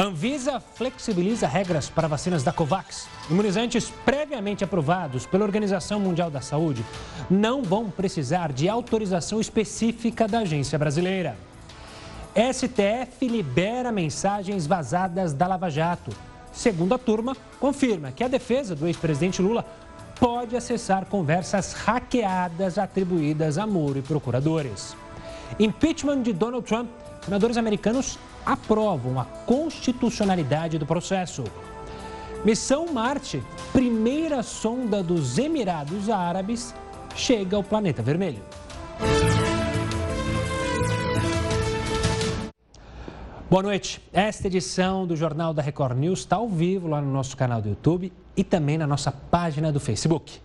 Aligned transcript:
Anvisa 0.00 0.60
flexibiliza 0.60 1.48
regras 1.48 1.90
para 1.90 2.06
vacinas 2.06 2.44
da 2.44 2.52
Covax. 2.52 3.08
Imunizantes 3.28 3.92
previamente 4.04 4.62
aprovados 4.62 5.26
pela 5.26 5.42
Organização 5.42 5.98
Mundial 5.98 6.30
da 6.30 6.40
Saúde 6.40 6.84
não 7.28 7.64
vão 7.64 7.90
precisar 7.90 8.52
de 8.52 8.68
autorização 8.68 9.40
específica 9.40 10.28
da 10.28 10.38
agência 10.38 10.78
brasileira. 10.78 11.36
STF 12.32 13.26
libera 13.26 13.90
mensagens 13.90 14.68
vazadas 14.68 15.32
da 15.34 15.48
Lava 15.48 15.68
Jato. 15.68 16.12
Segunda 16.52 16.96
turma 16.96 17.36
confirma 17.58 18.12
que 18.12 18.22
a 18.22 18.28
defesa 18.28 18.76
do 18.76 18.86
ex-presidente 18.86 19.42
Lula 19.42 19.66
pode 20.20 20.54
acessar 20.54 21.06
conversas 21.06 21.72
hackeadas 21.72 22.78
atribuídas 22.78 23.58
a 23.58 23.66
Moro 23.66 23.98
e 23.98 24.02
procuradores. 24.02 24.96
Impeachment 25.58 26.22
de 26.22 26.32
Donald 26.32 26.64
Trump. 26.64 26.88
Senadores 27.24 27.56
americanos 27.56 28.16
aprovam 28.48 29.20
a 29.20 29.26
constitucionalidade 29.26 30.78
do 30.78 30.86
processo. 30.86 31.44
Missão 32.42 32.90
Marte, 32.90 33.42
primeira 33.74 34.42
sonda 34.42 35.02
dos 35.02 35.36
Emirados 35.36 36.08
Árabes, 36.08 36.74
chega 37.14 37.56
ao 37.56 37.62
planeta 37.62 38.02
vermelho. 38.02 38.42
Boa 43.50 43.62
noite. 43.62 44.00
Esta 44.14 44.46
edição 44.46 45.06
do 45.06 45.14
Jornal 45.14 45.52
da 45.52 45.60
Record 45.60 45.98
News 45.98 46.20
está 46.20 46.36
ao 46.36 46.48
vivo 46.48 46.88
lá 46.88 47.02
no 47.02 47.12
nosso 47.12 47.36
canal 47.36 47.60
do 47.60 47.68
YouTube 47.68 48.10
e 48.34 48.42
também 48.42 48.78
na 48.78 48.86
nossa 48.86 49.12
página 49.12 49.70
do 49.70 49.80
Facebook. 49.80 50.40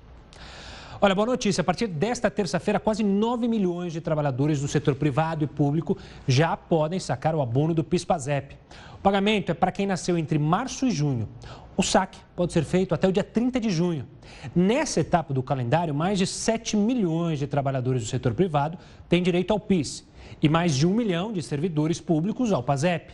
Olha, 1.05 1.13
boa 1.13 1.25
notícia. 1.25 1.59
A 1.59 1.65
partir 1.65 1.87
desta 1.87 2.31
terça-feira, 2.31 2.79
quase 2.79 3.03
9 3.03 3.45
milhões 3.45 3.91
de 3.91 3.99
trabalhadores 3.99 4.61
do 4.61 4.69
setor 4.69 4.95
privado 4.95 5.43
e 5.43 5.47
público 5.47 5.97
já 6.25 6.55
podem 6.55 6.97
sacar 6.97 7.35
o 7.35 7.41
abono 7.41 7.73
do 7.73 7.83
PIS-PASEP. 7.83 8.55
O 8.93 8.99
pagamento 8.99 9.51
é 9.51 9.53
para 9.53 9.69
quem 9.69 9.85
nasceu 9.85 10.17
entre 10.17 10.39
março 10.39 10.85
e 10.85 10.91
junho. 10.91 11.27
O 11.75 11.83
saque 11.83 12.17
pode 12.37 12.53
ser 12.53 12.63
feito 12.63 12.95
até 12.95 13.05
o 13.05 13.11
dia 13.11 13.21
30 13.21 13.59
de 13.59 13.69
junho. 13.69 14.07
Nessa 14.55 15.01
etapa 15.01 15.33
do 15.33 15.43
calendário, 15.43 15.93
mais 15.93 16.17
de 16.17 16.25
7 16.25 16.77
milhões 16.77 17.37
de 17.37 17.47
trabalhadores 17.47 18.01
do 18.01 18.07
setor 18.07 18.33
privado 18.33 18.77
têm 19.09 19.21
direito 19.21 19.51
ao 19.51 19.59
PIS 19.59 20.07
e 20.41 20.47
mais 20.47 20.73
de 20.73 20.87
um 20.87 20.93
milhão 20.93 21.33
de 21.33 21.41
servidores 21.41 21.99
públicos 21.99 22.53
ao 22.53 22.63
PASEP. 22.63 23.11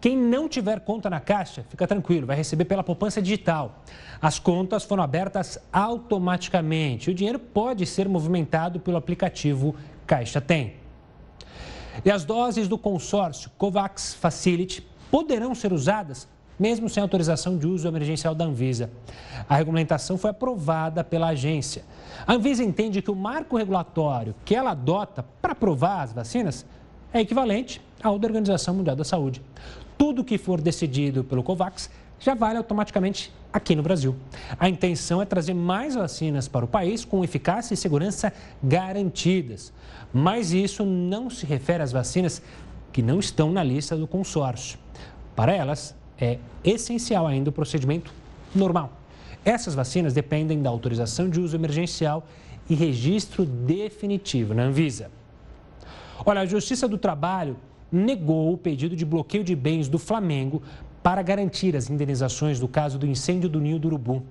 Quem 0.00 0.16
não 0.16 0.48
tiver 0.48 0.80
conta 0.80 1.08
na 1.08 1.20
Caixa, 1.20 1.64
fica 1.68 1.86
tranquilo, 1.86 2.26
vai 2.26 2.36
receber 2.36 2.66
pela 2.66 2.84
poupança 2.84 3.22
digital. 3.22 3.82
As 4.20 4.38
contas 4.38 4.84
foram 4.84 5.02
abertas 5.02 5.58
automaticamente. 5.72 7.10
O 7.10 7.14
dinheiro 7.14 7.38
pode 7.38 7.86
ser 7.86 8.08
movimentado 8.08 8.78
pelo 8.78 8.98
aplicativo 8.98 9.74
Caixa 10.06 10.40
Tem. 10.40 10.74
E 12.04 12.10
as 12.10 12.24
doses 12.24 12.68
do 12.68 12.76
consórcio 12.76 13.50
COVAX 13.56 14.14
Facility 14.14 14.86
poderão 15.10 15.54
ser 15.54 15.72
usadas 15.72 16.28
mesmo 16.58 16.88
sem 16.88 17.02
autorização 17.02 17.58
de 17.58 17.66
uso 17.66 17.86
emergencial 17.86 18.34
da 18.34 18.44
Anvisa. 18.44 18.90
A 19.48 19.56
regulamentação 19.56 20.16
foi 20.16 20.30
aprovada 20.30 21.04
pela 21.04 21.28
agência. 21.28 21.84
A 22.26 22.34
Anvisa 22.34 22.64
entende 22.64 23.02
que 23.02 23.10
o 23.10 23.14
marco 23.14 23.56
regulatório 23.56 24.34
que 24.44 24.54
ela 24.54 24.70
adota 24.70 25.24
para 25.40 25.52
aprovar 25.52 26.02
as 26.02 26.12
vacinas 26.12 26.66
é 27.12 27.20
equivalente 27.20 27.80
ao 28.02 28.18
da 28.18 28.26
Organização 28.26 28.74
Mundial 28.74 28.96
da 28.96 29.04
Saúde 29.04 29.42
tudo 29.96 30.24
que 30.24 30.38
for 30.38 30.60
decidido 30.60 31.24
pelo 31.24 31.42
COVAX 31.42 31.90
já 32.18 32.34
vale 32.34 32.58
automaticamente 32.58 33.32
aqui 33.52 33.74
no 33.74 33.82
Brasil. 33.82 34.14
A 34.58 34.68
intenção 34.68 35.20
é 35.20 35.24
trazer 35.24 35.54
mais 35.54 35.94
vacinas 35.94 36.48
para 36.48 36.64
o 36.64 36.68
país 36.68 37.04
com 37.04 37.22
eficácia 37.22 37.74
e 37.74 37.76
segurança 37.76 38.32
garantidas. 38.62 39.72
Mas 40.12 40.52
isso 40.52 40.84
não 40.84 41.28
se 41.28 41.44
refere 41.46 41.82
às 41.82 41.92
vacinas 41.92 42.42
que 42.92 43.02
não 43.02 43.18
estão 43.18 43.50
na 43.52 43.62
lista 43.62 43.96
do 43.96 44.06
consórcio. 44.06 44.78
Para 45.34 45.52
elas, 45.52 45.94
é 46.18 46.38
essencial 46.64 47.26
ainda 47.26 47.50
o 47.50 47.52
procedimento 47.52 48.12
normal. 48.54 48.92
Essas 49.44 49.74
vacinas 49.74 50.14
dependem 50.14 50.62
da 50.62 50.70
autorização 50.70 51.28
de 51.28 51.40
uso 51.40 51.56
emergencial 51.56 52.26
e 52.68 52.74
registro 52.74 53.44
definitivo 53.44 54.54
na 54.54 54.64
Anvisa. 54.64 55.10
Olha, 56.24 56.40
a 56.40 56.46
Justiça 56.46 56.88
do 56.88 56.98
Trabalho 56.98 57.56
negou 57.90 58.52
o 58.52 58.58
pedido 58.58 58.96
de 58.96 59.04
bloqueio 59.04 59.44
de 59.44 59.54
bens 59.54 59.88
do 59.88 59.98
Flamengo 59.98 60.62
para 61.02 61.22
garantir 61.22 61.76
as 61.76 61.88
indenizações 61.88 62.58
do 62.58 62.66
caso 62.66 62.98
do 62.98 63.06
incêndio 63.06 63.48
do 63.48 63.60
Ninho 63.60 63.78
do 63.78 63.86
Urubu. 63.86 64.24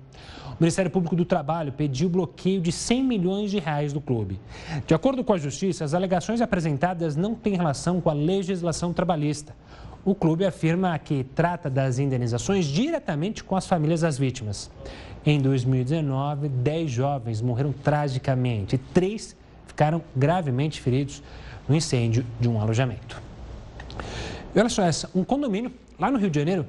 O 0.46 0.56
Ministério 0.60 0.90
Público 0.90 1.16
do 1.16 1.24
Trabalho 1.24 1.72
pediu 1.72 2.08
bloqueio 2.08 2.60
de 2.60 2.70
100 2.70 3.02
milhões 3.02 3.50
de 3.50 3.58
reais 3.58 3.92
do 3.92 4.00
clube. 4.00 4.38
De 4.86 4.94
acordo 4.94 5.24
com 5.24 5.32
a 5.32 5.38
Justiça, 5.38 5.84
as 5.84 5.94
alegações 5.94 6.40
apresentadas 6.40 7.16
não 7.16 7.34
têm 7.34 7.56
relação 7.56 8.00
com 8.00 8.10
a 8.10 8.12
legislação 8.12 8.92
trabalhista. 8.92 9.54
O 10.04 10.14
clube 10.14 10.44
afirma 10.44 10.98
que 10.98 11.24
trata 11.24 11.68
das 11.68 11.98
indenizações 11.98 12.66
diretamente 12.66 13.42
com 13.42 13.56
as 13.56 13.66
famílias 13.66 14.02
das 14.02 14.18
vítimas. 14.18 14.70
Em 15.24 15.40
2019, 15.40 16.48
10 16.48 16.90
jovens 16.90 17.42
morreram 17.42 17.72
tragicamente 17.72 18.76
e 18.76 18.78
três 18.78 19.36
ficaram 19.66 20.00
gravemente 20.14 20.80
feridos 20.80 21.22
no 21.68 21.74
incêndio 21.74 22.24
de 22.38 22.48
um 22.48 22.60
alojamento. 22.60 23.25
E 24.56 24.58
olha 24.58 24.70
só 24.70 24.82
essa, 24.82 25.10
um 25.14 25.22
condomínio 25.22 25.70
lá 25.98 26.10
no 26.10 26.16
Rio 26.16 26.30
de 26.30 26.40
Janeiro 26.40 26.66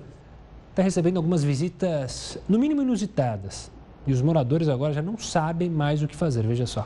está 0.72 0.84
recebendo 0.84 1.16
algumas 1.16 1.42
visitas, 1.42 2.38
no 2.48 2.60
mínimo 2.60 2.82
inusitadas. 2.82 3.72
E 4.06 4.12
os 4.12 4.22
moradores 4.22 4.68
agora 4.68 4.92
já 4.92 5.02
não 5.02 5.18
sabem 5.18 5.70
mais 5.70 6.04
o 6.04 6.08
que 6.08 6.14
fazer, 6.14 6.46
veja 6.46 6.66
só. 6.66 6.86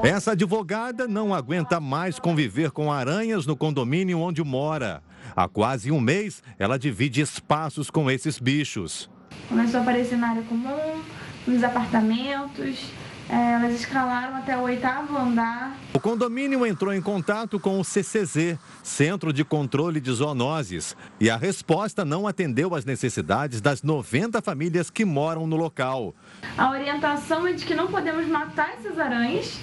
Essa 0.00 0.30
advogada 0.30 1.08
não 1.08 1.34
aguenta 1.34 1.80
mais 1.80 2.20
conviver 2.20 2.70
com 2.70 2.92
aranhas 2.92 3.46
no 3.46 3.56
condomínio 3.56 4.20
onde 4.20 4.44
mora. 4.44 5.02
Há 5.34 5.48
quase 5.48 5.90
um 5.90 6.00
mês, 6.00 6.40
ela 6.56 6.78
divide 6.78 7.20
espaços 7.20 7.90
com 7.90 8.08
esses 8.08 8.38
bichos. 8.38 9.10
Começou 9.48 9.80
a 9.80 9.82
aparecer 9.82 10.16
na 10.16 10.28
área 10.28 10.42
comum, 10.42 11.02
nos 11.48 11.64
apartamentos, 11.64 12.78
elas 13.36 13.74
escalaram 13.74 14.36
até 14.36 14.56
o 14.56 14.62
oitavo 14.62 15.16
andar. 15.16 15.76
O 15.94 16.00
condomínio 16.00 16.66
entrou 16.66 16.92
em 16.92 17.00
contato 17.00 17.60
com 17.60 17.78
o 17.78 17.84
CCZ, 17.84 18.58
Centro 18.82 19.32
de 19.32 19.44
Controle 19.44 20.00
de 20.00 20.10
Zoonoses, 20.10 20.96
e 21.20 21.30
a 21.30 21.36
resposta 21.36 22.04
não 22.04 22.26
atendeu 22.26 22.74
às 22.74 22.84
necessidades 22.84 23.60
das 23.60 23.82
90 23.82 24.42
famílias 24.42 24.90
que 24.90 25.04
moram 25.04 25.46
no 25.46 25.56
local. 25.56 26.14
A 26.56 26.70
orientação 26.70 27.46
é 27.46 27.52
de 27.52 27.64
que 27.64 27.74
não 27.74 27.86
podemos 27.86 28.26
matar 28.26 28.70
essas 28.78 28.98
aranhas 28.98 29.60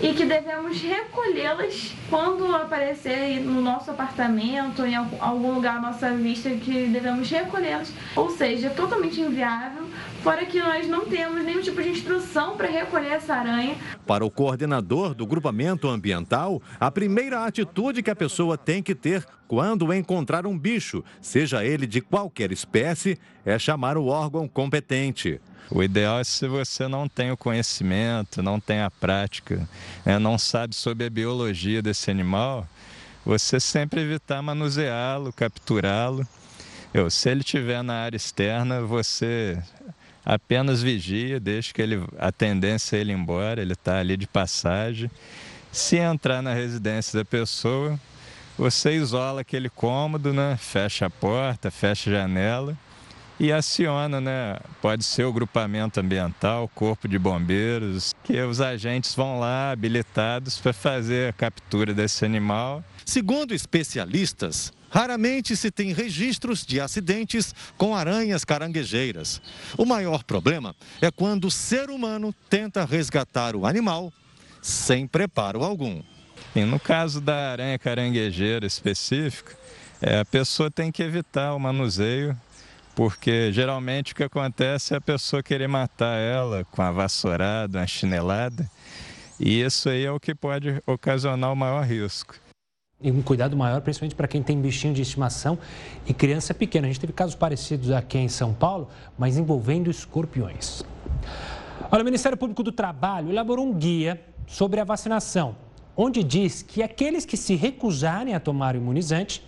e 0.00 0.12
que 0.12 0.24
devemos 0.24 0.80
recolhê-las 0.80 1.94
quando 2.10 2.54
aparecer 2.54 3.40
no 3.40 3.60
nosso 3.60 3.90
apartamento, 3.90 4.84
em 4.84 4.94
algum 4.94 5.54
lugar 5.54 5.78
à 5.78 5.80
nossa 5.80 6.12
vista, 6.14 6.50
que 6.50 6.86
devemos 6.86 7.30
recolhê-las. 7.30 7.92
Ou 8.14 8.30
seja, 8.30 8.70
totalmente 8.70 9.20
inviável, 9.20 9.84
fora 10.22 10.44
que 10.44 10.58
nós 10.58 10.86
não 10.86 11.06
temos 11.06 11.42
nenhum 11.44 11.62
tipo 11.62 11.82
de 11.82 11.90
instrução 11.90 12.56
para 12.56 12.68
recolher 12.68 13.12
essa 13.12 13.34
aranha. 13.34 13.76
Para 14.06 14.24
o 14.24 14.30
coordenador 14.30 15.14
do 15.14 15.26
grupamento 15.26 15.88
ambiental, 15.88 16.60
a 16.78 16.90
primeira 16.90 17.44
atitude 17.44 18.02
que 18.02 18.10
a 18.10 18.16
pessoa 18.16 18.58
tem 18.58 18.82
que 18.82 18.94
ter 18.94 19.24
quando 19.48 19.92
encontrar 19.92 20.46
um 20.46 20.58
bicho, 20.58 21.04
seja 21.20 21.64
ele 21.64 21.86
de 21.86 22.00
qualquer 22.00 22.50
espécie, 22.50 23.18
é 23.44 23.58
chamar 23.58 23.96
o 23.96 24.06
órgão 24.06 24.48
competente. 24.48 25.40
O 25.70 25.82
ideal 25.82 26.20
é 26.20 26.24
se 26.24 26.46
você 26.46 26.86
não 26.86 27.08
tem 27.08 27.30
o 27.32 27.36
conhecimento, 27.36 28.42
não 28.42 28.60
tem 28.60 28.80
a 28.80 28.90
prática, 28.90 29.68
né, 30.04 30.18
não 30.18 30.38
sabe 30.38 30.74
sobre 30.74 31.06
a 31.06 31.10
biologia 31.10 31.82
desse 31.82 32.10
animal, 32.10 32.66
você 33.24 33.58
sempre 33.58 34.00
evitar 34.00 34.40
manuseá-lo, 34.40 35.32
capturá-lo. 35.32 36.26
Se 37.10 37.28
ele 37.28 37.40
estiver 37.40 37.82
na 37.82 37.94
área 37.94 38.16
externa, 38.16 38.80
você 38.82 39.60
apenas 40.24 40.80
vigia, 40.80 41.40
deixa 41.40 41.74
que 41.74 41.82
ele, 41.82 42.02
a 42.18 42.30
tendência 42.30 42.96
é 42.96 43.00
ele 43.00 43.12
ir 43.12 43.16
embora, 43.16 43.60
ele 43.60 43.72
está 43.72 43.98
ali 43.98 44.16
de 44.16 44.26
passagem. 44.26 45.10
Se 45.72 45.96
entrar 45.96 46.40
na 46.40 46.54
residência 46.54 47.18
da 47.18 47.24
pessoa, 47.24 47.98
você 48.56 48.92
isola 48.92 49.40
aquele 49.40 49.68
cômodo, 49.68 50.32
né? 50.32 50.56
fecha 50.58 51.06
a 51.06 51.10
porta, 51.10 51.70
fecha 51.70 52.08
a 52.08 52.12
janela 52.12 52.78
e 53.38 53.52
aciona, 53.52 54.20
né? 54.20 54.58
Pode 54.80 55.04
ser 55.04 55.24
o 55.24 55.32
grupamento 55.32 56.00
ambiental, 56.00 56.68
corpo 56.74 57.06
de 57.06 57.18
bombeiros, 57.18 58.14
que 58.24 58.40
os 58.40 58.60
agentes 58.60 59.14
vão 59.14 59.38
lá 59.38 59.70
habilitados 59.72 60.58
para 60.58 60.72
fazer 60.72 61.30
a 61.30 61.32
captura 61.32 61.92
desse 61.92 62.24
animal. 62.24 62.82
Segundo 63.04 63.54
especialistas, 63.54 64.72
raramente 64.90 65.56
se 65.56 65.70
tem 65.70 65.92
registros 65.92 66.64
de 66.64 66.80
acidentes 66.80 67.54
com 67.76 67.94
aranhas 67.94 68.44
caranguejeiras. 68.44 69.40
O 69.76 69.84
maior 69.84 70.24
problema 70.24 70.74
é 71.00 71.10
quando 71.10 71.46
o 71.46 71.50
ser 71.50 71.90
humano 71.90 72.34
tenta 72.48 72.84
resgatar 72.84 73.54
o 73.54 73.66
animal 73.66 74.12
sem 74.62 75.06
preparo 75.06 75.62
algum. 75.62 76.02
E 76.54 76.64
no 76.64 76.80
caso 76.80 77.20
da 77.20 77.52
aranha 77.52 77.78
caranguejeira 77.78 78.66
específica, 78.66 79.54
é, 80.00 80.20
a 80.20 80.24
pessoa 80.24 80.70
tem 80.70 80.90
que 80.90 81.02
evitar 81.02 81.54
o 81.54 81.58
manuseio 81.58 82.36
porque 82.96 83.52
geralmente 83.52 84.14
o 84.14 84.16
que 84.16 84.24
acontece 84.24 84.94
é 84.94 84.96
a 84.96 85.00
pessoa 85.00 85.42
querer 85.42 85.68
matar 85.68 86.16
ela 86.16 86.64
com 86.64 86.80
a 86.80 86.90
vassourada, 86.90 87.78
uma 87.78 87.86
chinelada, 87.86 88.68
e 89.38 89.60
isso 89.60 89.90
aí 89.90 90.06
é 90.06 90.10
o 90.10 90.18
que 90.18 90.34
pode 90.34 90.82
ocasionar 90.86 91.52
o 91.52 91.56
maior 91.56 91.84
risco. 91.84 92.34
E 92.98 93.12
um 93.12 93.20
cuidado 93.20 93.54
maior, 93.54 93.82
principalmente 93.82 94.16
para 94.16 94.26
quem 94.26 94.42
tem 94.42 94.58
bichinho 94.58 94.94
de 94.94 95.02
estimação 95.02 95.58
e 96.06 96.14
criança 96.14 96.54
pequena. 96.54 96.86
A 96.86 96.90
gente 96.90 96.98
teve 96.98 97.12
casos 97.12 97.34
parecidos 97.34 97.90
aqui 97.90 98.16
em 98.16 98.28
São 98.28 98.54
Paulo, 98.54 98.88
mas 99.18 99.36
envolvendo 99.36 99.90
escorpiões. 99.90 100.82
Olha, 101.92 102.00
o 102.00 102.04
Ministério 102.04 102.38
Público 102.38 102.62
do 102.62 102.72
Trabalho 102.72 103.30
elaborou 103.30 103.66
um 103.66 103.74
guia 103.74 104.24
sobre 104.46 104.80
a 104.80 104.84
vacinação, 104.84 105.54
onde 105.94 106.24
diz 106.24 106.62
que 106.62 106.82
aqueles 106.82 107.26
que 107.26 107.36
se 107.36 107.54
recusarem 107.56 108.34
a 108.34 108.40
tomar 108.40 108.74
o 108.74 108.78
imunizante 108.78 109.46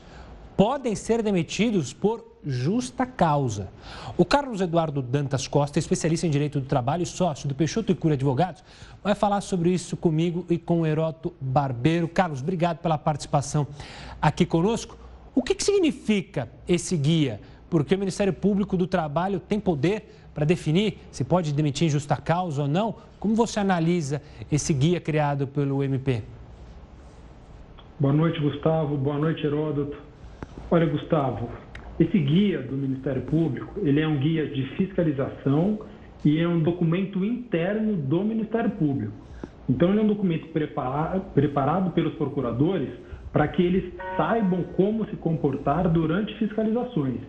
podem 0.54 0.94
ser 0.94 1.22
demitidos 1.22 1.94
por 1.94 2.37
justa 2.46 3.04
causa. 3.06 3.68
O 4.16 4.24
Carlos 4.24 4.60
Eduardo 4.60 5.02
Dantas 5.02 5.46
Costa, 5.46 5.78
especialista 5.78 6.26
em 6.26 6.30
direito 6.30 6.60
do 6.60 6.66
trabalho 6.66 7.02
e 7.02 7.06
sócio 7.06 7.48
do 7.48 7.54
Peixoto 7.54 7.92
e 7.92 7.94
Cura 7.94 8.14
Advogados, 8.14 8.64
vai 9.02 9.14
falar 9.14 9.40
sobre 9.40 9.70
isso 9.70 9.96
comigo 9.96 10.46
e 10.48 10.58
com 10.58 10.80
o 10.80 10.86
Heroto 10.86 11.32
Barbeiro. 11.40 12.08
Carlos, 12.08 12.40
obrigado 12.40 12.78
pela 12.78 12.98
participação 12.98 13.66
aqui 14.20 14.46
conosco. 14.46 14.96
O 15.34 15.42
que, 15.42 15.54
que 15.54 15.62
significa 15.62 16.48
esse 16.66 16.96
guia? 16.96 17.40
Porque 17.70 17.94
o 17.94 17.98
Ministério 17.98 18.32
Público 18.32 18.76
do 18.76 18.86
Trabalho 18.86 19.38
tem 19.40 19.60
poder 19.60 20.14
para 20.34 20.44
definir 20.44 20.98
se 21.10 21.24
pode 21.24 21.52
demitir 21.52 21.86
em 21.86 21.90
justa 21.90 22.16
causa 22.16 22.62
ou 22.62 22.68
não. 22.68 22.94
Como 23.18 23.34
você 23.34 23.60
analisa 23.60 24.22
esse 24.50 24.72
guia 24.72 25.00
criado 25.00 25.46
pelo 25.46 25.82
MP? 25.82 26.22
Boa 27.98 28.12
noite, 28.12 28.40
Gustavo. 28.40 28.96
Boa 28.96 29.18
noite, 29.18 29.44
Heródoto. 29.44 29.96
Olha, 30.70 30.86
Gustavo, 30.86 31.48
esse 31.98 32.18
guia 32.18 32.62
do 32.62 32.76
Ministério 32.76 33.22
Público, 33.22 33.80
ele 33.80 34.00
é 34.00 34.06
um 34.06 34.18
guia 34.18 34.46
de 34.46 34.62
fiscalização 34.76 35.80
e 36.24 36.38
é 36.38 36.46
um 36.46 36.60
documento 36.60 37.24
interno 37.24 37.96
do 37.96 38.22
Ministério 38.24 38.70
Público. 38.70 39.12
Então, 39.68 39.90
ele 39.90 40.00
é 40.00 40.02
um 40.02 40.08
documento 40.08 40.48
preparado, 40.48 41.32
preparado 41.34 41.90
pelos 41.90 42.14
procuradores 42.14 42.88
para 43.32 43.46
que 43.48 43.62
eles 43.62 43.92
saibam 44.16 44.62
como 44.76 45.06
se 45.06 45.16
comportar 45.16 45.88
durante 45.88 46.34
fiscalizações. 46.38 47.20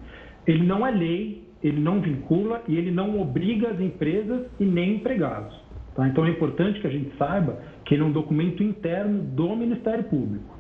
Ele 0.48 0.66
não 0.66 0.86
é 0.86 0.92
lei, 0.92 1.44
ele 1.62 1.80
não 1.80 2.00
vincula 2.00 2.64
e 2.68 2.78
ele 2.78 2.92
não 2.92 3.20
obriga 3.20 3.70
as 3.70 3.80
empresas 3.82 4.46
e 4.60 4.66
nem 4.66 4.96
empregados. 4.96 5.54
Tá? 5.96 6.08
Então, 6.08 6.26
é 6.26 6.30
importante 6.30 6.80
que 6.80 6.88
a 6.88 6.92
gente 6.92 7.16
saiba 7.18 7.60
que 7.84 7.96
ele 7.96 8.04
é 8.04 8.06
um 8.06 8.12
documento 8.12 8.64
interno 8.64 9.22
do 9.22 9.56
Ministério 9.56 10.06
Público. 10.06 10.58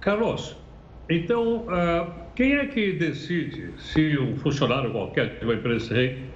Carlos, 0.00 0.56
então, 1.08 1.66
uh, 1.66 2.12
quem 2.34 2.54
é 2.54 2.66
que 2.66 2.92
decide 2.92 3.72
se 3.78 4.18
um 4.18 4.36
funcionário 4.36 4.90
qualquer 4.90 5.38
de 5.38 5.44
uma 5.44 5.54
empresa 5.54 5.94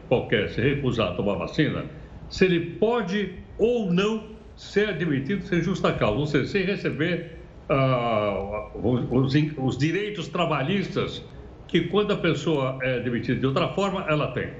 qualquer 0.08 0.48
se 0.50 0.60
recusar 0.60 1.12
a 1.12 1.14
tomar 1.14 1.34
vacina, 1.34 1.84
se 2.28 2.44
ele 2.44 2.76
pode 2.76 3.34
ou 3.58 3.92
não 3.92 4.24
ser 4.56 4.90
admitido 4.90 5.42
sem 5.44 5.60
justa 5.60 5.92
causa, 5.92 6.18
ou 6.18 6.26
seja, 6.26 6.46
sem 6.46 6.64
receber 6.64 7.38
uh, 7.68 8.78
os, 8.86 9.34
os, 9.58 9.78
direitos 9.78 10.28
trabalhistas 10.28 11.24
que 11.66 11.82
quando 11.82 12.12
a 12.12 12.16
pessoa 12.16 12.78
é 12.82 13.00
demitida 13.00 13.40
de 13.40 13.46
outra 13.46 13.68
forma, 13.68 14.04
ela 14.08 14.32
tem? 14.32 14.50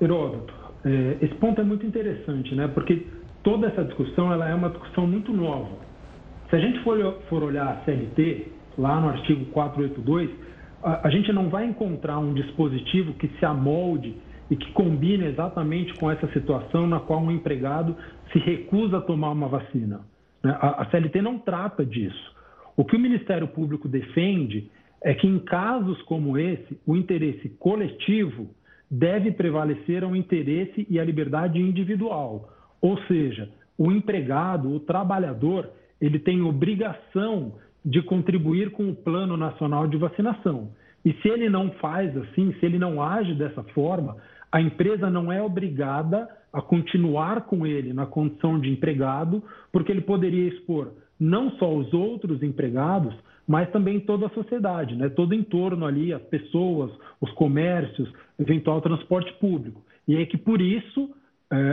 Heródoto, 0.00 0.52
é, 0.84 1.16
esse 1.22 1.34
ponto 1.36 1.60
é 1.60 1.64
muito 1.64 1.86
interessante, 1.86 2.54
né? 2.54 2.68
Porque 2.68 3.06
toda 3.42 3.68
essa 3.68 3.84
discussão 3.84 4.32
ela 4.32 4.48
é 4.48 4.54
uma 4.54 4.68
discussão 4.68 5.06
muito 5.06 5.32
nova. 5.32 5.85
Se 6.48 6.56
a 6.56 6.58
gente 6.60 6.78
for, 6.82 7.42
olhar 7.42 7.68
a 7.68 7.84
CLT, 7.84 8.52
lá 8.78 9.00
no 9.00 9.08
artigo 9.08 9.46
482, 9.46 10.30
a, 10.82 11.10
gente 11.10 11.32
não 11.32 11.48
vai 11.48 11.64
encontrar 11.64 12.18
um 12.18 12.32
dispositivo 12.32 13.14
que 13.14 13.28
se 13.38 13.44
amolde 13.44 14.14
e 14.48 14.56
que 14.56 14.70
combine 14.72 15.24
exatamente 15.24 15.92
com 15.94 16.08
essa 16.10 16.28
situação 16.32 16.86
na 16.86 17.00
qual 17.00 17.20
um 17.20 17.32
empregado 17.32 17.96
se 18.32 18.38
recusa 18.38 18.98
a 18.98 19.00
tomar 19.00 19.32
uma 19.32 19.48
vacina. 19.48 20.02
Né? 20.42 20.56
A 20.60 20.86
CLT 20.90 21.20
não 21.20 21.38
trata 21.38 21.84
disso. 21.84 22.36
O 22.76 22.84
que 22.84 22.94
o 22.94 23.00
Ministério 23.00 23.48
Público 23.48 23.88
defende 23.88 24.70
é 25.02 25.14
que, 25.14 25.26
em 25.26 25.40
casos 25.40 26.00
como 26.02 26.38
esse, 26.38 26.78
o 26.86 26.96
interesse 26.96 27.48
coletivo 27.58 28.48
deve 28.88 29.32
prevalecer 29.32 30.04
ao 30.04 30.14
interesse 30.14 30.86
e 30.88 31.00
à 31.00 31.04
liberdade 31.04 31.58
individual. 31.58 32.52
Ou 32.80 32.98
seja, 33.04 33.50
o 33.76 33.90
empregado, 33.90 34.72
o 34.72 34.80
trabalhador, 34.80 35.70
ele 36.00 36.18
tem 36.18 36.42
obrigação 36.42 37.54
de 37.84 38.02
contribuir 38.02 38.70
com 38.70 38.88
o 38.88 38.94
Plano 38.94 39.36
Nacional 39.36 39.86
de 39.86 39.96
Vacinação. 39.96 40.70
E 41.04 41.12
se 41.22 41.28
ele 41.28 41.48
não 41.48 41.70
faz 41.72 42.16
assim, 42.16 42.52
se 42.58 42.66
ele 42.66 42.78
não 42.78 43.00
age 43.00 43.34
dessa 43.34 43.62
forma, 43.62 44.16
a 44.50 44.60
empresa 44.60 45.08
não 45.08 45.30
é 45.30 45.40
obrigada 45.40 46.28
a 46.52 46.60
continuar 46.60 47.42
com 47.42 47.66
ele 47.66 47.92
na 47.92 48.06
condição 48.06 48.58
de 48.58 48.70
empregado, 48.70 49.42
porque 49.70 49.92
ele 49.92 50.00
poderia 50.00 50.48
expor 50.48 50.92
não 51.18 51.50
só 51.52 51.74
os 51.74 51.92
outros 51.94 52.42
empregados, 52.42 53.14
mas 53.46 53.70
também 53.70 54.00
toda 54.00 54.26
a 54.26 54.30
sociedade, 54.30 54.96
né? 54.96 55.08
todo 55.08 55.30
o 55.30 55.34
entorno 55.34 55.86
ali, 55.86 56.12
as 56.12 56.22
pessoas, 56.22 56.90
os 57.20 57.30
comércios, 57.32 58.12
eventual 58.38 58.80
transporte 58.80 59.32
público. 59.34 59.82
E 60.08 60.16
é 60.16 60.26
que 60.26 60.36
por 60.36 60.60
isso 60.60 61.10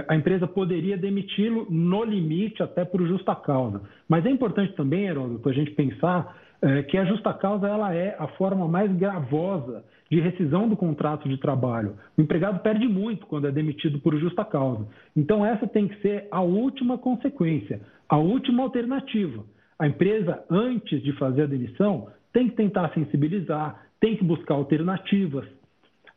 a 0.07 0.15
empresa 0.15 0.47
poderia 0.47 0.97
demiti-lo 0.97 1.65
no 1.69 2.03
limite 2.03 2.61
até 2.61 2.85
por 2.85 3.05
justa 3.07 3.35
causa. 3.35 3.81
Mas 4.07 4.25
é 4.25 4.29
importante 4.29 4.73
também, 4.73 5.05
Heródoto, 5.05 5.49
a 5.49 5.53
gente 5.53 5.71
pensar 5.71 6.37
é, 6.61 6.83
que 6.83 6.97
a 6.97 7.03
justa 7.05 7.33
causa 7.33 7.67
ela 7.67 7.93
é 7.93 8.15
a 8.17 8.27
forma 8.29 8.67
mais 8.67 8.89
gravosa 8.95 9.83
de 10.09 10.21
rescisão 10.21 10.69
do 10.69 10.77
contrato 10.77 11.27
de 11.27 11.37
trabalho. 11.37 11.95
O 12.17 12.21
empregado 12.21 12.59
perde 12.59 12.87
muito 12.87 13.25
quando 13.25 13.47
é 13.47 13.51
demitido 13.51 13.99
por 13.99 14.17
justa 14.17 14.45
causa. 14.45 14.87
Então, 15.15 15.45
essa 15.45 15.67
tem 15.67 15.87
que 15.87 15.99
ser 16.01 16.27
a 16.31 16.41
última 16.41 16.97
consequência, 16.97 17.81
a 18.07 18.17
última 18.17 18.63
alternativa. 18.63 19.43
A 19.77 19.87
empresa, 19.87 20.41
antes 20.49 21.01
de 21.01 21.11
fazer 21.13 21.43
a 21.43 21.47
demissão, 21.47 22.07
tem 22.31 22.47
que 22.47 22.55
tentar 22.55 22.93
sensibilizar, 22.93 23.83
tem 23.99 24.15
que 24.15 24.23
buscar 24.23 24.53
alternativas. 24.53 25.45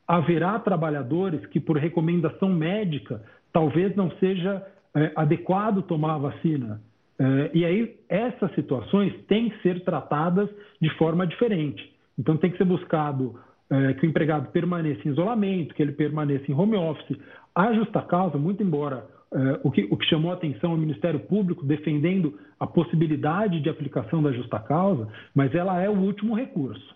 Haverá 0.06 0.58
trabalhadores 0.60 1.44
que, 1.46 1.58
por 1.58 1.76
recomendação 1.76 2.50
médica, 2.50 3.20
talvez 3.56 3.96
não 3.96 4.10
seja 4.20 4.62
é, 4.94 5.12
adequado 5.16 5.80
tomar 5.80 6.16
a 6.16 6.18
vacina. 6.18 6.82
É, 7.18 7.50
e 7.54 7.64
aí, 7.64 7.96
essas 8.06 8.54
situações 8.54 9.14
têm 9.26 9.48
que 9.48 9.62
ser 9.62 9.82
tratadas 9.82 10.50
de 10.78 10.90
forma 10.98 11.26
diferente. 11.26 11.90
Então, 12.18 12.36
tem 12.36 12.50
que 12.50 12.58
ser 12.58 12.66
buscado 12.66 13.40
é, 13.70 13.94
que 13.94 14.06
o 14.06 14.10
empregado 14.10 14.50
permaneça 14.50 15.08
em 15.08 15.10
isolamento, 15.10 15.74
que 15.74 15.82
ele 15.82 15.92
permaneça 15.92 16.44
em 16.52 16.54
home 16.54 16.76
office. 16.76 17.16
A 17.54 17.72
justa 17.72 18.02
causa, 18.02 18.36
muito 18.36 18.62
embora 18.62 19.06
é, 19.32 19.60
o, 19.64 19.70
que, 19.70 19.88
o 19.90 19.96
que 19.96 20.04
chamou 20.04 20.32
a 20.32 20.34
atenção 20.34 20.72
ao 20.72 20.76
Ministério 20.76 21.20
Público 21.20 21.64
defendendo 21.64 22.38
a 22.60 22.66
possibilidade 22.66 23.58
de 23.62 23.70
aplicação 23.70 24.22
da 24.22 24.32
justa 24.32 24.58
causa, 24.58 25.08
mas 25.34 25.54
ela 25.54 25.80
é 25.80 25.88
o 25.88 25.96
último 25.96 26.34
recurso. 26.34 26.94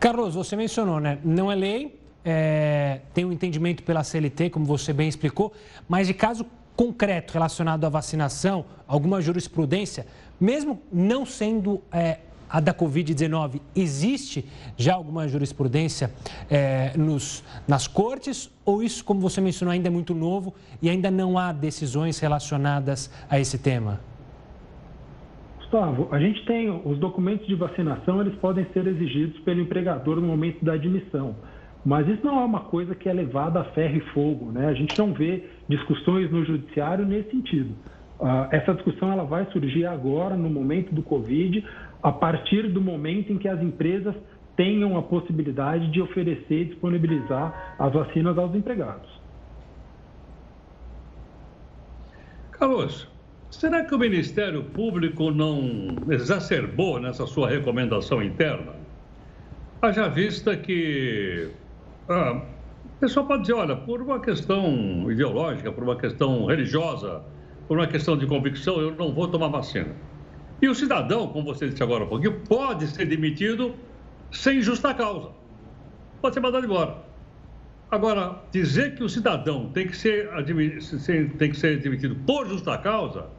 Carlos, 0.00 0.34
você 0.34 0.56
mencionou, 0.56 0.98
né? 0.98 1.20
Não 1.24 1.52
é 1.52 1.54
lei, 1.54 2.01
é, 2.24 3.00
tem 3.12 3.24
um 3.24 3.32
entendimento 3.32 3.82
pela 3.82 4.04
CLT, 4.04 4.50
como 4.50 4.64
você 4.64 4.92
bem 4.92 5.08
explicou, 5.08 5.52
mas 5.88 6.06
de 6.06 6.14
caso 6.14 6.46
concreto 6.76 7.34
relacionado 7.34 7.84
à 7.84 7.88
vacinação, 7.88 8.64
alguma 8.86 9.20
jurisprudência, 9.20 10.06
mesmo 10.40 10.80
não 10.92 11.26
sendo 11.26 11.82
é, 11.92 12.18
a 12.48 12.60
da 12.60 12.74
Covid-19, 12.74 13.60
existe 13.74 14.44
já 14.76 14.94
alguma 14.94 15.26
jurisprudência 15.26 16.12
é, 16.50 16.96
nos, 16.96 17.42
nas 17.66 17.86
cortes 17.86 18.50
ou 18.64 18.82
isso, 18.82 19.04
como 19.04 19.20
você 19.20 19.40
mencionou, 19.40 19.72
ainda 19.72 19.88
é 19.88 19.90
muito 19.90 20.14
novo 20.14 20.54
e 20.80 20.90
ainda 20.90 21.10
não 21.10 21.38
há 21.38 21.50
decisões 21.50 22.18
relacionadas 22.18 23.10
a 23.28 23.40
esse 23.40 23.58
tema? 23.58 24.00
Gustavo, 25.56 26.08
a 26.10 26.18
gente 26.18 26.44
tem 26.44 26.70
os 26.84 26.98
documentos 26.98 27.46
de 27.46 27.54
vacinação, 27.54 28.20
eles 28.20 28.34
podem 28.34 28.66
ser 28.74 28.86
exigidos 28.86 29.40
pelo 29.40 29.62
empregador 29.62 30.16
no 30.16 30.26
momento 30.26 30.62
da 30.62 30.74
admissão. 30.74 31.34
Mas 31.84 32.06
isso 32.06 32.24
não 32.24 32.40
é 32.40 32.44
uma 32.44 32.60
coisa 32.60 32.94
que 32.94 33.08
é 33.08 33.12
levada 33.12 33.60
a 33.60 33.64
ferro 33.64 33.96
e 33.96 34.00
fogo, 34.12 34.52
né? 34.52 34.66
A 34.68 34.74
gente 34.74 34.96
não 34.98 35.12
vê 35.12 35.44
discussões 35.68 36.30
no 36.30 36.44
judiciário 36.44 37.04
nesse 37.04 37.30
sentido. 37.30 37.74
Uh, 38.20 38.46
essa 38.52 38.72
discussão 38.72 39.10
ela 39.10 39.24
vai 39.24 39.44
surgir 39.50 39.84
agora, 39.84 40.36
no 40.36 40.48
momento 40.48 40.94
do 40.94 41.02
Covid, 41.02 41.64
a 42.00 42.12
partir 42.12 42.68
do 42.68 42.80
momento 42.80 43.32
em 43.32 43.38
que 43.38 43.48
as 43.48 43.60
empresas 43.60 44.14
tenham 44.56 44.96
a 44.96 45.02
possibilidade 45.02 45.90
de 45.90 46.00
oferecer 46.00 46.62
e 46.62 46.64
disponibilizar 46.66 47.74
as 47.78 47.92
vacinas 47.92 48.38
aos 48.38 48.54
empregados. 48.54 49.10
Carlos, 52.52 53.08
será 53.50 53.84
que 53.84 53.92
o 53.92 53.98
Ministério 53.98 54.62
Público 54.62 55.32
não 55.32 55.96
exacerbou 56.08 57.00
nessa 57.00 57.26
sua 57.26 57.48
recomendação 57.48 58.22
interna? 58.22 58.74
Haja 59.80 60.08
vista 60.08 60.56
que 60.56 61.50
ah, 62.08 62.42
o 62.84 63.00
pessoal 63.00 63.26
pode 63.26 63.42
dizer, 63.42 63.54
olha, 63.54 63.76
por 63.76 64.02
uma 64.02 64.20
questão 64.20 65.10
ideológica, 65.10 65.72
por 65.72 65.84
uma 65.84 65.96
questão 65.98 66.46
religiosa, 66.46 67.24
por 67.68 67.78
uma 67.78 67.86
questão 67.88 68.16
de 68.16 68.26
convicção, 68.26 68.80
eu 68.80 68.94
não 68.96 69.12
vou 69.14 69.28
tomar 69.28 69.48
vacina. 69.48 69.96
E 70.62 70.68
o 70.68 70.74
cidadão, 70.74 71.28
como 71.28 71.44
você 71.46 71.68
disse 71.68 71.82
agora 71.82 72.04
um 72.04 72.08
pouquinho, 72.08 72.40
pode 72.46 72.86
ser 72.88 73.06
demitido 73.06 73.76
sem 74.30 74.62
justa 74.62 74.94
causa. 74.94 75.30
Pode 76.20 76.34
ser 76.34 76.40
mandado 76.40 76.64
embora. 76.64 77.04
Agora, 77.90 78.42
dizer 78.50 78.94
que 78.96 79.04
o 79.04 79.08
cidadão 79.08 79.70
tem 79.72 79.86
que 79.88 79.96
ser, 79.96 80.30
tem 81.38 81.50
que 81.50 81.56
ser 81.56 81.80
demitido 81.80 82.16
por 82.26 82.48
justa 82.48 82.78
causa, 82.78 83.30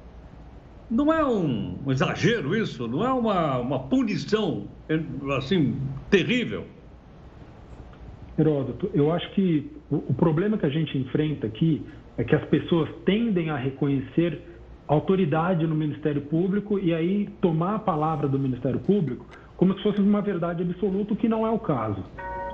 Não 0.89 1.12
é 1.12 1.25
um 1.25 1.79
exagero 1.89 2.55
isso? 2.55 2.88
Não 2.88 3.03
é 3.03 3.12
uma, 3.12 3.58
uma 3.60 3.79
punição, 3.89 4.70
assim, 5.38 5.79
terrível? 6.10 6.67
Heródoto, 8.38 8.90
eu 8.94 9.12
acho 9.12 9.30
que 9.32 9.72
o, 9.92 10.13
problema 10.13 10.58
que 10.58 10.66
a 10.66 10.70
gente 10.70 10.98
enfrenta 10.98 11.46
aqui 11.46 11.84
é 12.18 12.24
que 12.24 12.36
as 12.36 12.44
pessoas 12.46 12.90
tendem 13.06 13.50
a 13.50 13.58
reconhecer 13.58 14.42
autoridade 14.88 15.66
no 15.68 15.75
Ministério 15.75 16.22
Público 16.22 16.80
e 16.80 16.94
aí 16.94 17.30
tomar 17.42 17.75
a 17.75 17.80
palavra 17.80 18.28
do 18.28 18.40
Ministério 18.40 18.80
Público 18.80 19.25
como 19.56 19.75
se 19.75 19.84
fosse 19.84 20.02
uma 20.02 20.22
verdade 20.22 20.63
absoluta, 20.63 21.13
o 21.13 21.16
que 21.16 21.30
não 21.30 21.46
é 21.46 21.50
o 21.50 21.60
caso. 21.60 22.04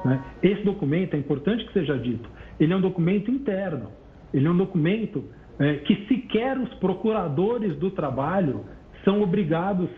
Né? 0.06 0.24
Esse 0.44 0.64
documento, 0.64 1.16
é 1.16 1.18
importante 1.18 1.66
que 1.66 1.74
seja 1.74 1.98
dito, 1.98 2.30
ele 2.60 2.74
é 2.74 2.76
um 2.76 2.82
documento 2.82 3.32
interno, 3.32 3.90
ele 4.34 4.46
é 4.46 4.52
um 4.52 4.58
documento 4.58 5.24
é, 5.58 5.76
que 5.76 6.06
sequer 6.08 6.58
os 6.58 6.74
procuradores 6.76 7.76
do 7.78 7.90
trabalho 7.92 8.66
são 9.04 9.22
obrigados 9.22 9.90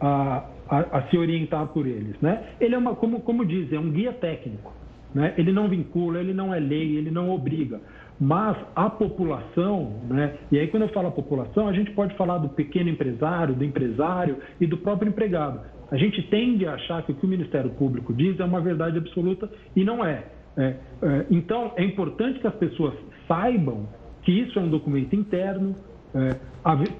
a, 0.00 0.46
a, 0.68 0.98
a 0.98 1.02
se 1.08 1.18
orientar 1.18 1.66
por 1.68 1.86
eles. 1.86 2.18
Né? 2.20 2.54
Ele 2.60 2.74
é 2.74 2.78
uma, 2.78 2.94
como, 2.94 3.20
como 3.20 3.44
diz, 3.44 3.72
é 3.72 3.78
um 3.78 3.90
guia 3.90 4.12
técnico. 4.12 4.72
Né? 5.14 5.34
Ele 5.36 5.52
não 5.52 5.68
vincula, 5.68 6.20
ele 6.20 6.32
não 6.32 6.54
é 6.54 6.58
lei, 6.58 6.96
ele 6.96 7.10
não 7.10 7.30
obriga. 7.30 7.80
Mas 8.18 8.56
a 8.74 8.88
população, 8.88 10.00
né? 10.08 10.36
e 10.50 10.58
aí 10.58 10.68
quando 10.68 10.84
eu 10.84 10.88
falo 10.90 11.08
a 11.08 11.12
população, 11.12 11.68
a 11.68 11.72
gente 11.72 11.90
pode 11.90 12.14
falar 12.16 12.38
do 12.38 12.48
pequeno 12.48 12.88
empresário, 12.88 13.54
do 13.54 13.64
empresário 13.64 14.36
e 14.60 14.66
do 14.66 14.76
próprio 14.76 15.08
empregado. 15.08 15.60
A 15.90 15.96
gente 15.96 16.22
tende 16.28 16.66
a 16.66 16.74
achar 16.74 17.02
que 17.02 17.12
o 17.12 17.14
que 17.14 17.26
o 17.26 17.28
Ministério 17.28 17.70
Público 17.70 18.14
diz 18.14 18.38
é 18.38 18.44
uma 18.44 18.60
verdade 18.60 18.96
absoluta 18.96 19.50
e 19.76 19.84
não 19.84 20.04
é. 20.04 20.24
é, 20.56 20.76
é 21.02 21.26
então, 21.30 21.72
é 21.76 21.84
importante 21.84 22.38
que 22.38 22.46
as 22.46 22.54
pessoas 22.54 22.94
saibam 23.28 23.88
que 24.22 24.30
isso 24.30 24.58
é 24.58 24.62
um 24.62 24.70
documento 24.70 25.14
interno, 25.16 25.74
é, 26.14 26.30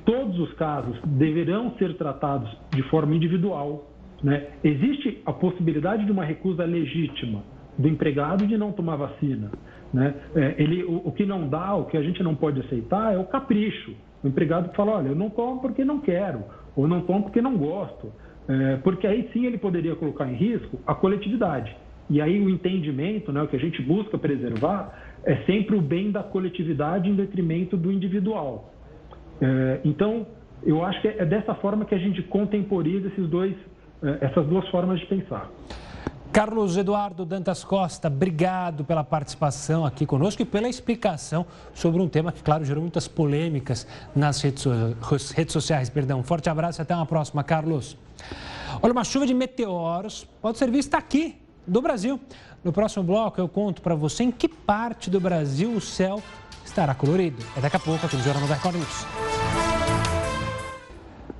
todos 0.04 0.38
os 0.40 0.52
casos 0.54 0.98
deverão 1.06 1.72
ser 1.78 1.96
tratados 1.96 2.50
de 2.74 2.82
forma 2.84 3.14
individual. 3.14 3.88
Né? 4.22 4.48
Existe 4.64 5.22
a 5.24 5.32
possibilidade 5.32 6.04
de 6.04 6.12
uma 6.12 6.24
recusa 6.24 6.64
legítima 6.64 7.42
do 7.78 7.88
empregado 7.88 8.46
de 8.46 8.56
não 8.56 8.72
tomar 8.72 8.96
vacina. 8.96 9.50
Né? 9.92 10.14
É, 10.34 10.54
ele, 10.58 10.84
o, 10.84 11.08
o, 11.08 11.12
que 11.12 11.24
não 11.26 11.48
dá, 11.48 11.74
o 11.74 11.84
que 11.84 11.96
a 11.96 12.02
gente 12.02 12.22
não 12.22 12.34
pode 12.34 12.60
aceitar 12.60 13.14
é 13.14 13.18
o 13.18 13.24
capricho. 13.24 13.94
O 14.22 14.28
empregado 14.28 14.74
fala, 14.74 14.92
olha, 14.92 15.08
eu 15.08 15.16
não 15.16 15.30
tomo 15.30 15.60
porque 15.60 15.84
não 15.84 16.00
quero, 16.00 16.44
ou 16.76 16.86
não 16.86 17.02
tomo 17.02 17.24
porque 17.24 17.42
não 17.42 17.56
gosto. 17.56 18.12
É, 18.48 18.76
porque 18.76 19.06
aí 19.06 19.28
sim 19.32 19.46
ele 19.46 19.58
poderia 19.58 19.94
colocar 19.94 20.26
em 20.26 20.34
risco 20.34 20.78
a 20.86 20.94
coletividade. 20.94 21.74
E 22.10 22.20
aí 22.20 22.40
o 22.40 22.50
entendimento, 22.50 23.32
né, 23.32 23.42
o 23.42 23.48
que 23.48 23.56
a 23.56 23.58
gente 23.58 23.80
busca 23.82 24.18
preservar, 24.18 24.92
é 25.24 25.36
sempre 25.44 25.76
o 25.76 25.80
bem 25.80 26.10
da 26.10 26.22
coletividade 26.22 27.08
em 27.08 27.14
detrimento 27.14 27.76
do 27.76 27.92
individual. 27.92 28.72
É, 29.40 29.80
então, 29.84 30.26
eu 30.64 30.84
acho 30.84 31.00
que 31.00 31.08
é 31.08 31.24
dessa 31.24 31.54
forma 31.54 31.84
que 31.84 31.94
a 31.94 31.98
gente 31.98 32.22
contemporiza 32.22 33.08
esses 33.08 33.28
dois, 33.28 33.54
é, 34.02 34.26
essas 34.26 34.46
duas 34.46 34.68
formas 34.68 35.00
de 35.00 35.06
pensar. 35.06 35.48
Carlos 36.32 36.78
Eduardo 36.78 37.26
Dantas 37.26 37.62
Costa, 37.62 38.08
obrigado 38.08 38.86
pela 38.86 39.04
participação 39.04 39.84
aqui 39.84 40.06
conosco 40.06 40.40
e 40.40 40.46
pela 40.46 40.66
explicação 40.66 41.44
sobre 41.74 42.00
um 42.00 42.08
tema 42.08 42.32
que, 42.32 42.42
claro, 42.42 42.64
gerou 42.64 42.80
muitas 42.80 43.06
polêmicas 43.06 43.86
nas 44.16 44.40
redes, 44.40 44.64
redes 45.34 45.52
sociais. 45.52 45.90
Perdão. 45.90 46.20
Um 46.20 46.22
forte 46.22 46.48
abraço 46.48 46.80
e 46.80 46.82
até 46.82 46.96
uma 46.96 47.04
próxima, 47.04 47.44
Carlos. 47.44 47.98
Olha, 48.80 48.92
uma 48.92 49.04
chuva 49.04 49.26
de 49.26 49.34
meteoros 49.34 50.26
pode 50.40 50.56
ser 50.56 50.70
vista 50.70 50.96
aqui, 50.96 51.36
do 51.66 51.82
Brasil. 51.82 52.18
No 52.64 52.72
próximo 52.72 53.04
bloco, 53.04 53.38
eu 53.38 53.46
conto 53.46 53.82
para 53.82 53.94
você 53.94 54.24
em 54.24 54.30
que 54.30 54.48
parte 54.48 55.10
do 55.10 55.20
Brasil 55.20 55.70
o 55.70 55.82
céu 55.82 56.22
estará 56.64 56.94
colorido. 56.94 57.44
É 57.54 57.60
daqui 57.60 57.76
a 57.76 57.80
pouco 57.80 58.06
aqui 58.06 58.16
no 58.16 58.22
Jornal 58.22 58.48
da 58.48 58.54
Record 58.54 58.76
News. 58.76 59.06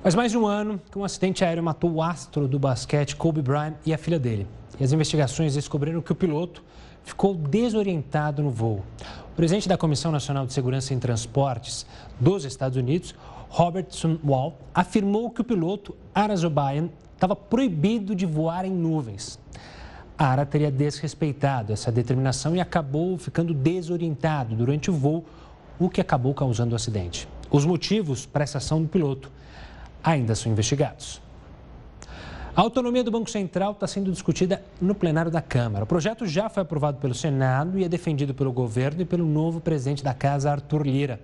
Faz 0.03 0.13
mais 0.13 0.31
de 0.31 0.37
um 0.37 0.45
ano 0.45 0.79
que 0.91 0.99
um 0.99 1.03
acidente 1.03 1.43
aéreo 1.43 1.63
matou 1.63 1.93
o 1.93 2.03
astro 2.03 2.47
do 2.47 2.59
basquete 2.59 3.15
Kobe 3.15 3.41
Bryant 3.41 3.73
e 3.83 3.91
a 3.91 3.97
filha 3.97 4.19
dele. 4.19 4.47
E 4.79 4.83
as 4.83 4.91
investigações 4.91 5.53
descobriram 5.55 6.01
que 6.01 6.11
o 6.11 6.15
piloto 6.15 6.63
ficou 7.03 7.35
desorientado 7.35 8.41
no 8.41 8.49
voo. 8.49 8.83
O 9.31 9.35
presidente 9.35 9.67
da 9.67 9.77
Comissão 9.77 10.11
Nacional 10.11 10.45
de 10.45 10.53
Segurança 10.53 10.93
em 10.93 10.99
Transportes 10.99 11.85
dos 12.19 12.45
Estados 12.45 12.77
Unidos, 12.77 13.13
Robertson 13.49 14.17
Wall, 14.23 14.57
afirmou 14.73 15.29
que 15.29 15.41
o 15.41 15.43
piloto 15.43 15.95
Ara 16.13 16.35
Zobayan 16.35 16.89
estava 17.13 17.35
proibido 17.35 18.15
de 18.15 18.25
voar 18.25 18.65
em 18.65 18.71
nuvens. 18.71 19.39
Ara 20.17 20.45
teria 20.45 20.71
desrespeitado 20.71 21.73
essa 21.73 21.91
determinação 21.91 22.55
e 22.55 22.61
acabou 22.61 23.17
ficando 23.17 23.53
desorientado 23.53 24.55
durante 24.55 24.89
o 24.89 24.93
voo, 24.93 25.25
o 25.79 25.89
que 25.89 25.99
acabou 25.99 26.33
causando 26.33 26.73
o 26.73 26.75
acidente. 26.75 27.27
Os 27.49 27.65
motivos 27.65 28.25
para 28.25 28.43
essa 28.43 28.57
ação 28.57 28.81
do 28.81 28.87
piloto 28.87 29.31
ainda 30.03 30.35
são 30.35 30.51
investigados. 30.51 31.21
A 32.55 32.61
autonomia 32.61 33.03
do 33.03 33.09
Banco 33.09 33.31
Central 33.31 33.71
está 33.71 33.87
sendo 33.87 34.11
discutida 34.11 34.63
no 34.79 34.93
plenário 34.93 35.31
da 35.31 35.41
Câmara. 35.41 35.85
O 35.85 35.87
projeto 35.87 36.27
já 36.27 36.49
foi 36.49 36.61
aprovado 36.61 36.99
pelo 36.99 37.15
Senado 37.15 37.79
e 37.79 37.83
é 37.83 37.89
defendido 37.89 38.31
pelo 38.31 38.51
governo 38.51 39.01
e 39.01 39.05
pelo 39.05 39.25
novo 39.25 39.59
presidente 39.59 40.03
da 40.03 40.13
Casa, 40.13 40.51
Arthur 40.51 40.85
Lira. 40.85 41.19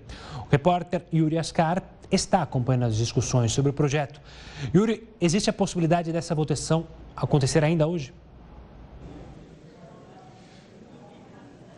O 0.48 0.50
repórter 0.50 1.06
Yuri 1.14 1.38
Ascar 1.38 1.84
está 2.12 2.42
acompanhando 2.42 2.86
as 2.86 2.96
discussões 2.96 3.52
sobre 3.52 3.70
o 3.70 3.74
projeto. 3.74 4.20
Yuri, 4.74 5.08
existe 5.22 5.52
a 5.52 5.54
possibilidade 5.54 6.12
dessa 6.12 6.34
votação 6.34 6.88
acontecer 7.16 7.64
ainda 7.64 7.86
hoje? 7.86 8.12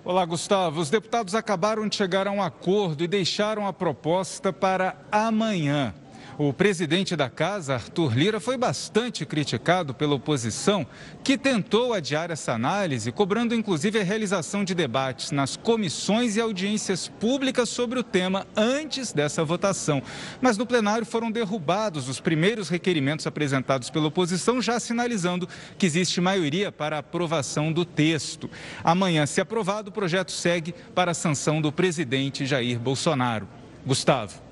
Olá, 0.06 0.24
Gustavo. 0.26 0.80
Os 0.80 0.90
deputados 0.90 1.36
acabaram 1.36 1.90
de 1.90 1.98
chegar 1.98 2.26
a 2.26 2.32
um 2.32 2.42
acordo 2.42 3.04
e 3.04 3.08
deixaram 3.08 3.68
a 3.68 3.74
proposta 3.74 4.54
para 4.54 4.96
amanhã. 5.12 5.94
O 6.38 6.54
presidente 6.54 7.16
da 7.16 7.30
casa, 7.30 7.76
Arthur 7.76 8.18
Lira, 8.18 8.40
foi 8.40 8.58
bastante 8.58 9.26
criticado 9.26 9.94
pela 9.94 10.16
oposição, 10.16 10.88
que 11.24 11.38
tentou 11.38 11.94
adiar 11.94 12.32
essa 12.32 12.54
análise, 12.54 13.12
cobrando 13.12 13.54
inclusive 13.54 14.00
a 14.00 14.04
realização 14.04 14.64
de 14.64 14.74
debates 14.74 15.32
nas 15.32 15.58
comissões 15.58 16.36
e 16.36 16.42
audiências 16.42 17.08
públicas 17.08 17.70
sobre 17.70 18.00
o 18.00 18.04
tema 18.04 18.48
antes 18.56 19.12
dessa 19.12 19.44
votação. 19.44 20.02
Mas 20.40 20.58
no 20.58 20.66
plenário 20.66 21.06
foram 21.06 21.30
derrubados 21.30 22.08
os 22.08 22.20
primeiros 22.20 22.70
requerimentos 22.70 23.28
apresentados 23.28 23.90
pela 23.90 24.08
oposição, 24.08 24.62
já 24.62 24.80
sinalizando 24.80 25.48
que 25.78 25.86
existe 25.86 26.22
maioria 26.22 26.72
para 26.72 26.96
a 26.96 27.00
aprovação 27.00 27.74
do 27.74 27.84
texto. 27.84 28.50
Amanhã, 28.84 29.26
se 29.26 29.42
aprovado, 29.42 29.90
o 29.90 29.94
projeto 29.94 30.32
segue 30.32 30.74
para 30.96 31.12
a 31.12 31.16
sanção 31.16 31.62
do 31.62 31.72
presidente 31.72 32.46
Jair 32.46 32.80
Bolsonaro. 32.80 33.48
Gustavo. 33.86 34.51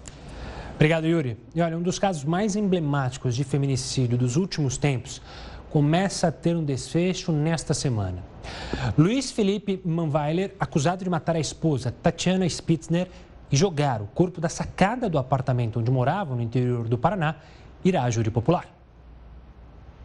Obrigado, 0.79 1.05
Yuri. 1.05 1.35
E 1.53 1.61
olha, 1.61 1.77
um 1.77 1.81
dos 1.81 1.99
casos 1.99 2.23
mais 2.23 2.55
emblemáticos 2.55 3.35
de 3.35 3.43
feminicídio 3.43 4.17
dos 4.17 4.37
últimos 4.37 4.77
tempos 4.77 5.21
começa 5.69 6.29
a 6.29 6.31
ter 6.31 6.55
um 6.55 6.63
desfecho 6.63 7.33
nesta 7.33 7.73
semana. 7.73 8.23
Luiz 8.97 9.29
Felipe 9.29 9.81
Manweiler, 9.83 10.55
acusado 10.57 11.03
de 11.03 11.09
matar 11.09 11.35
a 11.35 11.39
esposa 11.39 11.93
Tatiana 12.01 12.47
Spitzner 12.47 13.09
e 13.51 13.57
jogar 13.57 14.01
o 14.01 14.07
corpo 14.07 14.39
da 14.39 14.47
sacada 14.47 15.09
do 15.09 15.17
apartamento 15.17 15.81
onde 15.81 15.91
morava, 15.91 16.33
no 16.33 16.41
interior 16.41 16.87
do 16.87 16.97
Paraná, 16.97 17.35
irá 17.83 18.05
a 18.05 18.09
júri 18.09 18.31
popular. 18.31 18.79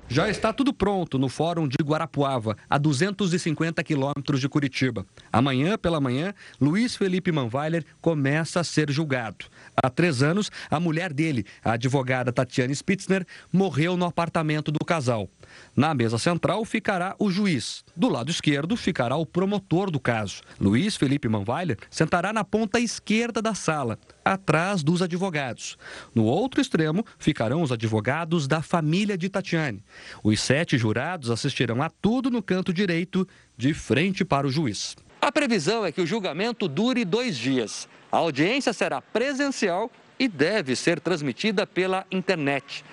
Já 0.06 0.28
está 0.28 0.52
tudo 0.52 0.72
pronto 0.72 1.18
no 1.18 1.30
Fórum 1.30 1.66
de 1.66 1.78
Guarapuava, 1.82 2.56
a 2.68 2.76
250 2.76 3.82
quilômetros 3.82 4.38
de 4.38 4.48
Curitiba. 4.48 5.06
Amanhã 5.32 5.78
pela 5.78 5.98
manhã, 5.98 6.34
Luiz 6.60 6.94
Felipe 6.94 7.32
Manweiler 7.32 7.86
começa 8.02 8.60
a 8.60 8.64
ser 8.64 8.90
julgado. 8.90 9.46
Há 9.76 9.90
três 9.90 10.22
anos, 10.22 10.50
a 10.70 10.78
mulher 10.78 11.12
dele, 11.12 11.44
a 11.62 11.72
advogada 11.72 12.32
Tatiane 12.32 12.74
Spitzner, 12.74 13.26
morreu 13.52 13.96
no 13.96 14.04
apartamento 14.04 14.70
do 14.70 14.84
casal. 14.84 15.28
Na 15.76 15.94
mesa 15.94 16.18
central 16.18 16.64
ficará 16.64 17.14
o 17.18 17.30
juiz. 17.30 17.84
Do 17.96 18.08
lado 18.08 18.30
esquerdo 18.30 18.76
ficará 18.76 19.16
o 19.16 19.26
promotor 19.26 19.90
do 19.90 20.00
caso. 20.00 20.42
Luiz 20.60 20.96
Felipe 20.96 21.28
Manweiler 21.28 21.78
sentará 21.90 22.32
na 22.32 22.44
ponta 22.44 22.80
esquerda 22.80 23.42
da 23.42 23.54
sala, 23.54 23.98
atrás 24.24 24.82
dos 24.82 25.02
advogados. 25.02 25.76
No 26.14 26.24
outro 26.24 26.60
extremo 26.60 27.04
ficarão 27.18 27.62
os 27.62 27.72
advogados 27.72 28.46
da 28.46 28.62
família 28.62 29.18
de 29.18 29.28
Tatiane. 29.28 29.84
Os 30.22 30.40
sete 30.40 30.78
jurados 30.78 31.30
assistirão 31.30 31.82
a 31.82 31.90
tudo 31.90 32.30
no 32.30 32.42
canto 32.42 32.72
direito, 32.72 33.26
de 33.56 33.72
frente 33.72 34.24
para 34.24 34.46
o 34.46 34.50
juiz. 34.50 34.96
A 35.24 35.32
previsão 35.32 35.86
é 35.86 35.90
que 35.90 36.02
o 36.02 36.06
julgamento 36.06 36.68
dure 36.68 37.02
dois 37.02 37.38
dias. 37.38 37.88
A 38.12 38.18
audiência 38.18 38.74
será 38.74 39.00
presencial 39.00 39.90
e 40.18 40.28
deve 40.28 40.76
ser 40.76 41.00
transmitida 41.00 41.66
pela 41.66 42.04
internet. 42.10 42.84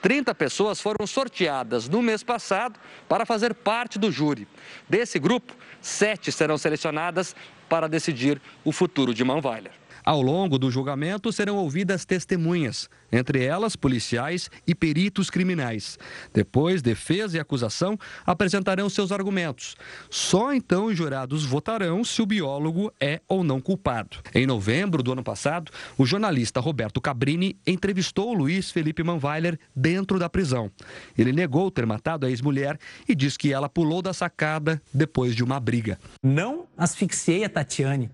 30 0.00 0.32
pessoas 0.36 0.80
foram 0.80 1.04
sorteadas 1.04 1.88
no 1.88 2.00
mês 2.00 2.22
passado 2.22 2.78
para 3.08 3.26
fazer 3.26 3.54
parte 3.54 3.98
do 3.98 4.08
júri. 4.08 4.46
Desse 4.88 5.18
grupo, 5.18 5.52
sete 5.80 6.30
serão 6.30 6.56
selecionadas 6.56 7.34
para 7.68 7.88
decidir 7.88 8.40
o 8.64 8.70
futuro 8.70 9.12
de 9.12 9.24
Manweiler. 9.24 9.79
Ao 10.04 10.20
longo 10.20 10.58
do 10.58 10.70
julgamento 10.70 11.32
serão 11.32 11.56
ouvidas 11.56 12.04
testemunhas, 12.04 12.88
entre 13.12 13.44
elas 13.44 13.76
policiais 13.76 14.50
e 14.66 14.74
peritos 14.74 15.30
criminais. 15.30 15.98
Depois, 16.32 16.82
defesa 16.82 17.36
e 17.36 17.40
acusação 17.40 17.98
apresentarão 18.24 18.88
seus 18.88 19.12
argumentos. 19.12 19.76
Só 20.08 20.52
então 20.52 20.86
os 20.86 20.96
jurados 20.96 21.44
votarão 21.44 22.02
se 22.04 22.22
o 22.22 22.26
biólogo 22.26 22.92
é 23.00 23.20
ou 23.28 23.42
não 23.44 23.60
culpado. 23.60 24.18
Em 24.34 24.46
novembro 24.46 25.02
do 25.02 25.12
ano 25.12 25.22
passado, 25.22 25.70
o 25.98 26.06
jornalista 26.06 26.60
Roberto 26.60 27.00
Cabrini 27.00 27.56
entrevistou 27.66 28.32
Luiz 28.32 28.70
Felipe 28.70 29.02
Manweiler 29.02 29.58
dentro 29.74 30.18
da 30.18 30.28
prisão. 30.28 30.70
Ele 31.16 31.32
negou 31.32 31.70
ter 31.70 31.86
matado 31.86 32.26
a 32.26 32.30
ex-mulher 32.30 32.78
e 33.08 33.14
diz 33.14 33.36
que 33.36 33.52
ela 33.52 33.68
pulou 33.68 34.02
da 34.02 34.12
sacada 34.12 34.80
depois 34.92 35.34
de 35.34 35.42
uma 35.42 35.58
briga. 35.60 35.98
Não 36.22 36.66
asfixiei 36.76 37.44
a 37.44 37.48
Tatiane. 37.48 38.10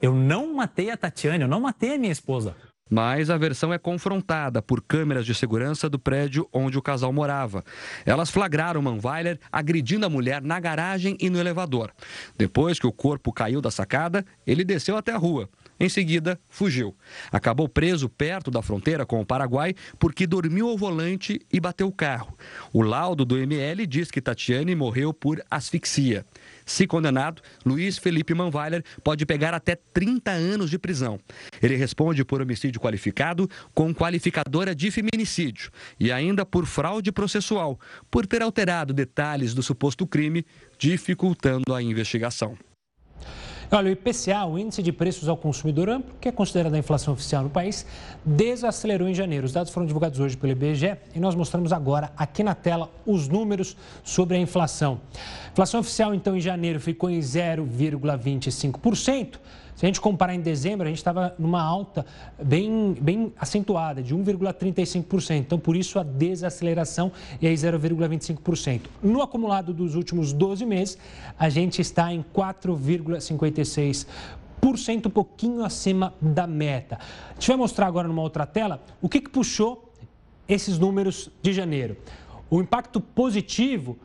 Eu 0.00 0.14
não 0.14 0.54
matei 0.54 0.90
a 0.90 0.96
Tatiane, 0.96 1.42
eu 1.42 1.48
não 1.48 1.60
matei 1.60 1.94
a 1.94 1.98
minha 1.98 2.12
esposa. 2.12 2.54
Mas 2.88 3.30
a 3.30 3.36
versão 3.36 3.74
é 3.74 3.78
confrontada 3.78 4.62
por 4.62 4.80
câmeras 4.80 5.26
de 5.26 5.34
segurança 5.34 5.90
do 5.90 5.98
prédio 5.98 6.48
onde 6.52 6.78
o 6.78 6.82
casal 6.82 7.12
morava. 7.12 7.64
Elas 8.04 8.30
flagraram 8.30 8.80
Manweiler 8.80 9.40
agredindo 9.50 10.06
a 10.06 10.08
mulher 10.08 10.40
na 10.40 10.60
garagem 10.60 11.16
e 11.20 11.28
no 11.28 11.40
elevador. 11.40 11.92
Depois 12.38 12.78
que 12.78 12.86
o 12.86 12.92
corpo 12.92 13.32
caiu 13.32 13.60
da 13.60 13.72
sacada, 13.72 14.24
ele 14.46 14.62
desceu 14.62 14.96
até 14.96 15.10
a 15.10 15.18
rua. 15.18 15.48
Em 15.80 15.88
seguida, 15.88 16.38
fugiu. 16.48 16.94
Acabou 17.32 17.68
preso 17.68 18.08
perto 18.08 18.52
da 18.52 18.62
fronteira 18.62 19.04
com 19.04 19.20
o 19.20 19.26
Paraguai 19.26 19.74
porque 19.98 20.26
dormiu 20.26 20.68
ao 20.68 20.78
volante 20.78 21.44
e 21.52 21.58
bateu 21.58 21.88
o 21.88 21.92
carro. 21.92 22.38
O 22.72 22.82
laudo 22.82 23.24
do 23.24 23.36
ML 23.36 23.84
diz 23.84 24.12
que 24.12 24.20
Tatiane 24.20 24.76
morreu 24.76 25.12
por 25.12 25.42
asfixia. 25.50 26.24
Se 26.66 26.84
condenado, 26.84 27.40
Luiz 27.64 27.96
Felipe 27.96 28.34
Manweiler 28.34 28.84
pode 29.04 29.24
pegar 29.24 29.54
até 29.54 29.76
30 29.76 30.32
anos 30.32 30.68
de 30.68 30.78
prisão. 30.78 31.20
Ele 31.62 31.76
responde 31.76 32.24
por 32.24 32.42
homicídio 32.42 32.80
qualificado 32.80 33.48
com 33.72 33.94
qualificadora 33.94 34.74
de 34.74 34.90
feminicídio 34.90 35.70
e 35.98 36.10
ainda 36.10 36.44
por 36.44 36.66
fraude 36.66 37.12
processual, 37.12 37.78
por 38.10 38.26
ter 38.26 38.42
alterado 38.42 38.92
detalhes 38.92 39.54
do 39.54 39.62
suposto 39.62 40.04
crime, 40.08 40.44
dificultando 40.76 41.72
a 41.72 41.80
investigação. 41.80 42.58
Olha, 43.70 43.88
o 43.88 43.92
IPCA, 43.92 44.46
o 44.46 44.56
Índice 44.56 44.80
de 44.80 44.92
Preços 44.92 45.28
ao 45.28 45.36
Consumidor 45.36 45.88
Amplo, 45.88 46.14
que 46.20 46.28
é 46.28 46.32
considerado 46.32 46.74
a 46.74 46.78
inflação 46.78 47.12
oficial 47.12 47.42
no 47.42 47.50
país, 47.50 47.84
desacelerou 48.24 49.08
em 49.08 49.14
janeiro. 49.14 49.44
Os 49.44 49.52
dados 49.52 49.72
foram 49.72 49.86
divulgados 49.86 50.20
hoje 50.20 50.36
pelo 50.36 50.52
IBGE 50.52 50.96
e 51.14 51.18
nós 51.18 51.34
mostramos 51.34 51.72
agora 51.72 52.12
aqui 52.16 52.44
na 52.44 52.54
tela 52.54 52.88
os 53.04 53.26
números 53.26 53.76
sobre 54.04 54.36
a 54.36 54.40
inflação. 54.40 55.00
A 55.48 55.50
inflação 55.50 55.80
oficial, 55.80 56.14
então, 56.14 56.36
em 56.36 56.40
janeiro 56.40 56.78
ficou 56.78 57.10
em 57.10 57.18
0,25%. 57.18 59.40
Se 59.76 59.84
a 59.84 59.88
gente 59.88 60.00
comparar 60.00 60.34
em 60.34 60.40
dezembro, 60.40 60.86
a 60.86 60.88
gente 60.88 60.96
estava 60.96 61.34
numa 61.38 61.62
alta 61.62 62.06
bem, 62.42 62.96
bem 62.98 63.30
acentuada, 63.38 64.02
de 64.02 64.16
1,35%. 64.16 65.36
Então, 65.36 65.58
por 65.58 65.76
isso, 65.76 65.98
a 65.98 66.02
desaceleração 66.02 67.12
é 67.42 67.52
0,25%. 67.52 68.86
No 69.02 69.20
acumulado 69.20 69.74
dos 69.74 69.94
últimos 69.94 70.32
12 70.32 70.64
meses, 70.64 70.96
a 71.38 71.50
gente 71.50 71.82
está 71.82 72.10
em 72.10 72.24
4,56%. 72.34 74.06
Um 75.06 75.10
pouquinho 75.10 75.62
acima 75.62 76.12
da 76.20 76.46
meta. 76.46 76.98
A 77.30 77.34
gente 77.34 77.48
vai 77.48 77.56
mostrar 77.56 77.86
agora 77.86 78.08
numa 78.08 78.22
outra 78.22 78.44
tela 78.46 78.82
o 79.00 79.08
que, 79.08 79.20
que 79.20 79.30
puxou 79.30 79.92
esses 80.48 80.78
números 80.78 81.30
de 81.42 81.52
janeiro. 81.52 81.98
O 82.48 82.60
impacto 82.60 83.00
positivo 83.00 83.98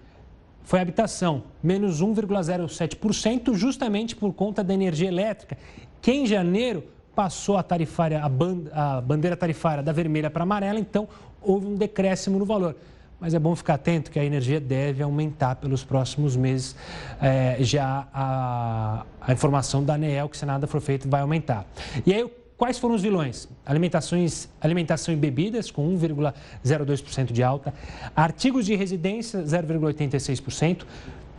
foi 0.63 0.80
a 0.80 0.82
habitação, 0.82 1.44
menos 1.62 2.01
1,07%, 2.01 3.53
justamente 3.56 4.15
por 4.15 4.34
conta 4.34 4.63
da 4.63 4.74
energia 4.74 5.08
elétrica, 5.08 5.58
que 6.01 6.12
em 6.12 6.25
janeiro 6.25 6.84
passou 7.15 7.58
a, 7.58 7.63
tarifária, 7.63 8.24
a, 8.24 8.30
band, 8.30 8.63
a 8.72 9.01
bandeira 9.01 9.36
tarifária 9.36 9.84
da 9.84 9.91
vermelha 9.91 10.30
para 10.30 10.44
amarela, 10.44 10.80
então 10.80 11.08
houve 11.41 11.68
um 11.68 11.75
decréscimo 11.75 12.39
no 12.39 12.46
valor. 12.46 12.75
Mas 13.20 13.36
é 13.36 13.39
bom 13.39 13.56
ficar 13.56 13.75
atento 13.75 14.10
que 14.10 14.18
a 14.18 14.25
energia 14.25 14.60
deve 14.60 15.03
aumentar 15.03 15.56
pelos 15.58 15.84
próximos 15.84 16.36
meses. 16.36 16.75
É, 17.22 17.58
já 17.60 18.08
a, 18.12 19.06
a 19.22 19.32
informação 19.32 19.84
da 19.84 19.94
ANEEL, 19.94 20.27
que 20.27 20.36
se 20.36 20.46
nada 20.46 20.65
for 20.65 20.82
feito, 20.82 21.08
vai 21.08 21.22
aumentar. 21.22 21.68
E 22.03 22.12
aí, 22.12 22.27
Quais 22.62 22.77
foram 22.77 22.94
os 22.94 23.01
vilões? 23.01 23.50
Alimentações, 23.65 24.48
alimentação 24.62 25.12
e 25.12 25.18
bebidas, 25.18 25.72
com 25.72 25.91
1,02% 25.98 27.32
de 27.32 27.41
alta. 27.41 27.74
Artigos 28.15 28.68
de 28.68 28.75
residência, 28.75 29.41
0,86%. 29.41 30.86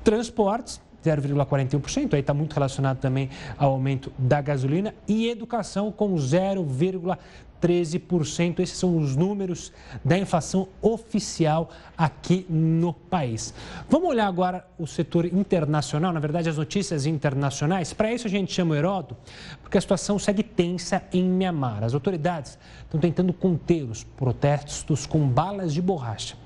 Transportes, 0.03 0.81
0,41%, 1.05 2.15
aí 2.15 2.21
está 2.21 2.35
muito 2.35 2.55
relacionado 2.55 2.99
também 2.99 3.31
ao 3.57 3.71
aumento 3.71 4.13
da 4.19 4.41
gasolina. 4.41 4.93
E 5.07 5.29
educação, 5.29 5.93
com 5.93 6.13
0,13%. 6.17 7.17
13%. 7.63 8.59
Esses 8.59 8.77
são 8.77 8.99
os 8.99 9.15
números 9.15 9.73
da 10.05 10.19
inflação 10.19 10.69
oficial 10.83 11.71
aqui 11.97 12.45
no 12.51 12.93
país. 12.93 13.55
Vamos 13.89 14.09
olhar 14.09 14.27
agora 14.27 14.67
o 14.77 14.87
setor 14.87 15.27
internacional, 15.27 16.13
na 16.13 16.19
verdade, 16.21 16.49
as 16.49 16.57
notícias 16.57 17.07
internacionais. 17.07 17.93
Para 17.93 18.13
isso, 18.13 18.27
a 18.27 18.31
gente 18.31 18.53
chama 18.53 18.75
o 18.75 19.17
porque 19.63 19.79
a 19.79 19.81
situação 19.81 20.19
segue 20.19 20.43
tensa 20.43 21.03
em 21.13 21.23
Mianmar. 21.23 21.85
As 21.85 21.95
autoridades 21.95 22.59
estão 22.85 23.01
tentando 23.01 23.33
conter 23.33 23.85
os 23.85 24.03
protestos 24.03 25.07
com 25.07 25.29
balas 25.29 25.73
de 25.73 25.81
borracha. 25.81 26.37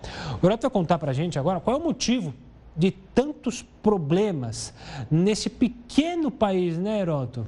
O 0.43 0.47
Heródoto 0.47 0.63
vai 0.63 0.71
contar 0.71 0.99
para 0.99 1.11
a 1.11 1.15
gente 1.15 1.39
agora 1.39 1.61
qual 1.61 1.77
é 1.77 1.81
o 1.81 1.83
motivo 1.83 2.35
de 2.77 2.91
tantos 2.91 3.63
problemas 3.83 4.75
nesse 5.11 5.49
pequeno 5.49 6.31
país, 6.31 6.77
né, 6.77 7.01
Heródoto? 7.01 7.47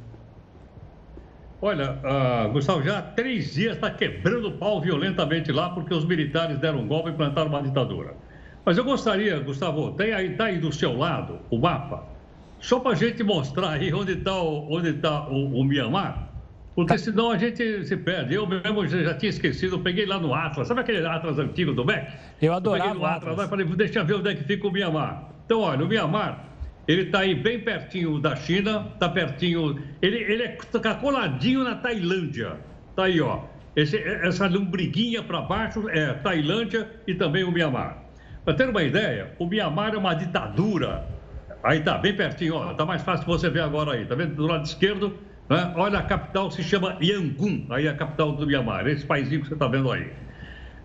Olha, 1.61 1.99
uh, 2.05 2.53
Gustavo, 2.53 2.83
já 2.83 2.99
há 2.99 3.03
três 3.03 3.53
dias 3.53 3.75
está 3.75 3.91
quebrando 3.91 4.49
o 4.49 4.53
pau 4.53 4.81
violentamente 4.81 5.51
lá 5.51 5.71
porque 5.71 5.93
os 5.93 6.05
militares 6.05 6.59
deram 6.59 6.81
um 6.81 6.87
golpe 6.87 7.11
e 7.11 7.13
implantaram 7.13 7.49
uma 7.49 7.63
ditadura. 7.63 8.15
Mas 8.65 8.79
eu 8.79 8.85
gostaria, 8.85 9.41
Gustavo, 9.41 9.93
tem 9.93 10.13
aí, 10.13 10.37
tá 10.37 10.45
aí 10.45 10.59
do 10.59 10.73
seu 10.73 10.97
lado 10.97 11.41
o 11.51 11.59
mapa, 11.59 12.05
só 12.61 12.79
para 12.79 12.93
a 12.93 12.95
gente 12.95 13.25
mostrar 13.25 13.71
aí 13.71 13.93
onde 13.93 14.13
está 14.13 14.41
o, 14.41 14.73
onde 14.73 14.93
tá 14.95 15.29
o, 15.29 15.61
o 15.61 15.65
Mianmar, 15.65 16.29
porque 16.77 16.93
tá. 16.93 16.99
senão 16.99 17.33
a 17.33 17.37
gente 17.37 17.85
se 17.85 17.97
perde. 17.97 18.35
Eu 18.35 18.47
mesmo 18.47 18.87
já 18.87 19.15
tinha 19.15 19.31
esquecido, 19.31 19.77
eu 19.77 19.81
peguei 19.81 20.07
lá 20.07 20.21
no 20.21 20.33
Atlas, 20.33 20.69
sabe 20.69 20.81
aquele 20.81 21.05
Atlas 21.05 21.41
antigo 21.41 21.73
do 21.73 21.85
MEC? 21.85 22.07
Eu 22.41 22.53
adorava 22.53 22.95
eu 22.95 23.01
o 23.01 23.05
Atlas. 23.05 23.33
Atlas. 23.33 23.51
Falei, 23.51 23.67
deixa 23.67 23.99
eu 23.99 24.05
ver 24.05 24.15
onde 24.15 24.29
é 24.29 24.35
que 24.35 24.45
fica 24.45 24.65
o 24.69 24.71
Mianmar. 24.71 25.29
Então, 25.45 25.61
olha, 25.61 25.85
o 25.85 25.89
Mianmar 25.89 26.48
ele 26.89 27.03
está 27.03 27.21
aí 27.21 27.35
bem 27.35 27.61
pertinho 27.61 28.19
da 28.19 28.35
China, 28.35 28.89
está 28.95 29.11
pertinho. 29.11 29.79
Ele, 30.01 30.17
ele 30.17 30.43
é 30.43 30.49
tá 30.49 30.95
coladinho 30.95 31.63
na 31.63 31.75
Tailândia. 31.75 32.57
Está 32.89 33.05
aí, 33.05 33.21
ó. 33.21 33.43
Esse, 33.77 33.99
essa 33.99 34.49
lombriguinha 34.49 35.23
para 35.23 35.43
baixo 35.43 35.87
é 35.91 36.15
Tailândia 36.15 36.91
e 37.07 37.15
também 37.15 37.45
o 37.45 37.53
Mianmar. 37.53 38.03
Para 38.43 38.55
ter 38.55 38.71
uma 38.71 38.83
ideia, 38.83 39.35
o 39.39 39.47
Mianmar 39.47 39.93
é 39.93 39.99
uma 39.99 40.15
ditadura. 40.15 41.07
Aí 41.63 41.81
tá, 41.81 41.99
bem 41.99 42.17
pertinho, 42.17 42.55
ó. 42.55 42.73
Tá 42.73 42.87
mais 42.87 43.03
fácil 43.03 43.27
você 43.27 43.51
ver 43.51 43.61
agora 43.61 43.93
aí. 43.93 44.07
Tá 44.07 44.15
vendo 44.15 44.35
do 44.35 44.47
lado 44.47 44.65
esquerdo? 44.65 45.15
Né? 45.47 45.71
Olha, 45.77 45.99
a 45.99 46.03
capital 46.03 46.51
se 46.51 46.63
chama 46.63 46.97
Yangon. 47.03 47.67
Aí 47.69 47.87
é 47.87 47.91
a 47.91 47.95
capital 47.95 48.33
do 48.33 48.47
Mianmar. 48.47 48.87
Esse 48.87 49.05
paísinho 49.05 49.43
que 49.43 49.49
você 49.49 49.55
está 49.55 49.69
vendo 49.69 49.93
aí. 49.93 50.11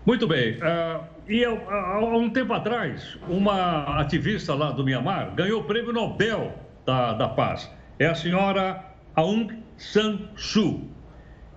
Muito 0.06 0.26
bem. 0.26 0.56
Uh, 0.56 1.04
e 1.26 1.44
há, 1.44 1.98
um 2.00 2.28
tempo 2.28 2.52
atrás, 2.52 3.16
uma 3.26 4.00
ativista 4.00 4.54
lá 4.54 4.70
do 4.70 4.84
Mianmar 4.84 5.34
ganhou 5.34 5.62
o 5.62 5.64
prêmio 5.64 5.92
Nobel 5.92 6.52
da, 6.84 7.14
da 7.14 7.28
Paz. 7.28 7.70
É 7.98 8.06
a 8.06 8.14
senhora 8.14 8.84
Aung 9.16 9.48
San 9.78 10.28
Suu. 10.36 10.90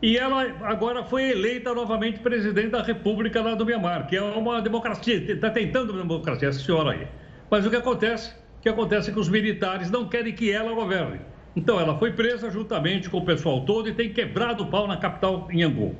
E 0.01 0.17
ela 0.17 0.43
agora 0.61 1.03
foi 1.03 1.31
eleita 1.31 1.73
novamente 1.73 2.19
presidente 2.19 2.69
da 2.69 2.83
República 2.83 3.41
lá 3.41 3.55
do 3.55 3.65
Mianmar, 3.65 4.07
que 4.07 4.15
é 4.15 4.21
uma 4.21 4.61
democracia, 4.61 5.15
está 5.15 5.49
tentando 5.49 5.91
uma 5.91 6.03
democracia, 6.03 6.47
essa 6.47 6.59
senhora 6.59 6.91
aí. 6.91 7.07
Mas 7.49 7.65
o 7.65 7.69
que 7.69 7.75
acontece? 7.75 8.33
O 8.59 8.61
que 8.61 8.69
acontece 8.69 9.09
é 9.09 9.13
que 9.13 9.19
os 9.19 9.27
militares 9.27 9.89
não 9.91 10.07
querem 10.07 10.33
que 10.33 10.51
ela 10.51 10.71
governe. 10.73 11.19
Então 11.55 11.79
ela 11.79 11.97
foi 11.97 12.13
presa 12.13 12.51
juntamente 12.51 13.09
com 13.09 13.17
o 13.17 13.25
pessoal 13.25 13.61
todo 13.65 13.89
e 13.89 13.93
tem 13.93 14.13
quebrado 14.13 14.63
o 14.63 14.67
pau 14.67 14.87
na 14.87 14.97
capital 14.97 15.49
Yangon. 15.51 15.95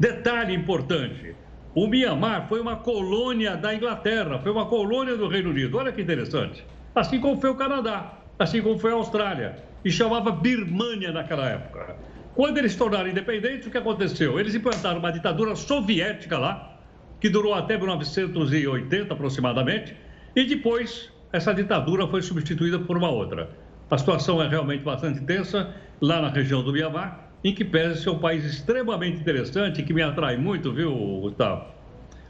Detalhe 0.00 0.54
importante: 0.54 1.36
o 1.74 1.86
Mianmar 1.86 2.48
foi 2.48 2.60
uma 2.60 2.76
colônia 2.76 3.56
da 3.56 3.74
Inglaterra, 3.74 4.38
foi 4.38 4.52
uma 4.52 4.66
colônia 4.66 5.16
do 5.16 5.26
Reino 5.26 5.50
Unido. 5.50 5.78
Olha 5.78 5.90
que 5.90 6.02
interessante. 6.02 6.64
Assim 6.94 7.18
como 7.18 7.40
foi 7.40 7.48
o 7.48 7.54
Canadá, 7.54 8.18
assim 8.38 8.60
como 8.60 8.78
foi 8.78 8.92
a 8.92 8.94
Austrália. 8.94 9.56
E 9.82 9.90
chamava 9.90 10.30
Birmania 10.30 11.12
naquela 11.12 11.48
época. 11.48 11.96
Quando 12.34 12.58
eles 12.58 12.72
se 12.72 12.78
tornaram 12.78 13.08
independentes, 13.08 13.66
o 13.66 13.70
que 13.70 13.78
aconteceu? 13.78 14.38
Eles 14.38 14.54
implantaram 14.54 14.98
uma 14.98 15.10
ditadura 15.10 15.56
soviética 15.56 16.38
lá, 16.38 16.78
que 17.18 17.28
durou 17.28 17.54
até 17.54 17.76
1980 17.78 19.12
aproximadamente, 19.12 19.96
e 20.36 20.44
depois 20.44 21.10
essa 21.32 21.54
ditadura 21.54 22.06
foi 22.06 22.20
substituída 22.20 22.78
por 22.78 22.98
uma 22.98 23.10
outra. 23.10 23.50
A 23.90 23.98
situação 23.98 24.42
é 24.42 24.48
realmente 24.48 24.84
bastante 24.84 25.20
tensa 25.22 25.74
lá 26.00 26.20
na 26.20 26.28
região 26.28 26.62
do 26.62 26.72
Mianmar 26.72 27.31
em 27.44 27.54
que 27.54 27.64
pese 27.64 28.02
ser 28.02 28.10
um 28.10 28.18
país 28.18 28.44
extremamente 28.44 29.20
interessante, 29.20 29.82
que 29.82 29.92
me 29.92 30.02
atrai 30.02 30.36
muito, 30.36 30.72
viu, 30.72 30.94
Gustavo? 31.20 31.66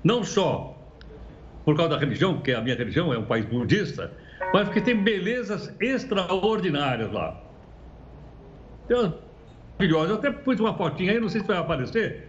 Não 0.03 0.25
só 0.25 0.79
por 1.65 1.77
causa 1.77 1.93
da 1.95 1.99
religião, 1.99 2.35
porque 2.35 2.53
a 2.53 2.61
minha 2.61 2.75
religião 2.75 3.13
é 3.13 3.19
um 3.19 3.25
país 3.25 3.45
budista, 3.45 4.11
mas 4.53 4.65
porque 4.65 4.81
tem 4.81 4.97
belezas 4.97 5.75
extraordinárias 5.81 7.13
lá. 7.13 7.41
Tem 8.89 9.13
maravilhosa. 9.83 10.13
Eu 10.13 10.17
até 10.17 10.31
pus 10.31 10.59
uma 10.61 10.75
fotinha 10.75 11.13
aí, 11.13 11.21
não 11.21 11.29
sei 11.29 11.41
se 11.41 11.47
vai 11.47 11.57
aparecer, 11.57 12.29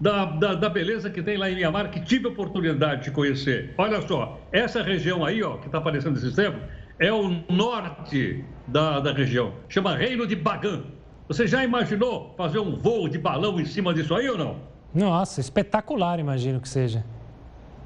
da, 0.00 0.24
da, 0.26 0.54
da, 0.54 0.68
beleza 0.68 1.08
que 1.08 1.22
tem 1.22 1.36
lá 1.36 1.50
em 1.50 1.54
Mianmar, 1.54 1.90
que 1.90 2.00
tive 2.00 2.26
a 2.26 2.30
oportunidade 2.30 3.04
de 3.04 3.10
conhecer. 3.10 3.74
Olha 3.78 4.00
só, 4.02 4.40
essa 4.52 4.82
região 4.82 5.24
aí, 5.24 5.42
ó, 5.42 5.56
que 5.56 5.66
está 5.66 5.78
aparecendo 5.78 6.14
nesse 6.14 6.34
tempo, 6.34 6.58
é 6.98 7.12
o 7.12 7.42
norte 7.50 8.44
da, 8.66 9.00
da 9.00 9.12
região. 9.12 9.54
Chama 9.68 9.96
Reino 9.96 10.26
de 10.26 10.36
Bagan. 10.36 10.82
Você 11.26 11.46
já 11.46 11.64
imaginou 11.64 12.34
fazer 12.36 12.58
um 12.58 12.76
voo 12.76 13.08
de 13.08 13.18
balão 13.18 13.58
em 13.58 13.64
cima 13.64 13.94
disso 13.94 14.14
aí 14.14 14.28
ou 14.28 14.36
não? 14.36 14.56
Nossa, 14.94 15.40
espetacular, 15.40 16.20
imagino 16.20 16.60
que 16.60 16.68
seja. 16.68 17.02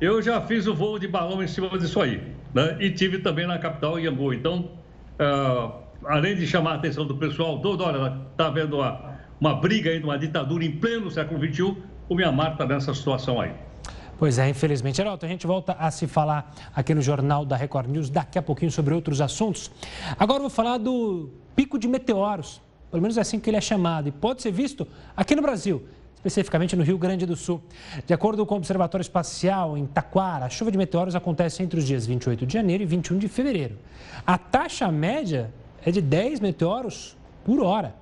Eu 0.01 0.21
já 0.21 0.41
fiz 0.41 0.67
o 0.67 0.75
voo 0.75 0.99
de 0.99 1.07
balão 1.07 1.43
em 1.43 1.47
cima 1.47 1.69
disso 1.79 2.01
aí. 2.01 2.21
Né? 2.53 2.77
E 2.81 2.91
tive 2.91 3.19
também 3.19 3.47
na 3.47 3.59
capital, 3.59 3.99
Iambu. 3.99 4.33
Então, 4.33 4.71
uh, 5.21 5.73
além 6.05 6.35
de 6.35 6.49
chamar 6.49 6.73
a 6.73 6.75
atenção 6.75 7.07
do 7.07 7.17
pessoal, 7.17 7.61
toda 7.61 7.85
hora 7.85 8.21
está 8.33 8.51
vendo 8.51 8.79
uma, 8.79 9.19
uma 9.41 9.55
briga 9.55 9.91
aí, 9.91 10.03
uma 10.03 10.19
ditadura 10.19 10.65
em 10.65 10.73
pleno 10.73 11.09
século 11.09 11.41
XXI, 11.41 11.77
o 12.09 12.15
Mianmar 12.17 12.53
está 12.53 12.67
nessa 12.67 12.93
situação 12.93 13.41
aí. 13.41 13.53
Pois 14.19 14.37
é, 14.37 14.49
infelizmente. 14.49 14.97
Geraldo, 14.97 15.25
a 15.25 15.29
gente 15.29 15.47
volta 15.47 15.75
a 15.79 15.93
se 15.93 16.09
falar 16.09 16.53
aqui 16.75 16.93
no 16.93 17.01
Jornal 17.01 17.45
da 17.45 17.55
Record 17.55 17.89
News 17.89 18.11
daqui 18.11 18.37
a 18.37 18.43
pouquinho 18.43 18.73
sobre 18.73 18.93
outros 18.95 19.21
assuntos. 19.21 19.71
Agora 20.19 20.39
eu 20.39 20.43
vou 20.43 20.51
falar 20.51 20.79
do 20.79 21.31
pico 21.55 21.79
de 21.79 21.87
meteoros. 21.87 22.61
Pelo 22.91 23.03
menos 23.03 23.17
é 23.19 23.21
assim 23.21 23.39
que 23.39 23.51
ele 23.51 23.57
é 23.57 23.61
chamado. 23.61 24.09
E 24.09 24.13
pode 24.13 24.43
ser 24.43 24.51
visto 24.51 24.87
aqui 25.17 25.35
no 25.35 25.43
Brasil, 25.43 25.85
especificamente 26.17 26.75
no 26.75 26.83
Rio 26.83 26.99
Grande 26.99 27.27
do 27.27 27.37
Sul. 27.37 27.63
De 28.07 28.15
acordo 28.15 28.45
com 28.47 28.55
o 28.55 28.59
Observatório 28.59 29.03
Espacial 29.03 29.77
em 29.77 29.87
Taquara, 29.87 30.47
a 30.47 30.49
chuva 30.49 30.71
de 30.71 30.79
meteoros 30.79 31.15
acontece 31.15 31.63
entre 31.63 31.79
os 31.79 31.87
dias 31.87 32.07
28 32.07 32.47
de 32.47 32.53
janeiro 32.53 32.83
e 32.83 32.87
21 32.87 33.19
de 33.19 33.29
fevereiro. 33.29 33.79
A 34.27 34.39
taxa 34.39 34.91
média 34.91 35.53
é 35.85 35.91
de 35.91 36.01
10 36.01 36.41
meteoros 36.41 37.17
por 37.45 37.61
hora 37.61 37.95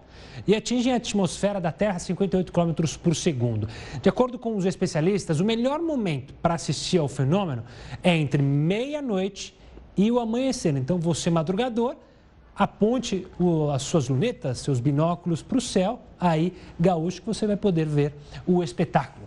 e 0.46 0.54
atingem 0.54 0.92
a 0.92 0.96
atmosfera 0.96 1.60
da 1.60 1.72
Terra 1.72 1.96
a 1.96 1.98
58 1.98 2.52
km 2.52 2.72
por 3.02 3.14
segundo. 3.14 3.68
De 4.02 4.08
acordo 4.08 4.38
com 4.38 4.56
os 4.56 4.64
especialistas, 4.64 5.40
o 5.40 5.44
melhor 5.44 5.80
momento 5.80 6.34
para 6.34 6.54
assistir 6.54 6.98
ao 6.98 7.08
fenômeno 7.08 7.64
é 8.02 8.16
entre 8.16 8.42
meia-noite 8.42 9.56
e 9.96 10.10
o 10.10 10.18
amanhecer. 10.18 10.76
Então, 10.76 10.98
você, 10.98 11.30
madrugador, 11.30 11.96
aponte 12.56 13.26
as 13.72 13.82
suas 13.82 14.08
lunetas, 14.08 14.58
seus 14.58 14.80
binóculos 14.80 15.42
para 15.42 15.58
o 15.58 15.60
céu, 15.60 16.00
aí, 16.18 16.56
gaúcho, 16.80 17.20
que 17.20 17.26
você 17.26 17.46
vai 17.46 17.56
poder 17.56 17.86
ver 17.86 18.14
o 18.46 18.62
espetáculo. 18.62 19.26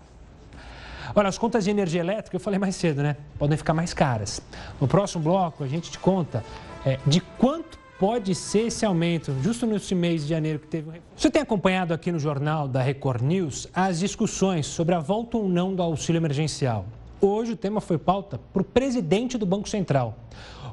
Olha, 1.15 1.27
as 1.27 1.37
contas 1.37 1.63
de 1.63 1.71
energia 1.71 2.01
elétrica, 2.01 2.35
eu 2.35 2.39
falei 2.39 2.59
mais 2.59 2.75
cedo, 2.75 3.01
né? 3.01 3.17
Podem 3.37 3.57
ficar 3.57 3.73
mais 3.73 3.93
caras. 3.93 4.41
No 4.79 4.87
próximo 4.87 5.23
bloco, 5.23 5.63
a 5.63 5.67
gente 5.67 5.91
te 5.91 5.97
conta 5.97 6.43
é, 6.85 6.99
de 7.05 7.19
quanto 7.19 7.79
pode 7.99 8.33
ser 8.33 8.67
esse 8.67 8.85
aumento, 8.85 9.35
justo 9.41 9.65
nesse 9.65 9.93
mês 9.93 10.23
de 10.23 10.29
janeiro 10.29 10.59
que 10.59 10.67
teve. 10.67 11.01
Você 11.15 11.29
tem 11.29 11.41
acompanhado 11.41 11.93
aqui 11.93 12.11
no 12.11 12.19
jornal 12.19 12.67
da 12.67 12.81
Record 12.81 13.21
News 13.21 13.67
as 13.73 13.99
discussões 13.99 14.67
sobre 14.67 14.95
a 14.95 14.99
volta 14.99 15.37
ou 15.37 15.49
não 15.49 15.75
do 15.75 15.83
auxílio 15.83 16.19
emergencial. 16.19 16.85
Hoje 17.19 17.51
o 17.51 17.57
tema 17.57 17.81
foi 17.81 17.97
pauta 17.97 18.39
para 18.53 18.61
o 18.61 18.65
presidente 18.65 19.37
do 19.37 19.45
Banco 19.45 19.67
Central. 19.67 20.17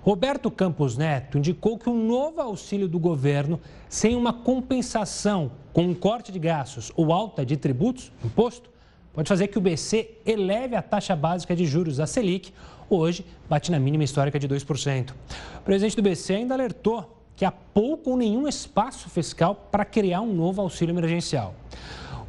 Roberto 0.07 0.53
Campos 0.53 0.97
Neto 0.97 1.37
indicou 1.37 1.77
que 1.77 1.91
um 1.91 2.07
novo 2.07 2.41
auxílio 2.41 2.87
do 2.87 2.97
governo, 2.97 3.59
sem 3.89 4.15
uma 4.15 4.33
compensação 4.33 5.51
com 5.73 5.83
um 5.83 5.95
corte 5.95 6.31
de 6.31 6.39
gastos 6.39 6.93
ou 6.95 7.13
alta 7.13 7.45
de 7.45 7.57
tributos, 7.57 8.13
imposto, 8.25 8.71
pode 9.13 9.29
fazer 9.29 9.49
que 9.49 9.59
o 9.59 9.61
BC 9.61 10.19
eleve 10.25 10.77
a 10.77 10.81
taxa 10.81 11.17
básica 11.17 11.57
de 11.57 11.67
juros, 11.67 11.99
a 11.99 12.07
Selic, 12.07 12.55
hoje 12.89 13.27
bate 13.49 13.73
na 13.73 13.81
mínima 13.81 14.05
histórica 14.05 14.39
de 14.39 14.49
2%. 14.49 15.11
O 15.11 15.63
presidente 15.63 15.97
do 15.97 16.03
BC 16.03 16.35
ainda 16.35 16.55
alertou 16.55 17.21
que 17.35 17.45
há 17.45 17.51
pouco 17.51 18.11
ou 18.11 18.17
nenhum 18.17 18.47
espaço 18.47 19.11
fiscal 19.11 19.57
para 19.73 19.85
criar 19.85 20.21
um 20.21 20.33
novo 20.33 20.63
auxílio 20.63 20.93
emergencial. 20.93 21.53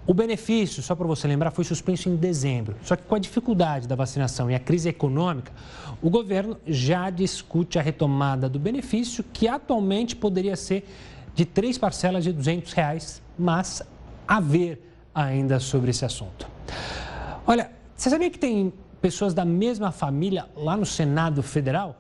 O 0.08 0.14
benefício, 0.14 0.82
só 0.82 0.96
para 0.96 1.06
você 1.06 1.28
lembrar, 1.28 1.52
foi 1.52 1.66
suspenso 1.66 2.08
em 2.08 2.16
dezembro. 2.16 2.78
Só 2.82 2.96
que 2.96 3.04
com 3.04 3.14
a 3.14 3.20
dificuldade 3.20 3.90
da 3.90 3.94
vacinação 3.94 4.50
e 4.50 4.56
a 4.56 4.60
crise 4.60 4.88
econômica, 4.88 5.52
o 6.02 6.10
governo 6.10 6.58
já 6.66 7.10
discute 7.10 7.80
a 7.80 7.82
retomada 7.82 8.48
do 8.48 8.60
benefício, 8.60 9.24
que 9.34 9.48
atualmente 9.48 10.16
poderia 10.16 10.56
ser 10.56 10.88
de 11.34 11.46
três 11.46 11.78
parcelas 11.78 12.24
de 12.24 12.32
200 12.32 12.74
reais, 12.74 13.22
mas 13.38 13.82
a 14.28 14.40
ver 14.40 14.84
ainda 15.14 15.60
sobre 15.60 15.92
esse 15.92 16.06
assunto. 16.06 16.48
Olha, 17.46 17.72
você 17.96 18.10
sabia 18.10 18.30
que 18.30 18.40
tem 18.40 18.74
pessoas 19.02 19.34
da 19.34 19.46
mesma 19.46 19.92
família 19.92 20.48
lá 20.56 20.76
no 20.78 20.86
Senado 20.86 21.42
Federal? 21.42 22.00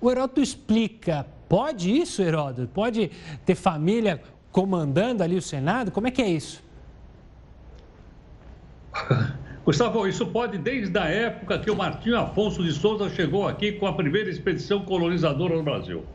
O 0.00 0.10
Heródoto 0.10 0.40
explica 0.40 1.26
Pode 1.48 1.90
isso, 1.90 2.20
Heródoto? 2.20 2.68
Pode 2.68 3.10
ter 3.46 3.54
família 3.54 4.22
comandando 4.52 5.22
ali 5.22 5.34
o 5.36 5.42
Senado? 5.42 5.90
Como 5.90 6.06
é 6.06 6.10
que 6.10 6.20
é 6.20 6.28
isso? 6.28 6.62
Gustavo, 9.68 10.08
isso 10.08 10.26
pode 10.28 10.56
desde 10.56 10.98
a 10.98 11.04
época 11.04 11.58
que 11.58 11.70
o 11.70 11.76
Martinho 11.76 12.16
Afonso 12.16 12.64
de 12.64 12.72
Souza 12.72 13.10
chegou 13.10 13.46
aqui 13.46 13.72
com 13.72 13.86
a 13.86 13.92
primeira 13.92 14.30
expedição 14.30 14.80
colonizadora 14.80 15.54
no 15.54 15.62
Brasil. 15.62 16.06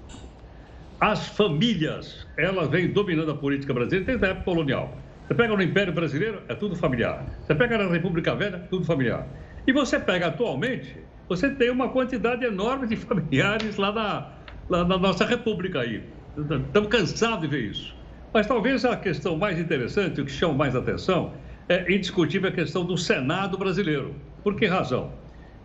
As 0.99 1.27
famílias, 1.27 2.25
elas 2.35 2.67
vêm 2.71 2.91
dominando 2.91 3.29
a 3.29 3.37
política 3.37 3.71
brasileira 3.71 4.07
desde 4.07 4.25
a 4.25 4.29
época 4.29 4.45
colonial. 4.45 4.97
Você 5.27 5.35
pega 5.35 5.55
no 5.55 5.61
Império 5.61 5.93
Brasileiro, 5.93 6.41
é 6.49 6.55
tudo 6.55 6.75
familiar. 6.75 7.27
Você 7.45 7.53
pega 7.53 7.77
na 7.77 7.91
República 7.91 8.33
Velha, 8.33 8.57
tudo 8.71 8.85
familiar. 8.85 9.27
E 9.67 9.71
você 9.71 9.99
pega 9.99 10.29
atualmente, 10.29 10.97
você 11.29 11.47
tem 11.51 11.69
uma 11.69 11.89
quantidade 11.89 12.43
enorme 12.43 12.87
de 12.87 12.95
familiares 13.05 13.77
lá 13.77 13.91
na, 13.91 14.31
na, 14.67 14.83
na 14.83 14.97
nossa 14.97 15.25
república 15.25 15.81
aí. 15.81 16.03
Estamos 16.35 16.89
cansados 16.89 17.41
de 17.41 17.47
ver 17.47 17.69
isso. 17.69 17.95
Mas 18.33 18.47
talvez 18.47 18.83
a 18.83 18.97
questão 18.97 19.37
mais 19.37 19.59
interessante, 19.59 20.19
o 20.19 20.25
que 20.25 20.31
chama 20.31 20.55
mais 20.55 20.75
atenção, 20.75 21.35
é 21.69 21.93
indiscutível 21.93 22.49
a 22.49 22.53
questão 22.53 22.85
do 22.85 22.97
Senado 22.97 23.57
brasileiro. 23.57 24.15
Por 24.43 24.55
que 24.55 24.65
razão? 24.65 25.11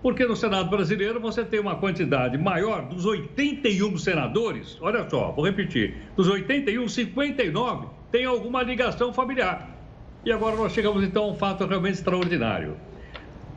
Porque 0.00 0.24
no 0.24 0.37
Senado 0.37 0.70
brasileiro 0.70 1.20
você 1.20 1.44
tem 1.44 1.58
uma 1.58 1.76
quantidade 1.76 2.38
maior 2.38 2.88
dos 2.88 3.04
81 3.04 3.98
senadores. 3.98 4.78
Olha 4.80 5.08
só, 5.11 5.32
vou 5.32 5.44
repetir: 5.44 5.96
dos 6.16 6.28
81, 6.28 6.88
59 6.88 7.88
tem 8.12 8.24
alguma 8.24 8.62
ligação 8.62 9.12
familiar. 9.12 9.76
E 10.24 10.32
agora 10.32 10.56
nós 10.56 10.72
chegamos 10.72 11.02
então 11.02 11.24
a 11.24 11.28
um 11.28 11.34
fato 11.34 11.66
realmente 11.66 11.94
extraordinário. 11.94 12.76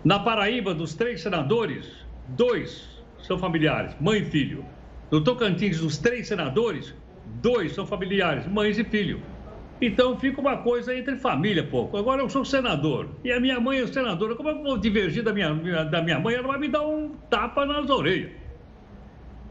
Na 0.04 0.18
Paraíba, 0.18 0.74
dos 0.74 0.96
três 0.96 1.22
senadores, 1.22 1.88
dois 2.30 2.90
são 3.20 3.38
familiares, 3.38 3.96
mãe 4.00 4.22
e 4.22 4.26
filho. 4.26 4.66
No 5.12 5.24
Tocantins, 5.24 5.80
dos 5.80 5.98
três 5.98 6.28
senadores, 6.28 6.96
dois 7.42 7.74
são 7.74 7.86
familiares, 7.86 8.48
mães 8.48 8.80
e 8.80 8.84
filho. 8.84 9.22
Então 9.82 10.16
fica 10.20 10.40
uma 10.40 10.58
coisa 10.58 10.96
entre 10.96 11.16
família, 11.16 11.64
pouco. 11.64 11.98
Agora 11.98 12.22
eu 12.22 12.30
sou 12.30 12.46
senador 12.46 13.10
e 13.24 13.32
a 13.32 13.40
minha 13.40 13.60
mãe 13.60 13.80
é 13.80 13.88
senadora. 13.88 14.36
Como 14.36 14.50
é 14.50 14.52
eu 14.52 14.62
vou 14.62 14.78
divergir 14.78 15.24
da 15.24 15.34
minha, 15.34 15.52
da 15.86 16.02
minha 16.04 16.20
mãe? 16.20 16.36
Ela 16.36 16.48
vai 16.48 16.60
me 16.60 16.68
dar 16.68 16.84
um 16.84 17.10
tapa 17.30 17.66
nas 17.66 17.90
orelhas. 17.90 18.32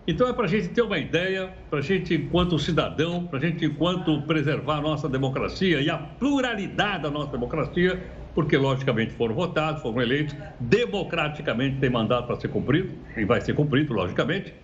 Então 0.06 0.28
é 0.28 0.32
para 0.32 0.44
a 0.44 0.48
gente 0.48 0.68
ter 0.68 0.82
uma 0.82 0.98
ideia, 0.98 1.52
para 1.68 1.80
a 1.80 1.82
gente, 1.82 2.14
enquanto 2.14 2.58
cidadão, 2.58 3.26
para 3.26 3.38
a 3.38 3.42
gente, 3.42 3.64
enquanto 3.64 4.22
preservar 4.22 4.78
a 4.78 4.80
nossa 4.80 5.08
democracia 5.08 5.80
e 5.80 5.90
a 5.90 5.98
pluralidade 5.98 7.02
da 7.02 7.10
nossa 7.10 7.32
democracia, 7.32 8.00
porque 8.34 8.56
logicamente 8.56 9.12
foram 9.12 9.34
votados, 9.34 9.82
foram 9.82 10.00
eleitos, 10.00 10.34
democraticamente 10.58 11.78
tem 11.78 11.90
mandato 11.90 12.26
para 12.26 12.40
ser 12.40 12.48
cumprido, 12.48 12.92
e 13.16 13.24
vai 13.24 13.40
ser 13.40 13.54
cumprido, 13.54 13.92
logicamente. 13.92 14.54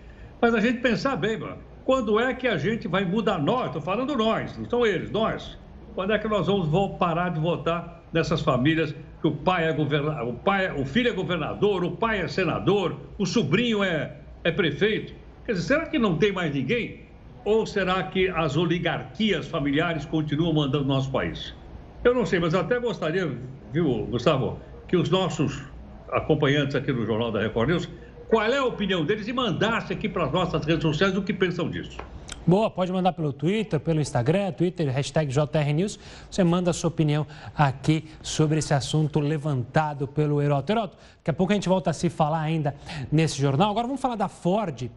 Mas 0.41 0.53
a 0.53 0.59
gente 0.59 0.79
pensar 0.79 1.15
bem, 1.15 1.37
mano, 1.37 1.57
quando 1.87 2.19
é 2.19 2.33
que 2.33 2.49
a 2.49 2.57
gente 2.57 2.85
vai 2.85 3.05
mudar 3.05 3.39
nós? 3.39 3.67
Estou 3.67 3.81
falando 3.81 4.13
nós, 4.17 4.57
não 4.57 4.69
são 4.69 4.85
eles, 4.85 5.09
nós. 5.09 5.57
Quando 5.95 6.11
é 6.11 6.19
que 6.19 6.27
nós 6.27 6.45
vamos 6.45 6.97
parar 6.97 7.29
de 7.29 7.39
votar 7.39 8.03
nessas 8.11 8.41
famílias 8.41 8.93
que 9.21 9.27
o 9.27 9.31
pai 9.31 9.69
é 9.69 9.71
governador, 9.71 10.27
o, 10.27 10.33
pai, 10.33 10.69
o 10.77 10.85
filho 10.85 11.07
é 11.07 11.13
governador, 11.13 11.85
o 11.85 11.91
pai 11.91 12.19
é 12.19 12.27
senador, 12.27 12.97
o 13.17 13.25
sobrinho 13.25 13.81
é, 13.85 14.17
é 14.43 14.51
prefeito? 14.51 15.13
Quer 15.45 15.53
dizer, 15.53 15.65
será 15.65 15.85
que 15.85 15.97
não 15.97 16.17
tem 16.17 16.33
mais 16.33 16.53
ninguém? 16.53 17.05
Ou 17.45 17.65
será 17.65 18.03
que 18.03 18.27
as 18.27 18.57
oligarquias 18.57 19.47
familiares 19.47 20.03
continuam 20.03 20.51
mandando 20.51 20.83
no 20.83 20.93
nosso 20.93 21.09
país? 21.09 21.55
Eu 22.03 22.13
não 22.13 22.25
sei, 22.25 22.37
mas 22.37 22.53
até 22.53 22.77
gostaria, 22.81 23.31
viu, 23.71 24.05
Gustavo, 24.07 24.59
que 24.89 24.97
os 24.97 25.09
nossos 25.09 25.63
acompanhantes 26.11 26.75
aqui 26.75 26.91
no 26.91 27.05
Jornal 27.05 27.31
da 27.31 27.39
Record 27.39 27.69
News 27.69 27.89
qual 28.29 28.45
é 28.45 28.57
a 28.57 28.65
opinião 28.65 29.05
deles 29.05 29.27
e 29.27 29.33
mandasse 29.33 29.93
aqui 29.93 30.09
para 30.09 30.25
as 30.25 30.31
nossas 30.31 30.65
redes 30.65 30.81
sociais 30.83 31.15
o 31.15 31.21
que 31.21 31.33
pensam 31.33 31.69
disso. 31.69 31.97
Boa, 32.45 32.69
pode 32.69 32.93
mandar 32.93 33.11
pelo 33.11 33.33
Twitter, 33.33 33.77
pelo 33.77 33.99
Instagram, 33.99 34.53
Twitter, 34.53 34.89
hashtag 34.89 35.29
JRNews. 35.29 35.99
Você 36.31 36.45
manda 36.45 36.71
a 36.71 36.73
sua 36.73 36.87
opinião 36.87 37.27
aqui 37.53 38.05
sobre 38.21 38.59
esse 38.59 38.73
assunto 38.73 39.19
levantado 39.19 40.07
pelo 40.07 40.41
Heroto. 40.41 40.71
Heroto, 40.71 40.97
daqui 41.17 41.29
a 41.29 41.33
pouco 41.33 41.51
a 41.51 41.55
gente 41.55 41.67
volta 41.67 41.89
a 41.89 41.93
se 41.93 42.09
falar 42.09 42.39
ainda 42.39 42.73
nesse 43.11 43.37
jornal. 43.37 43.69
Agora 43.69 43.85
vamos 43.85 44.01
falar 44.01 44.15
da 44.15 44.29
Ford 44.29 44.89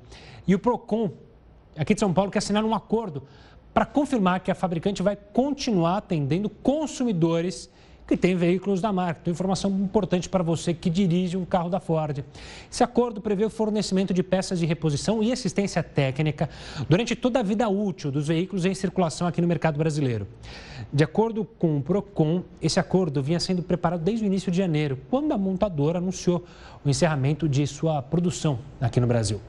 e 0.47 0.55
o 0.55 0.61
PROCON, 0.61 1.11
aqui 1.77 1.95
de 1.95 1.99
São 1.99 2.13
Paulo, 2.13 2.31
que 2.31 2.39
assinaram 2.39 2.69
um 2.69 2.75
acordo 2.75 3.25
para 3.75 3.85
confirmar 3.85 4.41
que 4.41 4.51
a 4.53 4.55
fabricante 4.55 5.03
vai 5.03 5.17
continuar 5.17 5.99
atendendo 5.99 6.49
consumidores 6.49 7.69
que 8.11 8.17
tem 8.17 8.35
veículos 8.35 8.81
da 8.81 8.93
marca. 8.93 9.21
Então, 9.23 9.33
informação 9.33 9.71
importante 9.71 10.29
para 10.29 10.43
você 10.43 10.75
que 10.75 10.91
dirige 10.91 11.37
um 11.37 11.45
carro 11.45 11.71
da 11.71 11.79
Ford. 11.79 12.25
Esse 12.69 12.83
acordo 12.83 13.21
prevê 13.21 13.45
o 13.45 13.51
fornecimento 13.51 14.13
de 14.13 14.21
peças 14.21 14.59
de 14.59 14.67
reposição 14.67 15.23
e 15.23 15.31
assistência 15.31 15.81
técnica 15.81 16.51
durante 16.89 17.15
toda 17.15 17.39
a 17.39 17.43
vida 17.45 17.69
útil 17.69 18.11
dos 18.11 18.27
veículos 18.27 18.65
em 18.65 18.75
circulação 18.75 19.29
aqui 19.29 19.41
no 19.41 19.47
mercado 19.47 19.79
brasileiro. 19.79 20.27
De 20.93 21.05
acordo 21.05 21.45
com 21.45 21.77
o 21.77 21.83
Procon, 21.83 22.43
esse 22.61 22.81
acordo 22.81 23.23
vinha 23.23 23.39
sendo 23.39 23.63
preparado 23.63 24.03
desde 24.03 24.25
o 24.25 24.27
início 24.27 24.51
de 24.51 24.59
janeiro, 24.59 24.99
quando 25.09 25.31
a 25.31 25.39
montadora 25.39 25.99
anunciou 25.99 26.45
o 26.85 26.91
encerramento 26.91 27.49
de 27.49 27.65
sua 27.65 28.03
produção 28.03 28.59
aqui 28.81 28.99
no 28.99 29.07
Brasil. 29.07 29.41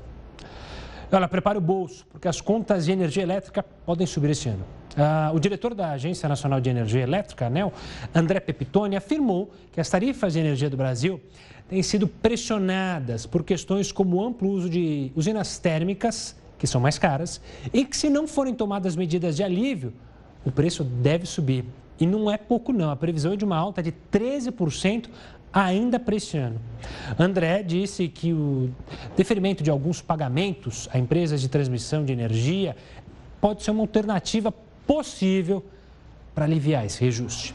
Olha, 1.12 1.28
prepare 1.28 1.58
o 1.58 1.62
bolso, 1.62 2.06
porque 2.12 2.28
as 2.28 2.40
contas 2.40 2.86
de 2.86 2.92
energia 2.92 3.24
elétrica 3.24 3.64
podem 3.64 4.06
subir 4.06 4.30
esse 4.30 4.50
ano. 4.50 4.81
Ah, 4.98 5.32
o 5.34 5.40
diretor 5.40 5.74
da 5.74 5.92
Agência 5.92 6.28
Nacional 6.28 6.60
de 6.60 6.70
Energia 6.70 7.02
Elétrica, 7.02 7.48
ANEL, 7.48 7.72
André 8.14 8.40
Pepitone, 8.40 8.96
afirmou 8.96 9.52
que 9.72 9.80
as 9.80 9.90
tarifas 9.90 10.34
de 10.34 10.40
energia 10.40 10.70
do 10.70 10.76
Brasil 10.76 11.22
têm 11.70 11.82
sido 11.82 12.08
pressionadas 12.08 13.26
por 13.26 13.44
questões 13.44 13.92
como 13.92 14.18
o 14.18 14.26
amplo 14.26 14.50
uso 14.50 14.70
de 14.70 15.12
usinas 15.16 15.58
térmicas, 15.58 16.36
que 16.58 16.68
são 16.68 16.82
mais 16.82 16.98
caras, 16.98 17.42
e 17.74 17.86
que, 17.86 17.96
se 17.96 18.10
não 18.10 18.28
forem 18.28 18.54
tomadas 18.54 18.96
medidas 18.96 19.36
de 19.36 19.44
alívio, 19.44 19.94
o 20.46 20.52
preço 20.52 20.84
deve 20.84 21.26
subir. 21.26 21.64
E 22.00 22.06
não 22.06 22.30
é 22.30 22.38
pouco, 22.38 22.74
não. 22.74 22.90
A 22.90 22.96
previsão 22.96 23.34
é 23.34 23.36
de 23.36 23.46
uma 23.46 23.56
alta 23.56 23.82
de 23.82 23.94
13% 24.12 25.08
ainda 25.54 26.00
para 26.00 26.16
este 26.16 26.38
ano. 26.38 26.60
André 27.18 27.64
disse 27.64 28.08
que 28.08 28.34
o 28.34 28.70
deferimento 29.16 29.64
de 29.64 29.70
alguns 29.70 30.02
pagamentos 30.02 30.90
a 30.92 30.98
empresas 30.98 31.42
de 31.42 31.50
transmissão 31.50 32.04
de 32.04 32.12
energia 32.12 32.76
pode 33.40 33.64
ser 33.64 33.72
uma 33.72 33.82
alternativa 33.82 34.54
possível 34.86 35.64
para 36.34 36.46
aliviar 36.46 36.86
esse 36.86 37.00
reajuste. 37.02 37.54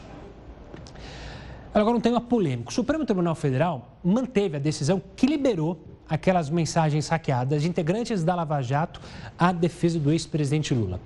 Agora, 1.73 1.95
um 1.95 2.01
tema 2.01 2.19
polêmico. 2.19 2.71
O 2.71 2.73
Supremo 2.73 3.05
Tribunal 3.05 3.35
Federal 3.35 3.97
manteve 4.03 4.57
a 4.57 4.59
decisão 4.59 5.01
que 5.15 5.27
liberou 5.27 5.79
aquelas 6.09 6.49
mensagens 6.49 7.07
hackeadas 7.09 7.61
de 7.61 7.69
integrantes 7.69 8.23
da 8.23 8.33
Lava 8.33 8.61
Jato 8.61 9.01
à 9.37 9.51
defesa 9.51 9.99
do 9.99 10.11
ex-presidente 10.11 10.73
Lula. 10.73 10.99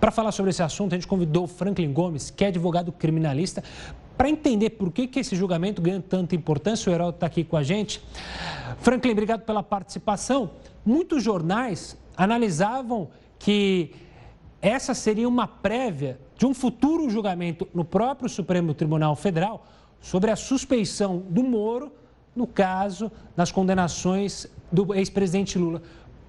Para 0.00 0.10
falar 0.10 0.32
sobre 0.32 0.50
esse 0.50 0.62
assunto, 0.62 0.92
a 0.92 0.96
gente 0.96 1.06
convidou 1.06 1.44
o 1.44 1.46
Franklin 1.48 1.92
Gomes, 1.92 2.30
que 2.30 2.44
é 2.44 2.48
advogado 2.48 2.92
criminalista, 2.92 3.62
para 4.16 4.28
entender 4.28 4.70
por 4.70 4.92
que, 4.92 5.08
que 5.08 5.20
esse 5.20 5.34
julgamento 5.34 5.82
ganha 5.82 6.00
tanta 6.00 6.36
importância. 6.36 6.90
O 6.90 6.94
Heraldo 6.94 7.16
está 7.16 7.26
aqui 7.26 7.42
com 7.42 7.56
a 7.56 7.62
gente. 7.62 8.00
Franklin, 8.78 9.12
obrigado 9.12 9.42
pela 9.42 9.62
participação. 9.62 10.50
Muitos 10.84 11.22
jornais 11.22 11.96
analisavam 12.16 13.08
que 13.38 13.92
essa 14.64 14.94
seria 14.94 15.28
uma 15.28 15.46
prévia 15.46 16.18
de 16.38 16.46
um 16.46 16.54
futuro 16.54 17.10
julgamento 17.10 17.68
no 17.74 17.84
próprio 17.84 18.30
Supremo 18.30 18.72
Tribunal 18.72 19.14
Federal 19.14 19.66
sobre 20.00 20.30
a 20.30 20.36
suspeição 20.36 21.22
do 21.28 21.42
Moro 21.42 21.92
no 22.34 22.46
caso 22.46 23.12
das 23.36 23.52
condenações 23.52 24.50
do 24.72 24.94
ex-presidente 24.94 25.58
Lula. 25.58 25.82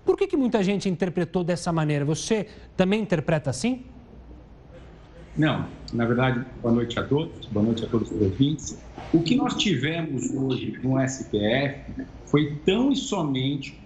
Por 0.03 0.17
que, 0.17 0.27
que 0.27 0.35
muita 0.35 0.61
gente 0.61 0.89
interpretou 0.89 1.45
dessa 1.45 1.71
maneira? 1.71 2.03
Você 2.03 2.47
também 2.75 3.01
interpreta 3.01 3.49
assim? 3.49 3.85
Não, 5.37 5.65
na 5.93 6.05
verdade, 6.05 6.45
boa 6.61 6.73
noite 6.73 6.99
a 6.99 7.03
todos, 7.03 7.45
boa 7.45 7.65
noite 7.65 7.85
a 7.85 7.87
todos 7.87 8.11
os 8.11 8.21
ouvintes. 8.21 8.77
O 9.13 9.21
que 9.21 9.35
nós 9.35 9.55
tivemos 9.55 10.29
hoje 10.31 10.77
no 10.83 10.99
STF 11.07 12.05
foi 12.25 12.57
tão 12.65 12.91
e 12.91 12.97
somente 12.97 13.79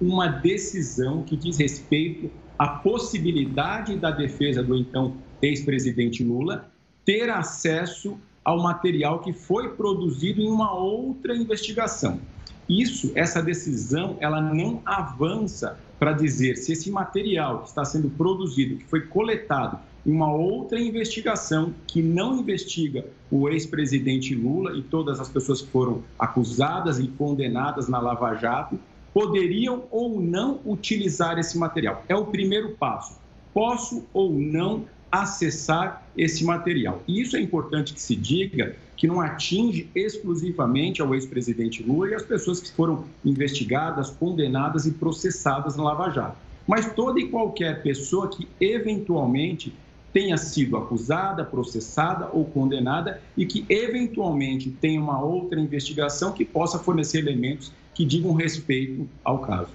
uma 0.00 0.28
decisão 0.28 1.24
que 1.24 1.36
diz 1.36 1.58
respeito 1.58 2.30
a 2.60 2.68
possibilidade 2.68 3.96
da 3.96 4.10
defesa 4.10 4.62
do 4.62 4.76
então 4.76 5.14
ex-presidente 5.40 6.22
Lula 6.22 6.70
ter 7.06 7.30
acesso 7.30 8.18
ao 8.44 8.62
material 8.62 9.20
que 9.20 9.32
foi 9.32 9.70
produzido 9.70 10.42
em 10.42 10.48
uma 10.50 10.74
outra 10.74 11.34
investigação. 11.34 12.20
Isso, 12.68 13.12
essa 13.14 13.42
decisão, 13.42 14.18
ela 14.20 14.42
não 14.42 14.82
avança 14.84 15.80
para 15.98 16.12
dizer 16.12 16.56
se 16.56 16.72
esse 16.72 16.90
material 16.90 17.62
que 17.62 17.68
está 17.68 17.82
sendo 17.82 18.10
produzido, 18.10 18.76
que 18.76 18.84
foi 18.84 19.06
coletado 19.06 19.78
em 20.04 20.12
uma 20.12 20.30
outra 20.30 20.78
investigação 20.78 21.72
que 21.86 22.02
não 22.02 22.40
investiga 22.40 23.06
o 23.30 23.48
ex-presidente 23.48 24.34
Lula 24.34 24.76
e 24.76 24.82
todas 24.82 25.18
as 25.18 25.30
pessoas 25.30 25.62
que 25.62 25.68
foram 25.68 26.02
acusadas 26.18 26.98
e 26.98 27.08
condenadas 27.08 27.88
na 27.88 27.98
Lava 27.98 28.34
Jato, 28.34 28.78
poderiam 29.12 29.84
ou 29.90 30.20
não 30.20 30.60
utilizar 30.64 31.38
esse 31.38 31.58
material. 31.58 32.04
É 32.08 32.14
o 32.14 32.26
primeiro 32.26 32.70
passo. 32.70 33.18
Posso 33.52 34.04
ou 34.12 34.32
não 34.32 34.84
acessar 35.10 36.06
esse 36.16 36.44
material. 36.44 37.02
E 37.06 37.20
isso 37.20 37.36
é 37.36 37.40
importante 37.40 37.92
que 37.92 38.00
se 38.00 38.14
diga 38.14 38.76
que 38.96 39.06
não 39.06 39.20
atinge 39.20 39.88
exclusivamente 39.94 41.00
ao 41.00 41.14
ex-presidente 41.14 41.82
Lula 41.82 42.10
e 42.10 42.14
as 42.14 42.22
pessoas 42.22 42.60
que 42.60 42.70
foram 42.70 43.04
investigadas, 43.24 44.10
condenadas 44.10 44.86
e 44.86 44.92
processadas 44.92 45.76
na 45.76 45.84
Lava 45.84 46.10
Jato. 46.10 46.36
Mas 46.66 46.92
toda 46.92 47.18
e 47.18 47.28
qualquer 47.28 47.82
pessoa 47.82 48.28
que 48.28 48.46
eventualmente 48.60 49.72
tenha 50.12 50.36
sido 50.36 50.76
acusada, 50.76 51.44
processada 51.44 52.28
ou 52.32 52.44
condenada 52.44 53.20
e 53.36 53.46
que 53.46 53.64
eventualmente 53.68 54.70
tenha 54.70 55.00
uma 55.00 55.22
outra 55.22 55.60
investigação 55.60 56.32
que 56.32 56.44
possa 56.44 56.78
fornecer 56.78 57.18
elementos 57.18 57.72
que 57.94 58.04
digam 58.04 58.32
respeito 58.32 59.08
ao 59.24 59.38
caso. 59.38 59.70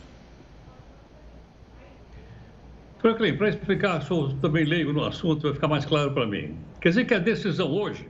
Franklin, 2.99 3.37
para 3.37 3.49
explicar, 3.49 4.01
sou 4.01 4.33
também 4.37 4.65
leigo 4.65 4.91
no 4.91 5.03
assunto, 5.03 5.43
vai 5.43 5.53
ficar 5.53 5.67
mais 5.67 5.85
claro 5.85 6.11
para 6.11 6.25
mim. 6.25 6.57
Quer 6.81 6.89
dizer 6.89 7.05
que 7.05 7.13
a 7.13 7.19
decisão 7.19 7.71
hoje, 7.71 8.07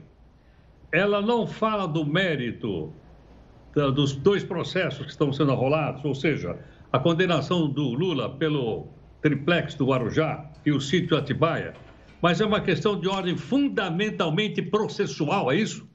ela 0.90 1.20
não 1.20 1.46
fala 1.46 1.86
do 1.86 2.04
mérito 2.04 2.92
dos 3.74 4.16
dois 4.16 4.42
processos 4.42 5.04
que 5.04 5.10
estão 5.10 5.32
sendo 5.32 5.52
arrolados, 5.52 6.02
ou 6.02 6.14
seja, 6.14 6.58
a 6.90 6.98
condenação 6.98 7.68
do 7.68 7.92
Lula 7.92 8.30
pelo 8.30 8.86
triplex 9.20 9.74
do 9.74 9.86
Guarujá 9.86 10.46
e 10.64 10.72
o 10.72 10.80
sítio 10.80 11.16
Atibaia, 11.16 11.74
mas 12.20 12.40
é 12.40 12.44
uma 12.46 12.60
questão 12.60 12.98
de 12.98 13.08
ordem 13.08 13.36
fundamentalmente 13.36 14.62
processual, 14.62 15.50
é 15.50 15.56
isso? 15.56 15.86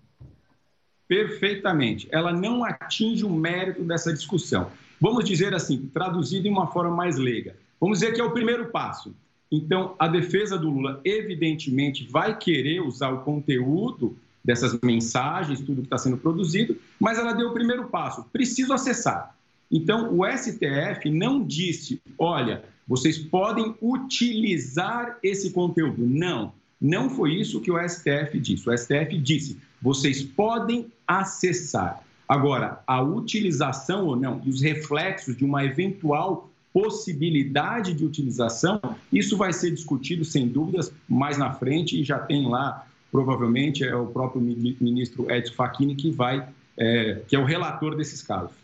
Perfeitamente. 1.07 2.07
Ela 2.11 2.31
não 2.31 2.63
atinge 2.63 3.25
o 3.25 3.29
mérito 3.29 3.83
dessa 3.83 4.13
discussão. 4.13 4.71
Vamos 4.99 5.25
dizer 5.25 5.53
assim, 5.53 5.89
traduzido 5.93 6.47
em 6.47 6.51
uma 6.51 6.67
forma 6.67 6.95
mais 6.95 7.17
leiga. 7.17 7.55
Vamos 7.79 7.99
dizer 7.99 8.13
que 8.13 8.21
é 8.21 8.23
o 8.23 8.31
primeiro 8.31 8.69
passo. 8.69 9.13
Então, 9.51 9.95
a 9.99 10.07
defesa 10.07 10.57
do 10.57 10.69
Lula, 10.69 11.01
evidentemente, 11.03 12.07
vai 12.07 12.37
querer 12.37 12.79
usar 12.81 13.09
o 13.09 13.21
conteúdo 13.21 14.15
dessas 14.43 14.79
mensagens, 14.81 15.59
tudo 15.59 15.81
que 15.81 15.87
está 15.87 15.97
sendo 15.97 16.17
produzido, 16.17 16.77
mas 16.99 17.19
ela 17.19 17.33
deu 17.33 17.49
o 17.49 17.53
primeiro 17.53 17.89
passo. 17.89 18.23
Preciso 18.31 18.71
acessar. 18.71 19.35
Então, 19.71 20.13
o 20.17 20.25
STF 20.25 21.09
não 21.09 21.43
disse, 21.43 22.01
olha, 22.17 22.63
vocês 22.87 23.17
podem 23.17 23.73
utilizar 23.81 25.17
esse 25.23 25.51
conteúdo. 25.51 26.05
Não, 26.05 26.51
não 26.79 27.09
foi 27.09 27.35
isso 27.35 27.61
que 27.61 27.71
o 27.71 27.79
STF 27.87 28.37
disse. 28.39 28.69
O 28.69 28.77
STF 28.77 29.17
disse, 29.17 29.57
vocês 29.81 30.21
podem 30.21 30.87
acessar. 31.07 32.03
Agora, 32.27 32.81
a 32.85 33.01
utilização 33.01 34.07
ou 34.07 34.15
não 34.15 34.41
e 34.45 34.49
os 34.49 34.61
reflexos 34.61 35.35
de 35.37 35.45
uma 35.45 35.63
eventual 35.63 36.49
possibilidade 36.73 37.93
de 37.93 38.05
utilização, 38.05 38.79
isso 39.11 39.35
vai 39.35 39.51
ser 39.51 39.71
discutido 39.71 40.23
sem 40.23 40.47
dúvidas 40.47 40.91
mais 41.07 41.37
na 41.37 41.53
frente 41.53 41.99
e 41.99 42.03
já 42.03 42.17
tem 42.19 42.47
lá, 42.47 42.87
provavelmente, 43.11 43.83
é 43.83 43.93
o 43.95 44.07
próprio 44.07 44.41
ministro 44.41 45.29
Edson 45.29 45.53
Facchini 45.53 45.95
que 45.95 46.09
vai, 46.09 46.47
é, 46.77 47.21
que 47.27 47.35
é 47.35 47.39
o 47.39 47.43
relator 47.43 47.95
desses 47.95 48.21
casos. 48.21 48.60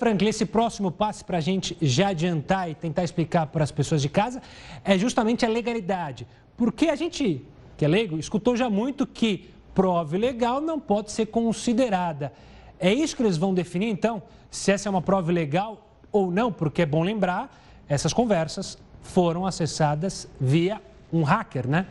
Franklin, 0.00 0.30
esse 0.30 0.46
próximo 0.46 0.90
passo 0.90 1.26
para 1.26 1.36
a 1.36 1.40
gente 1.42 1.76
já 1.78 2.08
adiantar 2.08 2.70
e 2.70 2.74
tentar 2.74 3.04
explicar 3.04 3.46
para 3.48 3.62
as 3.62 3.70
pessoas 3.70 4.00
de 4.00 4.08
casa 4.08 4.40
é 4.82 4.96
justamente 4.96 5.44
a 5.44 5.48
legalidade. 5.48 6.26
Porque 6.56 6.88
a 6.88 6.96
gente, 6.96 7.46
que 7.76 7.84
é 7.84 7.88
leigo, 7.88 8.18
escutou 8.18 8.56
já 8.56 8.70
muito 8.70 9.06
que 9.06 9.50
prova 9.74 10.16
legal 10.16 10.58
não 10.58 10.80
pode 10.80 11.12
ser 11.12 11.26
considerada. 11.26 12.32
É 12.78 12.90
isso 12.90 13.14
que 13.14 13.22
eles 13.22 13.36
vão 13.36 13.52
definir, 13.52 13.88
então, 13.90 14.22
se 14.50 14.72
essa 14.72 14.88
é 14.88 14.90
uma 14.90 15.02
prova 15.02 15.30
legal 15.30 15.86
ou 16.10 16.30
não, 16.30 16.50
porque 16.50 16.80
é 16.80 16.86
bom 16.86 17.02
lembrar, 17.02 17.54
essas 17.86 18.14
conversas 18.14 18.78
foram 19.02 19.44
acessadas 19.46 20.26
via 20.40 20.80
um 21.12 21.22
hacker, 21.24 21.68
né? 21.68 21.86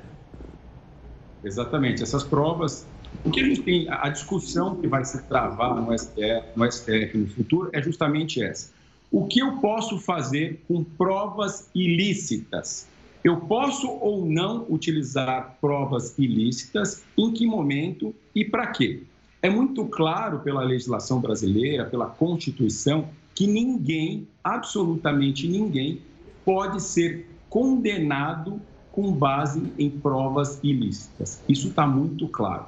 Exatamente. 1.44 2.02
Essas 2.02 2.24
provas. 2.24 2.88
O 3.24 3.32
que 3.32 3.42
a 3.42 3.44
gente 3.44 3.62
tem, 3.64 3.88
a 3.90 4.10
discussão 4.10 4.76
que 4.76 4.88
vai 4.88 5.04
se 5.04 5.22
travar 5.24 5.76
no 5.76 5.98
STF, 5.98 6.48
no 6.56 6.72
STF 6.72 7.18
no 7.18 7.28
futuro 7.28 7.70
é 7.74 7.82
justamente 7.82 8.42
essa. 8.42 8.72
O 9.12 9.26
que 9.26 9.40
eu 9.40 9.58
posso 9.58 10.00
fazer 10.00 10.64
com 10.68 10.84
provas 10.84 11.70
ilícitas? 11.74 12.88
Eu 13.24 13.38
posso 13.42 13.90
ou 13.90 14.26
não 14.26 14.66
utilizar 14.70 15.58
provas 15.60 16.18
ilícitas, 16.18 17.04
em 17.18 17.34
que 17.34 17.46
momento 17.46 18.16
e 18.34 18.46
para 18.46 18.68
quê? 18.68 19.04
É 19.42 19.50
muito 19.50 19.86
claro 19.86 20.40
pela 20.40 20.62
legislação 20.62 21.20
brasileira, 21.20 21.86
pela 21.86 22.06
Constituição, 22.06 23.10
que 23.34 23.48
ninguém, 23.48 24.28
absolutamente 24.44 25.48
ninguém, 25.48 26.02
pode 26.46 26.82
ser 26.82 27.30
condenado 27.50 28.62
com 28.92 29.12
base 29.12 29.74
em 29.78 29.90
provas 29.90 30.60
ilícitas. 30.64 31.42
Isso 31.48 31.70
está 31.70 31.88
muito 31.88 32.28
claro. 32.28 32.66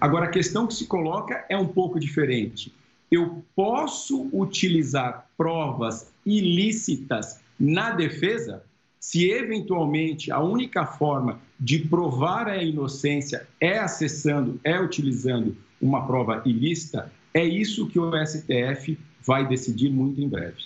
Agora, 0.00 0.26
a 0.26 0.30
questão 0.30 0.66
que 0.66 0.74
se 0.74 0.86
coloca 0.86 1.44
é 1.48 1.56
um 1.56 1.66
pouco 1.66 2.00
diferente. 2.00 2.72
Eu 3.10 3.44
posso 3.54 4.28
utilizar 4.32 5.28
provas 5.36 6.12
ilícitas 6.24 7.40
na 7.58 7.90
defesa 7.90 8.62
se 8.98 9.30
eventualmente 9.30 10.30
a 10.30 10.40
única 10.40 10.84
forma 10.84 11.40
de 11.58 11.78
provar 11.78 12.48
a 12.48 12.62
inocência 12.62 13.46
é 13.58 13.78
acessando, 13.78 14.60
é 14.62 14.78
utilizando 14.78 15.56
uma 15.80 16.06
prova 16.06 16.42
ilícita, 16.44 17.10
é 17.32 17.44
isso 17.44 17.86
que 17.88 17.98
o 17.98 18.12
STF 18.26 18.98
vai 19.26 19.46
decidir 19.48 19.90
muito 19.90 20.20
em 20.20 20.28
breve. 20.28 20.64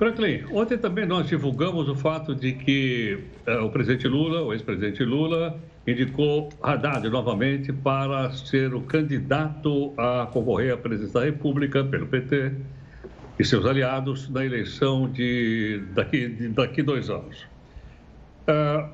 Franklin, 0.00 0.46
ontem 0.50 0.78
também 0.78 1.04
nós 1.04 1.28
divulgamos 1.28 1.86
o 1.86 1.94
fato 1.94 2.34
de 2.34 2.54
que 2.54 3.18
eh, 3.44 3.58
o 3.58 3.68
presidente 3.68 4.08
Lula, 4.08 4.40
o 4.40 4.50
ex-presidente 4.54 5.04
Lula, 5.04 5.60
indicou 5.86 6.48
Haddad 6.62 7.06
novamente 7.10 7.70
para 7.70 8.30
ser 8.32 8.72
o 8.72 8.80
candidato 8.80 9.92
a 9.98 10.26
concorrer 10.32 10.72
à 10.72 10.76
presidência 10.78 11.20
da 11.20 11.26
República 11.26 11.84
pelo 11.84 12.06
PT 12.06 12.50
e 13.38 13.44
seus 13.44 13.66
aliados 13.66 14.26
na 14.30 14.42
eleição 14.42 15.06
de 15.06 15.82
daqui, 15.94 16.28
de, 16.28 16.48
daqui 16.48 16.82
dois 16.82 17.10
anos. 17.10 17.46
Uh, 18.48 18.88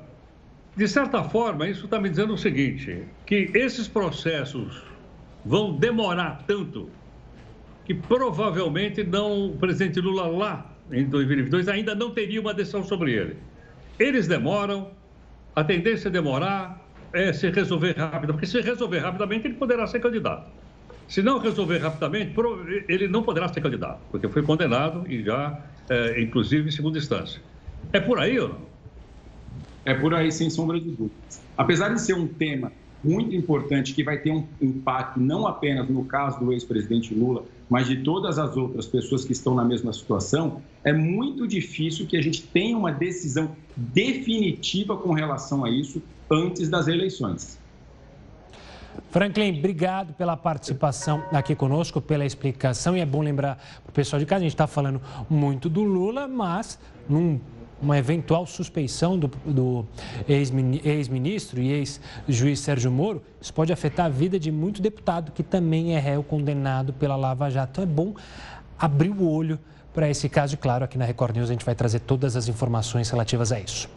de 0.75 0.89
certa 0.89 1.23
forma, 1.23 1.69
isso 1.69 1.85
está 1.85 2.01
me 2.01 2.09
dizendo 2.09 2.33
o 2.33 2.37
seguinte, 2.37 3.05
que 3.25 3.49
esses 3.53 3.87
processos 3.87 4.83
vão 5.45 5.73
demorar 5.73 6.43
tanto 6.45 6.89
que 7.85 7.93
provavelmente 7.93 9.05
não 9.05 9.51
o 9.51 9.57
presidente 9.57 10.01
Lula 10.01 10.27
lá 10.27 10.73
em 10.91 11.05
2022 11.05 11.67
ainda 11.67 11.93
não 11.95 12.11
teria 12.11 12.39
uma 12.39 12.53
decisão 12.53 12.83
sobre 12.83 13.13
ele. 13.13 13.37
Eles 13.99 14.27
demoram, 14.27 14.91
a 15.55 15.63
tendência 15.63 16.07
é 16.07 16.11
demorar, 16.11 16.85
é 17.13 17.33
se 17.33 17.49
resolver 17.49 17.97
rápido, 17.97 18.33
porque 18.33 18.45
se 18.45 18.61
resolver 18.61 18.99
rapidamente 18.99 19.47
ele 19.47 19.55
poderá 19.55 19.87
ser 19.87 19.99
candidato. 19.99 20.51
Se 21.07 21.21
não 21.21 21.39
resolver 21.39 21.77
rapidamente, 21.77 22.33
ele 22.89 23.07
não 23.07 23.23
poderá 23.23 23.47
ser 23.47 23.61
candidato, 23.61 23.99
porque 24.11 24.27
foi 24.27 24.43
condenado 24.43 25.05
e 25.09 25.23
já, 25.23 25.57
é, 25.89 26.21
inclusive, 26.21 26.67
em 26.67 26.71
segunda 26.71 26.97
instância. 26.97 27.41
É 27.93 27.99
por 27.99 28.19
aí 28.19 28.37
ou 28.39 28.49
não? 28.49 28.67
É 29.85 29.93
por 29.93 30.13
aí, 30.13 30.31
sem 30.31 30.49
sombra 30.49 30.77
de 30.79 30.89
dúvidas. 30.91 31.41
Apesar 31.57 31.93
de 31.93 32.01
ser 32.01 32.13
um 32.13 32.27
tema 32.27 32.73
muito 33.07 33.35
importante 33.35 33.93
que 33.93 34.03
vai 34.03 34.17
ter 34.17 34.31
um 34.31 34.45
impacto 34.61 35.19
não 35.19 35.47
apenas 35.47 35.87
no 35.89 36.03
caso 36.05 36.39
do 36.39 36.51
ex-presidente 36.51 37.13
Lula, 37.13 37.43
mas 37.69 37.87
de 37.87 37.97
todas 37.97 38.37
as 38.37 38.55
outras 38.57 38.85
pessoas 38.85 39.23
que 39.23 39.31
estão 39.31 39.55
na 39.55 39.63
mesma 39.63 39.93
situação, 39.93 40.61
é 40.83 40.91
muito 40.93 41.47
difícil 41.47 42.05
que 42.05 42.17
a 42.17 42.21
gente 42.21 42.41
tenha 42.43 42.77
uma 42.77 42.91
decisão 42.91 43.55
definitiva 43.75 44.97
com 44.97 45.13
relação 45.13 45.63
a 45.63 45.69
isso 45.69 46.01
antes 46.29 46.69
das 46.69 46.87
eleições. 46.87 47.59
Franklin, 49.09 49.57
obrigado 49.57 50.13
pela 50.13 50.35
participação 50.35 51.23
aqui 51.31 51.55
conosco, 51.55 52.01
pela 52.01 52.25
explicação. 52.25 52.97
E 52.97 52.99
é 52.99 53.05
bom 53.05 53.21
lembrar 53.21 53.55
para 53.83 53.89
o 53.89 53.93
pessoal 53.93 54.19
de 54.19 54.25
casa, 54.25 54.41
a 54.41 54.43
gente 54.43 54.53
está 54.53 54.67
falando 54.67 55.01
muito 55.29 55.69
do 55.69 55.83
Lula, 55.83 56.27
mas 56.27 56.79
num 57.07 57.39
uma 57.81 57.97
eventual 57.97 58.45
suspeição 58.45 59.17
do, 59.17 59.27
do 59.45 59.85
ex-ministro 60.27 61.61
e 61.61 61.71
ex-juiz 61.71 62.59
Sérgio 62.59 62.91
Moro, 62.91 63.21
isso 63.41 63.53
pode 63.53 63.71
afetar 63.71 64.07
a 64.07 64.09
vida 64.09 64.39
de 64.39 64.51
muito 64.51 64.81
deputado 64.81 65.31
que 65.31 65.43
também 65.43 65.95
é 65.95 65.99
réu 65.99 66.23
condenado 66.23 66.93
pela 66.93 67.15
Lava 67.15 67.49
Jato. 67.49 67.81
Então 67.81 67.83
é 67.83 67.87
bom 67.87 68.13
abrir 68.79 69.09
o 69.09 69.29
olho 69.29 69.59
para 69.93 70.09
esse 70.09 70.29
caso. 70.29 70.53
E 70.53 70.57
claro, 70.57 70.83
aqui 70.83 70.97
na 70.97 71.05
Record 71.05 71.35
News 71.35 71.49
a 71.49 71.53
gente 71.53 71.65
vai 71.65 71.73
trazer 71.73 72.01
todas 72.01 72.35
as 72.35 72.47
informações 72.47 73.09
relativas 73.09 73.51
a 73.51 73.59
isso. 73.59 73.89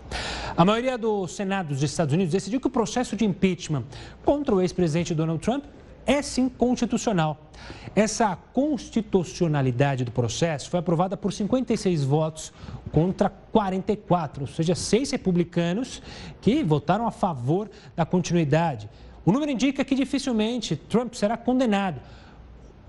A 0.57 0.65
maioria 0.65 0.97
do 0.97 1.27
Senado 1.27 1.69
dos 1.69 1.83
Estados 1.83 2.15
Unidos 2.15 2.33
decidiu 2.33 2.61
que 2.61 2.67
o 2.67 2.71
processo 2.71 3.15
de 3.17 3.25
impeachment 3.25 3.85
contra 4.25 4.55
o 4.55 4.61
ex-presidente 4.61 5.15
Donald 5.15 5.41
Trump 5.43 5.65
é 6.11 6.23
sim 6.23 6.49
constitucional. 6.49 7.53
Essa 7.95 8.37
constitucionalidade 8.53 10.05
do 10.05 10.11
processo 10.11 10.69
foi 10.69 10.81
aprovada 10.81 11.17
por 11.17 11.33
56 11.33 12.03
votos 12.03 12.53
contra 12.91 13.31
44, 13.31 14.43
ou 14.43 14.47
seja, 14.49 14.75
seis 14.75 15.13
republicanos 15.13 16.03
que 16.41 16.65
votaram 16.65 17.07
a 17.07 17.13
favor 17.13 17.71
da 17.95 18.05
continuidade. 18.05 18.91
O 19.25 19.31
número 19.31 19.53
indica 19.53 19.85
que 19.85 19.95
dificilmente 19.95 20.75
Trump 20.75 21.15
será 21.15 21.37
condenado 21.37 22.01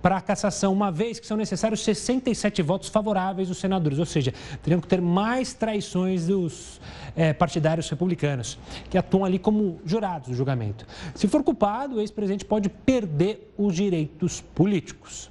para 0.02 0.18
a 0.18 0.22
cassação, 0.22 0.74
uma 0.74 0.92
vez 0.92 1.20
que 1.20 1.28
são 1.28 1.38
necessários 1.38 1.84
67 1.84 2.62
votos 2.62 2.90
favoráveis 2.90 3.48
dos 3.48 3.58
senadores, 3.58 4.00
ou 4.00 4.06
seja, 4.06 4.34
teriam 4.64 4.82
que 4.82 4.88
ter 4.88 5.02
mais 5.02 5.54
traições 5.54 6.28
dos 6.28 6.82
é, 7.16 7.34
partidários 7.34 7.90
republicanos, 7.90 8.58
que 8.90 8.98
atuam 8.98 9.24
ali 9.26 9.38
como 9.38 9.80
jurados 9.86 10.30
do 10.30 10.36
julgamento. 10.36 10.86
Se 11.16 11.28
for 11.28 11.44
culpado, 11.44 11.98
o 11.98 12.02
ex-presidente 12.02 12.46
pode 12.46 12.70
perder 12.70 13.54
os 13.58 13.76
direitos 13.76 14.42
políticos. 14.56 15.30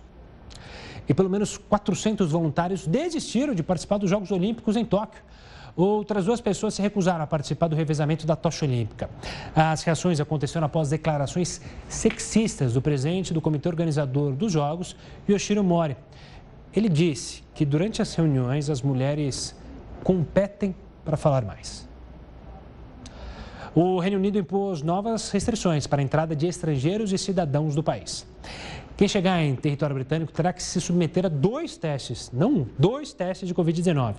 E 1.09 1.15
pelo 1.15 1.29
menos 1.29 1.59
400 1.59 2.31
voluntários 2.31 2.87
desistiram 2.87 3.55
de 3.55 3.63
participar 3.63 3.99
dos 3.99 4.09
Jogos 4.09 4.31
Olímpicos 4.31 4.77
em 4.77 4.85
Tóquio. 4.85 5.21
Outras 5.77 6.25
duas 6.25 6.41
pessoas 6.41 6.75
se 6.75 6.83
recusaram 6.83 7.23
a 7.23 7.27
participar 7.27 7.69
do 7.69 7.77
revezamento 7.77 8.27
da 8.27 8.37
tocha 8.37 8.65
olímpica. 8.65 9.09
As 9.55 9.83
reações 9.83 10.21
aconteceram 10.21 10.67
após 10.67 10.91
declarações 10.91 11.61
sexistas 11.89 12.75
do 12.75 12.83
presidente 12.83 13.33
do 13.33 13.41
comitê 13.41 13.69
organizador 13.69 14.33
dos 14.33 14.53
Jogos, 14.53 14.97
Yoshiro 15.29 15.63
Mori. 15.63 15.97
Ele 16.75 16.89
disse 16.89 17.43
que 17.55 17.65
durante 17.65 18.01
as 18.01 18.15
reuniões 18.15 18.71
as 18.71 18.83
mulheres 18.83 19.57
competem 20.05 20.75
para 21.05 21.17
falar 21.17 21.45
mais. 21.45 21.89
O 23.75 24.01
Reino 24.01 24.17
Unido 24.17 24.39
impôs 24.39 24.83
novas 24.83 25.31
restrições 25.31 25.87
para 25.87 26.01
a 26.01 26.05
entrada 26.05 26.35
de 26.35 26.47
estrangeiros 26.47 27.13
e 27.13 27.19
cidadãos 27.19 27.75
do 27.75 27.83
país. 27.83 28.27
Quem 29.01 29.09
chegar 29.09 29.43
em 29.43 29.57
território 29.57 29.95
britânico 29.95 30.31
terá 30.31 30.53
que 30.53 30.63
se 30.63 30.79
submeter 30.79 31.25
a 31.25 31.31
dois 31.31 31.75
testes, 31.75 32.31
não 32.35 32.51
um, 32.51 32.67
dois 32.79 33.15
testes 33.15 33.49
de 33.49 33.55
Covid-19. 33.55 34.17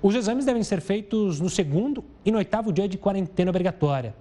Os 0.00 0.14
exames 0.14 0.46
devem 0.46 0.62
ser 0.62 0.80
feitos 0.80 1.40
no 1.40 1.50
segundo 1.50 2.02
e 2.24 2.32
no 2.32 2.38
oitavo 2.38 2.72
dia 2.72 2.88
de 2.88 2.96
quarentena 2.96 3.50
obrigatória. 3.50 4.14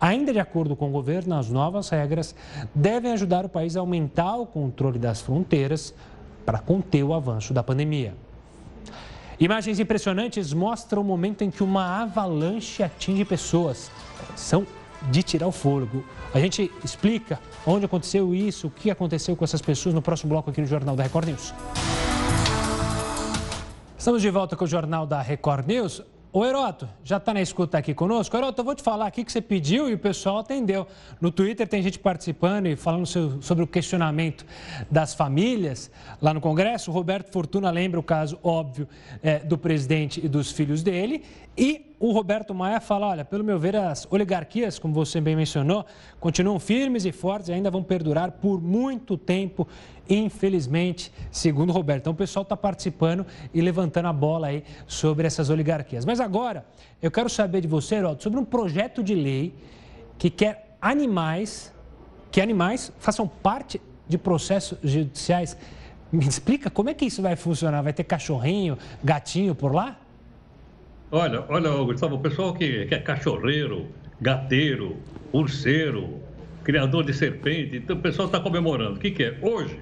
Ainda 0.00 0.32
de 0.32 0.40
acordo 0.40 0.74
com 0.74 0.88
o 0.88 0.90
governo, 0.90 1.36
as 1.36 1.48
novas 1.50 1.88
regras 1.88 2.34
devem 2.74 3.12
ajudar 3.12 3.44
o 3.44 3.48
país 3.48 3.76
a 3.76 3.80
aumentar 3.80 4.34
o 4.38 4.44
controle 4.44 4.98
das 4.98 5.20
fronteiras 5.20 5.94
para 6.44 6.58
conter 6.58 7.04
o 7.04 7.14
avanço 7.14 7.54
da 7.54 7.62
pandemia. 7.62 8.12
Imagens 9.38 9.78
impressionantes 9.78 10.52
mostram 10.52 11.00
o 11.00 11.04
momento 11.04 11.44
em 11.44 11.50
que 11.52 11.62
uma 11.62 12.02
avalanche 12.02 12.82
atinge 12.82 13.24
pessoas. 13.24 13.88
São 14.34 14.66
de 15.10 15.22
tirar 15.22 15.46
o 15.46 15.52
fôlego. 15.52 16.04
A 16.32 16.40
gente 16.40 16.70
explica 16.84 17.40
onde 17.66 17.84
aconteceu 17.84 18.34
isso, 18.34 18.68
o 18.68 18.70
que 18.70 18.90
aconteceu 18.90 19.36
com 19.36 19.44
essas 19.44 19.62
pessoas 19.62 19.94
no 19.94 20.02
próximo 20.02 20.30
bloco 20.30 20.50
aqui 20.50 20.60
no 20.60 20.66
Jornal 20.66 20.96
da 20.96 21.02
Record 21.02 21.28
News. 21.28 21.54
Estamos 23.96 24.20
de 24.20 24.30
volta 24.30 24.54
com 24.56 24.64
o 24.64 24.68
Jornal 24.68 25.06
da 25.06 25.22
Record 25.22 25.66
News. 25.66 26.02
O 26.36 26.44
Heroto, 26.44 26.88
já 27.04 27.18
está 27.18 27.32
na 27.32 27.40
escuta 27.40 27.78
aqui 27.78 27.94
conosco. 27.94 28.36
Heroto, 28.36 28.60
eu 28.60 28.64
vou 28.64 28.74
te 28.74 28.82
falar 28.82 29.06
aqui 29.06 29.24
que 29.24 29.30
você 29.30 29.40
pediu 29.40 29.88
e 29.88 29.94
o 29.94 29.98
pessoal 29.98 30.38
atendeu. 30.38 30.84
No 31.20 31.30
Twitter 31.30 31.64
tem 31.68 31.80
gente 31.80 31.96
participando 31.96 32.66
e 32.66 32.74
falando 32.74 33.06
sobre 33.06 33.62
o 33.62 33.68
questionamento 33.68 34.44
das 34.90 35.14
famílias 35.14 35.92
lá 36.20 36.34
no 36.34 36.40
Congresso. 36.40 36.90
O 36.90 36.94
Roberto 36.94 37.30
Fortuna 37.30 37.70
lembra 37.70 38.00
o 38.00 38.02
caso 38.02 38.36
óbvio 38.42 38.88
é, 39.22 39.38
do 39.38 39.56
presidente 39.56 40.20
e 40.24 40.28
dos 40.28 40.50
filhos 40.50 40.82
dele. 40.82 41.22
E 41.56 41.94
o 42.00 42.10
Roberto 42.10 42.52
Maia 42.52 42.80
fala: 42.80 43.06
olha, 43.06 43.24
pelo 43.24 43.44
meu 43.44 43.56
ver, 43.56 43.76
as 43.76 44.06
oligarquias, 44.10 44.76
como 44.76 44.92
você 44.92 45.20
bem 45.20 45.36
mencionou, 45.36 45.86
continuam 46.18 46.58
firmes 46.58 47.04
e 47.04 47.12
fortes 47.12 47.48
e 47.48 47.52
ainda 47.52 47.70
vão 47.70 47.82
perdurar 47.82 48.32
por 48.32 48.60
muito 48.60 49.16
tempo, 49.16 49.68
infelizmente, 50.08 51.12
segundo 51.30 51.70
o 51.70 51.72
Roberto. 51.72 52.02
Então, 52.02 52.12
o 52.12 52.16
pessoal 52.16 52.42
está 52.42 52.56
participando 52.56 53.26
e 53.52 53.60
levantando 53.60 54.08
a 54.08 54.12
bola 54.12 54.48
aí 54.48 54.64
sobre 54.86 55.26
essas 55.26 55.50
oligarquias. 55.50 56.04
Mas 56.04 56.20
agora, 56.20 56.64
eu 57.02 57.10
quero 57.10 57.28
saber 57.28 57.60
de 57.60 57.68
você, 57.68 57.96
Heródoto, 57.96 58.22
sobre 58.22 58.38
um 58.38 58.44
projeto 58.44 59.02
de 59.02 59.14
lei 59.14 59.54
que 60.18 60.30
quer 60.30 60.76
animais, 60.80 61.72
que 62.30 62.40
animais 62.40 62.92
façam 62.98 63.26
parte 63.26 63.80
de 64.08 64.18
processos 64.18 64.78
judiciais. 64.82 65.56
Me 66.12 66.26
explica 66.26 66.70
como 66.70 66.90
é 66.90 66.94
que 66.94 67.04
isso 67.04 67.22
vai 67.22 67.36
funcionar? 67.36 67.82
Vai 67.82 67.92
ter 67.92 68.04
cachorrinho, 68.04 68.78
gatinho 69.02 69.54
por 69.54 69.74
lá? 69.74 69.98
Olha, 71.10 71.44
olha, 71.48 71.70
Gustavo, 71.84 72.16
o 72.16 72.20
pessoal 72.20 72.52
que, 72.52 72.86
que 72.86 72.94
é 72.94 72.98
cachorreiro, 72.98 73.86
gateiro, 74.20 74.96
urseiro, 75.32 76.20
criador 76.64 77.04
de 77.04 77.12
serpente, 77.12 77.76
então 77.76 77.96
o 77.96 78.00
pessoal 78.00 78.26
está 78.26 78.40
comemorando. 78.40 78.96
O 78.96 78.98
que, 78.98 79.10
que 79.10 79.22
é? 79.22 79.38
Hoje, 79.40 79.78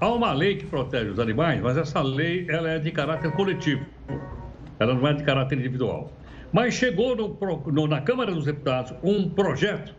há 0.00 0.08
uma 0.08 0.32
lei 0.32 0.56
que 0.56 0.66
protege 0.66 1.10
os 1.10 1.18
animais, 1.18 1.60
mas 1.60 1.76
essa 1.76 2.00
lei 2.00 2.46
ela 2.48 2.70
é 2.70 2.78
de 2.78 2.90
caráter 2.90 3.32
coletivo. 3.32 3.84
Ela 4.78 4.94
não 4.94 5.06
é 5.06 5.12
de 5.12 5.24
caráter 5.24 5.58
individual. 5.58 6.12
Mas 6.52 6.74
chegou 6.74 7.14
no, 7.14 7.38
no, 7.72 7.86
na 7.86 8.00
Câmara 8.00 8.32
dos 8.32 8.44
Deputados 8.44 8.94
um 9.02 9.28
projeto 9.28 9.94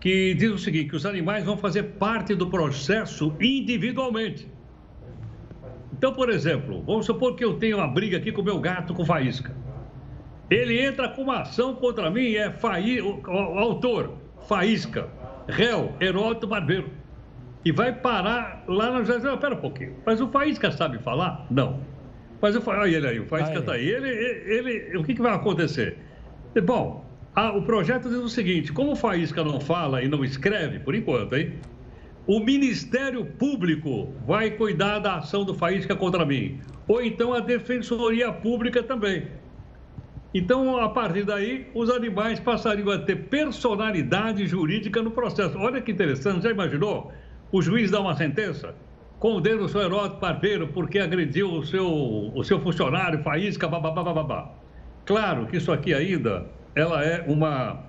que 0.00 0.34
diz 0.34 0.50
o 0.50 0.58
seguinte, 0.58 0.90
que 0.90 0.96
os 0.96 1.06
animais 1.06 1.44
vão 1.44 1.56
fazer 1.56 1.82
parte 1.82 2.34
do 2.34 2.48
processo 2.48 3.34
individualmente. 3.40 4.48
Então, 5.92 6.12
por 6.12 6.30
exemplo, 6.30 6.82
vamos 6.86 7.06
supor 7.06 7.34
que 7.34 7.44
eu 7.44 7.54
tenho 7.54 7.78
uma 7.78 7.88
briga 7.88 8.18
aqui 8.18 8.30
com 8.30 8.42
o 8.42 8.44
meu 8.44 8.60
gato 8.60 8.94
com 8.94 9.04
faísca. 9.04 9.54
Ele 10.48 10.80
entra 10.80 11.08
com 11.08 11.22
uma 11.22 11.40
ação 11.40 11.74
contra 11.74 12.10
mim, 12.10 12.34
é 12.34 12.50
faí, 12.50 13.00
o, 13.00 13.20
o, 13.26 13.30
o 13.30 13.58
autor, 13.58 14.14
Faísca, 14.46 15.08
réu, 15.48 15.92
Heródoto 16.00 16.46
Barbeiro. 16.46 16.90
E 17.66 17.72
vai 17.72 17.92
parar 17.92 18.62
lá 18.68 18.92
na 18.92 19.02
justiça. 19.02 19.34
Espera 19.34 19.56
um 19.56 19.58
pouquinho. 19.58 19.96
Mas 20.06 20.20
o 20.20 20.28
Faísca 20.28 20.70
sabe 20.70 21.00
falar? 21.00 21.48
Não. 21.50 21.80
Mas 22.40 22.54
o 22.54 22.60
Faísca, 22.60 22.82
olha 22.84 22.96
ele 22.96 23.06
aí, 23.08 23.18
o 23.18 23.26
Faísca 23.26 23.58
está 23.58 23.72
aí. 23.72 23.88
Ele, 23.88 24.08
ele, 24.08 24.70
ele, 24.70 24.96
o 24.98 25.02
que, 25.02 25.16
que 25.16 25.20
vai 25.20 25.34
acontecer? 25.34 25.98
Bom, 26.62 27.04
a, 27.34 27.50
o 27.50 27.62
projeto 27.62 28.08
diz 28.08 28.18
o 28.18 28.28
seguinte: 28.28 28.72
como 28.72 28.92
o 28.92 28.94
Faísca 28.94 29.42
não 29.42 29.60
fala 29.60 30.00
e 30.00 30.06
não 30.06 30.24
escreve, 30.24 30.78
por 30.78 30.94
enquanto, 30.94 31.34
hein? 31.34 31.54
O 32.24 32.38
Ministério 32.38 33.26
Público 33.26 34.14
vai 34.24 34.52
cuidar 34.52 35.00
da 35.00 35.16
ação 35.16 35.44
do 35.44 35.52
Faísca 35.52 35.96
contra 35.96 36.24
mim. 36.24 36.60
Ou 36.86 37.02
então 37.02 37.34
a 37.34 37.40
Defensoria 37.40 38.32
Pública 38.32 38.80
também. 38.80 39.26
Então, 40.32 40.78
a 40.78 40.88
partir 40.88 41.24
daí, 41.24 41.66
os 41.74 41.90
animais 41.90 42.38
passariam 42.38 42.90
a 42.90 42.98
ter 42.98 43.16
personalidade 43.24 44.46
jurídica 44.46 45.02
no 45.02 45.10
processo. 45.10 45.58
Olha 45.58 45.80
que 45.80 45.90
interessante, 45.90 46.44
já 46.44 46.50
imaginou? 46.52 47.12
O 47.52 47.62
juiz 47.62 47.90
dá 47.90 48.00
uma 48.00 48.14
sentença, 48.14 48.74
condena 49.18 49.62
o 49.62 49.68
seu 49.68 49.80
Heródoto 49.82 50.20
Barbeiro 50.20 50.68
porque 50.68 50.98
agrediu 50.98 51.52
o 51.52 51.64
seu, 51.64 51.86
o 51.88 52.42
seu 52.42 52.60
funcionário, 52.60 53.22
faísca, 53.22 53.68
babá. 53.68 54.52
Claro 55.04 55.46
que 55.46 55.56
isso 55.56 55.72
aqui 55.72 55.94
ainda, 55.94 56.46
ela 56.74 57.04
é 57.04 57.24
uma 57.26 57.86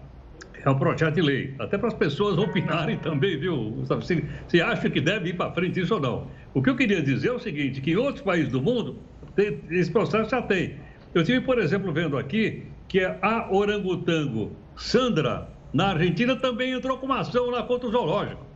é 0.63 0.69
um 0.69 0.77
projeto 0.77 1.15
de 1.15 1.21
lei, 1.21 1.53
até 1.59 1.77
para 1.77 1.87
as 1.87 1.93
pessoas 1.93 2.37
opinarem 2.39 2.97
também, 2.97 3.37
viu? 3.37 3.83
Se, 4.01 4.23
se 4.47 4.61
acha 4.61 4.89
que 4.89 4.99
deve 4.99 5.29
ir 5.29 5.33
para 5.33 5.51
frente 5.51 5.79
isso 5.79 5.93
ou 5.93 5.99
não. 5.99 6.27
O 6.53 6.61
que 6.61 6.69
eu 6.69 6.75
queria 6.75 7.01
dizer 7.01 7.29
é 7.29 7.31
o 7.31 7.39
seguinte, 7.39 7.79
que 7.79 7.91
em 7.91 7.95
outros 7.95 8.23
países 8.23 8.51
do 8.51 8.61
mundo, 8.61 8.97
tem, 9.35 9.59
esse 9.69 9.91
processo 9.91 10.29
já 10.31 10.41
tem. 10.41 10.75
Eu 11.13 11.23
tive, 11.23 11.41
por 11.41 11.59
exemplo, 11.59 11.91
vendo 11.91 12.17
aqui 12.17 12.63
que 12.87 13.01
a 13.01 13.47
orangotango 13.51 14.55
Sandra, 14.75 15.49
na 15.73 15.89
Argentina, 15.89 16.35
também 16.35 16.71
entrou 16.71 16.97
com 16.97 17.05
uma 17.05 17.19
ação 17.19 17.49
lá 17.49 17.63
contra 17.63 17.87
o 17.87 17.91
zoológico. 17.91 18.46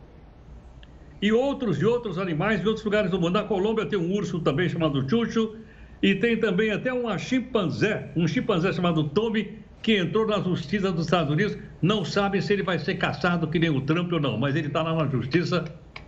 E 1.22 1.32
outros 1.32 1.80
e 1.80 1.86
outros 1.86 2.18
animais 2.18 2.60
de 2.60 2.66
outros 2.66 2.84
lugares 2.84 3.10
do 3.10 3.18
mundo. 3.18 3.34
Na 3.34 3.44
Colômbia 3.44 3.86
tem 3.86 3.98
um 3.98 4.12
urso 4.12 4.40
também 4.40 4.68
chamado 4.68 5.08
Chucho, 5.08 5.56
e 6.02 6.16
tem 6.16 6.36
também 6.36 6.72
até 6.72 6.92
uma 6.92 7.16
chimpanzé, 7.16 8.10
um 8.16 8.26
chimpanzé 8.26 8.72
chamado 8.72 9.04
Tommy, 9.04 9.60
que 9.80 9.96
entrou 9.96 10.26
na 10.26 10.40
justiça 10.40 10.90
dos 10.90 11.04
Estados 11.04 11.32
Unidos. 11.32 11.56
Não 11.80 12.04
sabe 12.04 12.42
se 12.42 12.52
ele 12.52 12.64
vai 12.64 12.78
ser 12.78 12.96
caçado 12.96 13.46
que 13.46 13.58
nem 13.58 13.70
o 13.70 13.80
Trump 13.80 14.12
ou 14.12 14.20
não, 14.20 14.36
mas 14.36 14.56
ele 14.56 14.66
está 14.66 14.82
lá 14.82 14.94
na 14.94 15.08
justiça 15.08 15.64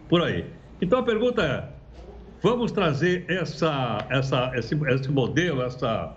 por 0.08 0.20
aí. 0.20 0.44
Então 0.82 0.98
a 0.98 1.02
pergunta 1.04 1.42
é: 1.42 1.68
vamos 2.42 2.72
trazer 2.72 3.24
essa, 3.28 4.04
essa, 4.10 4.50
esse, 4.56 4.74
esse 4.74 5.10
modelo, 5.10 5.62
essa 5.62 6.12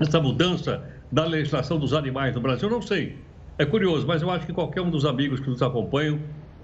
essa 0.00 0.20
mudança 0.20 0.82
da 1.10 1.24
legislação 1.24 1.78
dos 1.78 1.92
animais 1.92 2.34
no 2.34 2.40
Brasil? 2.40 2.68
Eu 2.68 2.74
não 2.74 2.82
sei. 2.82 3.18
É 3.58 3.64
curioso, 3.64 4.06
mas 4.06 4.22
eu 4.22 4.30
acho 4.30 4.46
que 4.46 4.52
qualquer 4.52 4.80
um 4.80 4.90
dos 4.90 5.04
amigos 5.04 5.40
que 5.40 5.48
nos 5.48 5.62
acompanham 5.62 6.18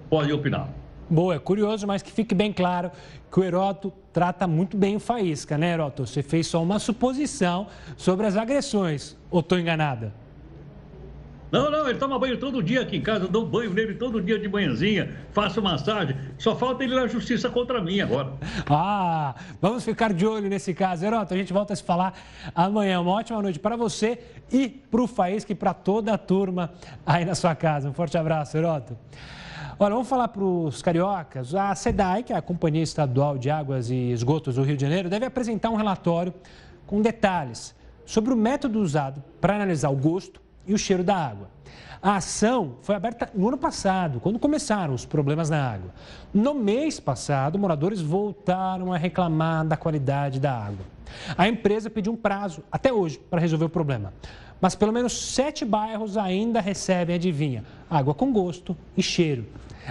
pode 0.09 0.31
opinar. 0.33 0.69
Boa, 1.09 1.35
é 1.35 1.39
curioso, 1.39 1.87
mas 1.87 2.03
que 2.03 2.11
fique 2.11 2.35
bem 2.35 2.53
claro 2.53 2.91
que 3.31 3.39
o 3.39 3.43
Heroto 3.43 3.91
trata 4.13 4.45
muito 4.45 4.77
bem 4.77 4.95
o 4.95 4.99
Faísca, 4.99 5.57
né, 5.57 5.73
Heroto? 5.73 6.05
Você 6.05 6.21
fez 6.21 6.45
só 6.45 6.61
uma 6.61 6.77
suposição 6.77 7.67
sobre 7.97 8.27
as 8.27 8.37
agressões, 8.37 9.17
ou 9.31 9.39
estou 9.39 9.57
enganada? 9.57 10.13
Não, 11.51 11.71
não, 11.71 11.89
ele 11.89 11.97
toma 11.97 12.19
banho 12.19 12.37
todo 12.37 12.61
dia 12.61 12.81
aqui 12.81 12.97
em 12.97 13.01
casa, 13.01 13.25
eu 13.25 13.27
dou 13.27 13.43
banho 13.43 13.73
nele 13.73 13.95
todo 13.95 14.21
dia 14.21 14.37
de 14.37 14.47
manhãzinha, 14.47 15.15
faço 15.31 15.59
massagem. 15.63 16.15
Só 16.37 16.55
falta 16.55 16.83
ele 16.83 16.93
na 16.93 17.07
justiça 17.07 17.49
contra 17.49 17.81
mim 17.81 17.99
agora. 18.01 18.33
Ah, 18.69 19.33
vamos 19.59 19.83
ficar 19.83 20.13
de 20.13 20.27
olho 20.27 20.47
nesse 20.47 20.75
caso. 20.75 21.03
Heroto, 21.03 21.33
a 21.33 21.37
gente 21.37 21.51
volta 21.51 21.73
a 21.73 21.75
se 21.75 21.83
falar 21.83 22.13
amanhã. 22.53 23.01
Uma 23.01 23.13
ótima 23.13 23.41
noite 23.41 23.57
para 23.57 23.75
você 23.75 24.19
e 24.51 24.69
para 24.69 25.01
o 25.01 25.07
Faísca 25.07 25.51
e 25.51 25.55
para 25.55 25.73
toda 25.73 26.13
a 26.13 26.17
turma 26.19 26.71
aí 27.03 27.25
na 27.25 27.33
sua 27.33 27.55
casa. 27.55 27.89
Um 27.89 27.93
forte 27.93 28.15
abraço, 28.15 28.55
Heroto. 28.55 28.95
Olha, 29.81 29.93
vamos 29.93 30.09
falar 30.09 30.27
para 30.27 30.43
os 30.43 30.81
cariocas. 30.81 31.55
A 31.55 31.73
SEDAI, 31.73 32.23
que 32.23 32.33
é 32.33 32.35
a 32.35 32.41
Companhia 32.41 32.83
Estadual 32.83 33.37
de 33.37 33.49
Águas 33.49 33.89
e 33.89 34.11
Esgotos 34.11 34.55
do 34.55 34.63
Rio 34.63 34.75
de 34.75 34.81
Janeiro, 34.81 35.07
deve 35.07 35.25
apresentar 35.25 35.69
um 35.69 35.77
relatório 35.77 36.33
com 36.85 37.01
detalhes 37.01 37.73
sobre 38.05 38.33
o 38.33 38.35
método 38.35 38.81
usado 38.81 39.23
para 39.39 39.55
analisar 39.55 39.87
o 39.87 39.95
gosto 39.95 40.41
e 40.67 40.73
o 40.73 40.77
cheiro 40.77 41.01
da 41.01 41.15
água. 41.15 41.47
A 42.01 42.17
ação 42.17 42.75
foi 42.81 42.93
aberta 42.93 43.29
no 43.33 43.47
ano 43.47 43.57
passado, 43.57 44.19
quando 44.19 44.37
começaram 44.37 44.93
os 44.93 45.05
problemas 45.05 45.49
na 45.49 45.71
água. 45.71 45.93
No 46.33 46.53
mês 46.53 46.99
passado, 46.99 47.57
moradores 47.57 48.01
voltaram 48.01 48.91
a 48.91 48.97
reclamar 48.97 49.65
da 49.65 49.77
qualidade 49.77 50.41
da 50.41 50.51
água. 50.51 50.85
A 51.37 51.47
empresa 51.47 51.89
pediu 51.89 52.13
um 52.13 52.15
prazo, 52.15 52.63
até 52.71 52.91
hoje, 52.91 53.19
para 53.29 53.39
resolver 53.39 53.65
o 53.65 53.69
problema. 53.69 54.13
Mas 54.61 54.75
pelo 54.75 54.91
menos 54.91 55.13
sete 55.13 55.63
bairros 55.63 56.17
ainda 56.17 56.59
recebem, 56.59 57.15
adivinha, 57.15 57.63
água 57.89 58.13
com 58.13 58.31
gosto 58.31 58.75
e 58.97 59.01
cheiro. 59.01 59.45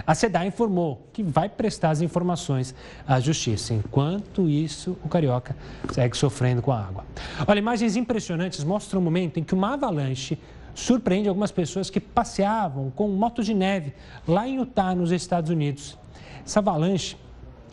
A 0.05 0.15
SEDA 0.15 0.45
informou 0.45 1.07
que 1.11 1.23
vai 1.23 1.49
prestar 1.49 1.89
as 1.89 2.01
informações 2.01 2.73
à 3.07 3.19
Justiça. 3.19 3.73
Enquanto 3.73 4.47
isso, 4.47 4.97
o 5.03 5.09
Carioca 5.09 5.55
segue 5.91 6.15
sofrendo 6.15 6.61
com 6.61 6.71
a 6.71 6.79
água. 6.79 7.03
Olha, 7.45 7.59
imagens 7.59 7.95
impressionantes 7.95 8.63
mostram 8.63 9.01
o 9.01 9.03
momento 9.03 9.39
em 9.39 9.43
que 9.43 9.53
uma 9.53 9.73
avalanche 9.73 10.37
surpreende 10.73 11.27
algumas 11.27 11.51
pessoas 11.51 11.89
que 11.89 11.99
passeavam 11.99 12.91
com 12.91 13.09
motos 13.09 13.45
de 13.45 13.53
neve 13.53 13.93
lá 14.27 14.47
em 14.47 14.57
Utah, 14.57 14.95
nos 14.95 15.11
Estados 15.11 15.49
Unidos. 15.49 15.97
Essa 16.45 16.59
avalanche 16.59 17.17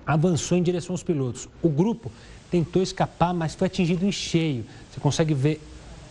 avançou 0.04 0.56
em 0.56 0.62
direção 0.62 0.94
aos 0.94 1.02
pilotos. 1.02 1.48
O 1.62 1.68
grupo 1.68 2.10
tentou 2.50 2.82
escapar, 2.82 3.34
mas 3.34 3.54
foi 3.54 3.66
atingido 3.66 4.04
em 4.04 4.12
cheio. 4.12 4.64
Você 4.90 5.00
consegue 5.00 5.34
ver 5.34 5.60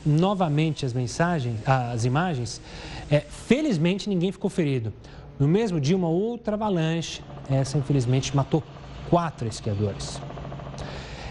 novamente 0.06 0.86
as 0.86 0.94
mensagens, 0.94 1.60
as 1.66 2.06
imagens. 2.06 2.62
É, 3.10 3.22
felizmente 3.22 4.08
ninguém 4.08 4.32
ficou 4.32 4.50
ferido. 4.50 4.94
No 5.40 5.48
mesmo 5.48 5.80
dia, 5.80 5.96
uma 5.96 6.08
outra 6.08 6.56
avalanche, 6.56 7.22
essa 7.50 7.78
infelizmente 7.78 8.36
matou 8.36 8.64
quatro 9.10 9.48
esquiadores. 9.48 10.22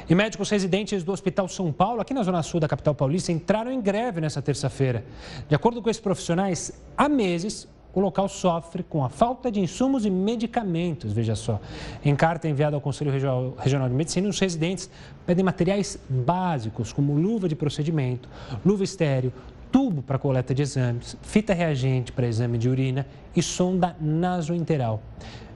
E 0.09 0.15
médicos 0.15 0.51
residentes 0.51 1.03
do 1.03 1.13
Hospital 1.13 1.49
São 1.49 1.73
Paulo, 1.73 2.01
aqui 2.01 2.13
na 2.13 2.23
Zona 2.23 2.43
Sul 2.43 2.61
da 2.61 2.69
capital 2.69 2.95
paulista, 2.95 3.33
entraram 3.33 3.73
em 3.73 3.81
greve 3.81 4.21
nessa 4.21 4.43
terça-feira. 4.43 5.05
De 5.49 5.55
acordo 5.55 5.81
com 5.81 5.89
esses 5.89 6.03
profissionais, 6.03 6.73
há 6.97 7.09
meses 7.09 7.67
o 7.95 8.01
local 8.01 8.29
sofre 8.29 8.83
com 8.83 9.05
a 9.05 9.09
falta 9.09 9.51
de 9.51 9.61
insumos 9.61 10.05
e 10.05 10.11
medicamentos, 10.11 11.13
veja 11.13 11.35
só. 11.35 11.61
Em 12.05 12.15
carta 12.17 12.49
enviada 12.49 12.77
ao 12.77 12.81
Conselho 12.81 13.11
Regional 13.11 13.89
de 13.89 13.95
Medicina, 13.95 14.29
os 14.29 14.39
residentes 14.39 14.91
pedem 15.25 15.45
materiais 15.45 15.99
básicos, 16.09 16.93
como 16.93 17.15
luva 17.15 17.49
de 17.49 17.55
procedimento, 17.55 18.29
luva 18.65 18.85
estéreo, 18.85 19.33
tubo 19.71 20.03
para 20.03 20.19
coleta 20.19 20.55
de 20.55 20.63
exames, 20.63 21.17
fita 21.23 21.53
reagente 21.53 22.13
para 22.13 22.27
exame 22.27 22.59
de 22.59 22.69
urina 22.69 23.07
e 23.35 23.43
sonda 23.43 23.97
nasointeral. 24.01 25.03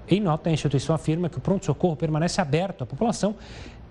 Em 0.09 0.21
nota, 0.21 0.49
a 0.49 0.53
instituição 0.53 0.95
afirma 0.95 1.29
que 1.29 1.39
o 1.39 1.41
pronto-socorro 1.41 1.95
permanece 1.95 2.41
aberto 2.41 2.83
à 2.83 2.87
população 2.87 3.35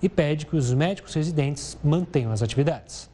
e 0.02 0.10
pede 0.10 0.46
que 0.46 0.56
os 0.56 0.74
médicos 0.74 1.14
residentes 1.14 1.78
mantenham 1.84 2.32
as 2.32 2.42
atividades. 2.42 3.10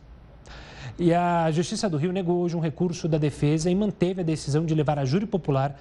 E 0.97 1.11
a 1.11 1.49
Justiça 1.49 1.89
do 1.89 1.97
Rio 1.97 2.11
negou 2.11 2.41
hoje 2.41 2.55
um 2.55 2.59
recurso 2.59 3.07
da 3.07 3.17
defesa 3.17 3.69
e 3.69 3.73
manteve 3.73 4.21
a 4.21 4.23
decisão 4.23 4.63
de 4.63 4.75
levar 4.75 4.99
a 4.99 5.05
júri 5.05 5.25
popular 5.25 5.75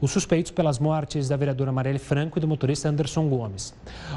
os 0.00 0.10
suspeitos 0.10 0.50
pelas 0.50 0.78
mortes 0.78 1.28
da 1.28 1.36
vereadora 1.36 1.70
Marielle 1.70 2.00
Franco 2.00 2.36
e 2.36 2.40
do 2.40 2.48
motorista 2.48 2.88
Anderson 2.88 3.28
Gomes. 3.28 3.72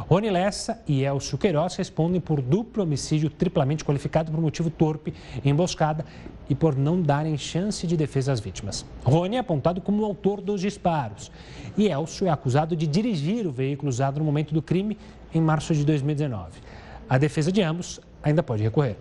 Rony 0.09 0.31
Lessa 0.31 0.81
e 0.87 1.03
Elcio 1.03 1.37
Queiroz 1.37 1.75
respondem 1.75 2.19
por 2.19 2.41
duplo 2.41 2.81
homicídio 2.81 3.29
triplamente 3.29 3.85
qualificado 3.85 4.31
por 4.31 4.41
motivo 4.41 4.71
torpe, 4.71 5.13
emboscada 5.45 6.03
e 6.49 6.55
por 6.55 6.75
não 6.75 6.99
darem 6.99 7.37
chance 7.37 7.85
de 7.85 7.95
defesa 7.95 8.33
às 8.33 8.39
vítimas. 8.39 8.83
Rony 9.03 9.35
é 9.35 9.39
apontado 9.39 9.79
como 9.79 10.01
o 10.01 10.05
autor 10.05 10.41
dos 10.41 10.61
disparos 10.61 11.31
e 11.77 11.87
Elcio 11.87 12.25
é 12.27 12.29
acusado 12.31 12.75
de 12.75 12.87
dirigir 12.87 13.45
o 13.45 13.51
veículo 13.51 13.89
usado 13.89 14.19
no 14.19 14.25
momento 14.25 14.51
do 14.53 14.63
crime 14.63 14.97
em 15.33 15.39
março 15.39 15.75
de 15.75 15.85
2019. 15.85 16.59
A 17.07 17.19
defesa 17.19 17.51
de 17.51 17.61
ambos 17.61 18.01
ainda 18.23 18.43
pode 18.43 18.63
recorrer. 18.63 18.97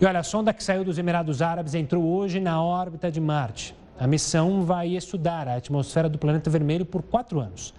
E 0.00 0.06
olha, 0.06 0.20
a 0.20 0.22
sonda 0.22 0.54
que 0.54 0.64
saiu 0.64 0.82
dos 0.82 0.96
Emirados 0.96 1.42
Árabes 1.42 1.74
entrou 1.74 2.02
hoje 2.02 2.40
na 2.40 2.62
órbita 2.62 3.10
de 3.10 3.20
Marte. 3.20 3.76
A 3.98 4.06
missão 4.06 4.64
vai 4.64 4.88
estudar 4.96 5.46
a 5.46 5.56
atmosfera 5.56 6.08
do 6.08 6.16
planeta 6.16 6.48
vermelho 6.48 6.86
por 6.86 7.02
quatro 7.02 7.38
anos. 7.38 7.74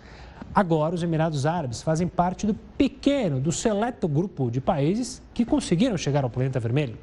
Agora, 0.53 0.93
os 0.93 1.01
Emirados 1.01 1.47
Árabes 1.47 1.81
fazem 1.81 2.07
parte 2.07 2.45
do 2.45 2.53
pequeno, 2.53 3.39
do 3.39 3.51
seleto 3.51 4.07
grupo 4.07 4.51
de 4.51 4.61
países 4.61 5.19
que 5.33 5.43
conseguiram 5.43 5.97
chegar 5.97 6.23
ao 6.23 6.29
planeta 6.29 6.59
vermelho. 6.59 6.95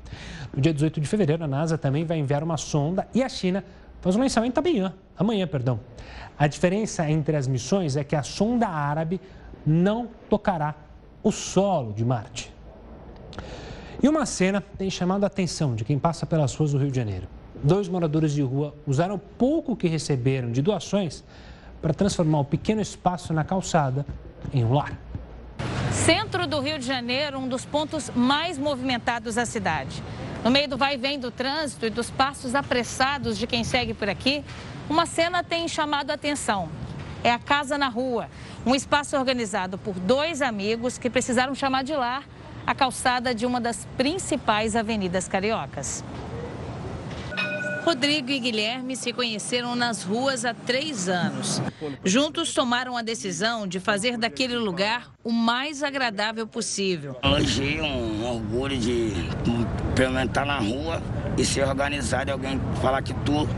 No 0.54 0.60
dia 0.60 0.72
18 0.72 1.00
de 1.00 1.08
fevereiro, 1.08 1.42
a 1.42 1.48
NASA 1.48 1.76
também 1.76 2.04
vai 2.04 2.18
enviar 2.18 2.44
uma 2.44 2.56
sonda 2.56 3.08
e 3.12 3.20
a 3.20 3.28
China 3.28 3.64
faz 4.00 4.14
um 4.14 4.20
lançamento 4.20 4.58
amanhã, 4.58 4.94
amanhã, 5.16 5.48
perdão. 5.48 5.80
A 6.38 6.46
diferença 6.46 7.10
entre 7.10 7.36
as 7.36 7.48
missões 7.48 7.96
é 7.96 8.04
que 8.04 8.14
a 8.14 8.22
sonda 8.22 8.68
árabe 8.68 9.20
não 9.66 10.06
tocará 10.30 10.76
o 11.24 11.32
solo 11.32 11.92
de 11.92 12.04
Marte. 12.04 12.56
E 14.00 14.08
uma 14.08 14.24
cena 14.26 14.60
tem 14.60 14.88
chamado 14.88 15.24
a 15.24 15.26
atenção 15.26 15.74
de 15.74 15.84
quem 15.84 15.98
passa 15.98 16.24
pelas 16.24 16.54
ruas 16.54 16.72
do 16.72 16.78
Rio 16.78 16.90
de 16.90 16.96
Janeiro. 16.96 17.26
Dois 17.62 17.88
moradores 17.88 18.32
de 18.32 18.42
rua 18.42 18.72
usaram 18.86 19.16
o 19.16 19.18
pouco 19.18 19.74
que 19.74 19.88
receberam 19.88 20.52
de 20.52 20.62
doações 20.62 21.24
para 21.82 21.92
transformar 21.92 22.40
o 22.40 22.44
pequeno 22.44 22.80
espaço 22.80 23.32
na 23.32 23.42
calçada 23.42 24.06
em 24.52 24.64
um 24.64 24.72
lar. 24.72 24.96
Centro 25.90 26.46
do 26.46 26.60
Rio 26.60 26.78
de 26.78 26.86
Janeiro, 26.86 27.38
um 27.38 27.48
dos 27.48 27.64
pontos 27.64 28.10
mais 28.14 28.56
movimentados 28.56 29.34
da 29.34 29.44
cidade. 29.44 30.00
No 30.44 30.50
meio 30.50 30.68
do 30.68 30.76
vai 30.76 30.94
e 30.94 30.96
vem 30.96 31.18
do 31.18 31.32
trânsito 31.32 31.84
e 31.84 31.90
dos 31.90 32.08
passos 32.08 32.54
apressados 32.54 33.36
de 33.36 33.48
quem 33.48 33.64
segue 33.64 33.94
por 33.94 34.08
aqui, 34.08 34.44
Uma 34.88 35.04
cena 35.04 35.44
tem 35.44 35.68
chamado 35.68 36.10
a 36.10 36.14
atenção. 36.14 36.70
É 37.22 37.30
a 37.30 37.38
Casa 37.38 37.76
na 37.76 37.88
Rua, 37.88 38.30
um 38.64 38.74
espaço 38.74 39.18
organizado 39.18 39.76
por 39.76 39.92
dois 39.92 40.40
amigos 40.40 40.96
que 40.96 41.10
precisaram 41.10 41.54
chamar 41.54 41.84
de 41.84 41.92
lar 41.94 42.24
a 42.68 42.74
calçada 42.74 43.34
de 43.34 43.46
uma 43.46 43.62
das 43.62 43.88
principais 43.96 44.76
avenidas 44.76 45.26
cariocas. 45.26 46.04
Rodrigo 47.82 48.30
e 48.30 48.38
Guilherme 48.38 48.94
se 48.94 49.10
conheceram 49.10 49.74
nas 49.74 50.02
ruas 50.02 50.44
há 50.44 50.52
três 50.52 51.08
anos. 51.08 51.62
Juntos 52.04 52.52
tomaram 52.52 52.94
a 52.94 53.00
decisão 53.00 53.66
de 53.66 53.80
fazer 53.80 54.18
daquele 54.18 54.58
lugar 54.58 55.10
o 55.24 55.32
mais 55.32 55.82
agradável 55.82 56.46
possível. 56.46 57.16
Hoje 57.24 57.80
um 57.80 58.26
orgulho 58.26 58.76
de 58.76 59.14
experimentar 59.88 60.44
na 60.44 60.58
rua 60.58 61.02
e 61.38 61.46
ser 61.46 61.66
organizado 61.66 62.28
e 62.28 62.32
alguém 62.32 62.60
falar 62.82 63.00
que 63.00 63.14
tu, 63.14 63.48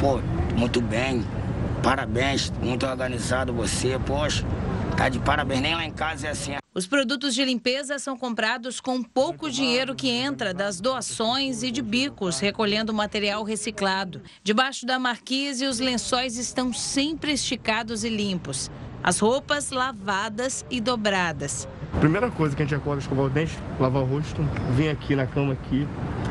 pô, 0.00 0.22
muito 0.56 0.80
bem, 0.80 1.22
parabéns, 1.82 2.50
muito 2.62 2.86
organizado 2.86 3.52
você, 3.52 3.98
poxa, 4.06 4.42
tá 4.96 5.10
de 5.10 5.18
parabéns, 5.18 5.60
nem 5.60 5.74
lá 5.74 5.84
em 5.84 5.92
casa 5.92 6.28
é 6.28 6.30
assim. 6.30 6.63
Os 6.76 6.88
produtos 6.88 7.36
de 7.36 7.44
limpeza 7.44 8.00
são 8.00 8.16
comprados 8.16 8.80
com 8.80 9.00
pouco 9.00 9.48
dinheiro 9.48 9.94
que 9.94 10.10
entra 10.10 10.52
das 10.52 10.80
doações 10.80 11.62
e 11.62 11.70
de 11.70 11.80
bicos, 11.80 12.40
recolhendo 12.40 12.92
material 12.92 13.44
reciclado. 13.44 14.20
Debaixo 14.42 14.84
da 14.84 14.98
marquise, 14.98 15.66
os 15.66 15.78
lençóis 15.78 16.36
estão 16.36 16.72
sempre 16.72 17.32
esticados 17.32 18.02
e 18.02 18.08
limpos. 18.08 18.72
As 19.04 19.20
roupas 19.20 19.70
lavadas 19.70 20.66
e 20.68 20.80
dobradas. 20.80 21.68
Primeira 22.00 22.28
coisa 22.28 22.56
que 22.56 22.62
a 22.64 22.66
gente 22.66 22.74
acorda, 22.74 23.02
escovar 23.02 23.26
o 23.26 23.30
dente, 23.30 23.56
lavar 23.78 24.02
o 24.02 24.06
rosto, 24.06 24.42
vir 24.72 24.88
aqui 24.88 25.14
na 25.14 25.28
cama 25.28 25.52
aqui, 25.52 25.86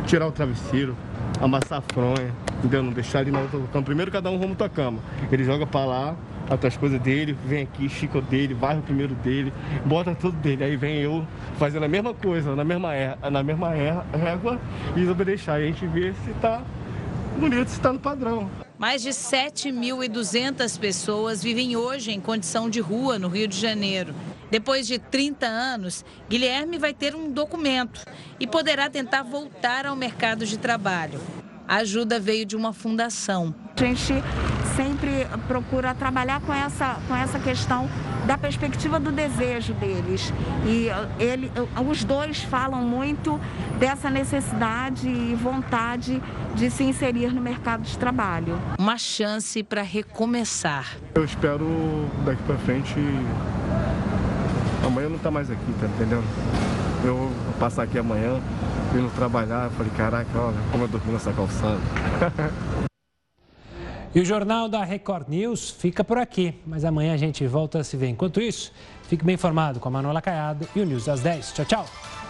tirar 0.05 0.27
o 0.27 0.31
travesseiro, 0.33 0.97
amassar 1.39 1.77
a 1.79 1.93
fronha, 1.93 2.35
entendeu? 2.57 2.83
Não 2.83 2.91
deixar 2.91 3.19
ali 3.19 3.31
na 3.31 3.39
outra 3.39 3.61
cama. 3.71 3.85
Primeiro 3.85 4.11
cada 4.11 4.29
um 4.29 4.35
arruma 4.35 4.55
tua 4.55 4.67
cama. 4.67 4.99
Ele 5.31 5.45
joga 5.45 5.65
para 5.65 5.85
lá, 5.85 6.17
as 6.61 6.77
coisas 6.77 6.99
dele, 7.01 7.37
vem 7.45 7.63
aqui, 7.63 7.89
chica 7.89 8.17
o 8.17 8.21
dele, 8.21 8.53
varre 8.53 8.79
o 8.79 8.83
primeiro 8.83 9.15
dele, 9.15 9.53
bota 9.85 10.15
tudo 10.15 10.37
dele. 10.37 10.63
Aí 10.63 10.75
vem 10.75 10.97
eu 10.97 11.25
fazendo 11.57 11.83
a 11.83 11.87
mesma 11.87 12.13
coisa, 12.13 12.55
na 12.55 12.63
mesma, 12.63 12.93
erra, 12.93 13.29
na 13.29 13.43
mesma 13.43 13.75
erra, 13.75 14.05
régua, 14.13 14.59
e 14.95 15.25
deixar. 15.25 15.59
E 15.59 15.63
a 15.63 15.67
gente 15.67 15.85
vê 15.87 16.13
se 16.25 16.31
tá 16.41 16.61
bonito, 17.37 17.67
se 17.69 17.79
tá 17.79 17.91
no 17.91 17.99
padrão. 17.99 18.49
Mais 18.77 19.01
de 19.01 19.09
7.200 19.09 20.79
pessoas 20.79 21.41
vivem 21.41 21.75
hoje 21.75 22.11
em 22.11 22.19
condição 22.19 22.69
de 22.69 22.79
rua 22.79 23.17
no 23.17 23.27
Rio 23.27 23.47
de 23.47 23.57
Janeiro. 23.59 24.13
Depois 24.51 24.85
de 24.85 24.99
30 24.99 25.45
anos, 25.45 26.05
Guilherme 26.29 26.77
vai 26.77 26.93
ter 26.93 27.15
um 27.15 27.31
documento 27.31 28.01
e 28.39 28.45
poderá 28.45 28.89
tentar 28.89 29.23
voltar 29.23 29.85
ao 29.85 29.95
mercado 29.95 30.45
de 30.45 30.57
trabalho. 30.57 31.19
A 31.67 31.77
ajuda 31.77 32.19
veio 32.19 32.45
de 32.45 32.55
uma 32.55 32.73
fundação. 32.73 33.55
A 33.75 33.83
gente 33.83 34.13
sempre 34.75 35.27
procura 35.47 35.93
trabalhar 35.93 36.41
com 36.41 36.53
essa, 36.53 36.97
com 37.07 37.15
essa 37.15 37.39
questão 37.39 37.89
da 38.25 38.37
perspectiva 38.37 38.99
do 38.99 39.11
desejo 39.11 39.73
deles. 39.73 40.33
E 40.65 40.87
ele, 41.21 41.51
os 41.89 42.03
dois 42.03 42.43
falam 42.43 42.81
muito 42.81 43.39
dessa 43.79 44.09
necessidade 44.09 45.07
e 45.07 45.35
vontade 45.35 46.21
de 46.55 46.69
se 46.69 46.83
inserir 46.83 47.33
no 47.33 47.41
mercado 47.41 47.81
de 47.83 47.97
trabalho. 47.97 48.59
Uma 48.79 48.97
chance 48.97 49.61
para 49.63 49.81
recomeçar. 49.81 50.95
Eu 51.15 51.25
espero 51.25 51.67
daqui 52.25 52.41
para 52.43 52.57
frente. 52.57 52.95
Amanhã 54.85 55.09
não 55.09 55.17
está 55.17 55.31
mais 55.31 55.49
aqui, 55.49 55.73
tá 55.79 55.87
entendendo? 55.87 56.23
Eu 57.03 57.17
vou 57.17 57.31
passar 57.59 57.83
aqui 57.83 57.97
amanhã, 57.97 58.39
indo 58.93 59.09
trabalhar. 59.15 59.69
Falei, 59.71 59.91
caraca, 59.95 60.39
olha 60.39 60.57
como 60.71 60.83
eu 60.85 60.87
dormi 60.87 61.13
nessa 61.13 61.31
calçada. 61.33 61.79
E 64.15 64.19
o 64.19 64.25
Jornal 64.25 64.69
da 64.69 64.83
Record 64.83 65.27
News 65.27 65.71
fica 65.71 66.03
por 66.03 66.19
aqui, 66.19 66.53
mas 66.67 66.85
amanhã 66.85 67.15
a 67.15 67.17
gente 67.17 67.47
volta 67.47 67.79
a 67.79 67.83
se 67.83 67.97
ver. 67.97 68.09
Enquanto 68.09 68.39
isso, 68.39 68.71
fique 69.07 69.25
bem 69.25 69.33
informado 69.33 69.79
com 69.79 69.87
a 69.87 69.91
Manuela 69.91 70.21
Caiado 70.21 70.67
e 70.75 70.81
o 70.81 70.85
News 70.85 71.09
às 71.09 71.21
10. 71.21 71.53
Tchau, 71.53 71.65
tchau. 71.65 72.22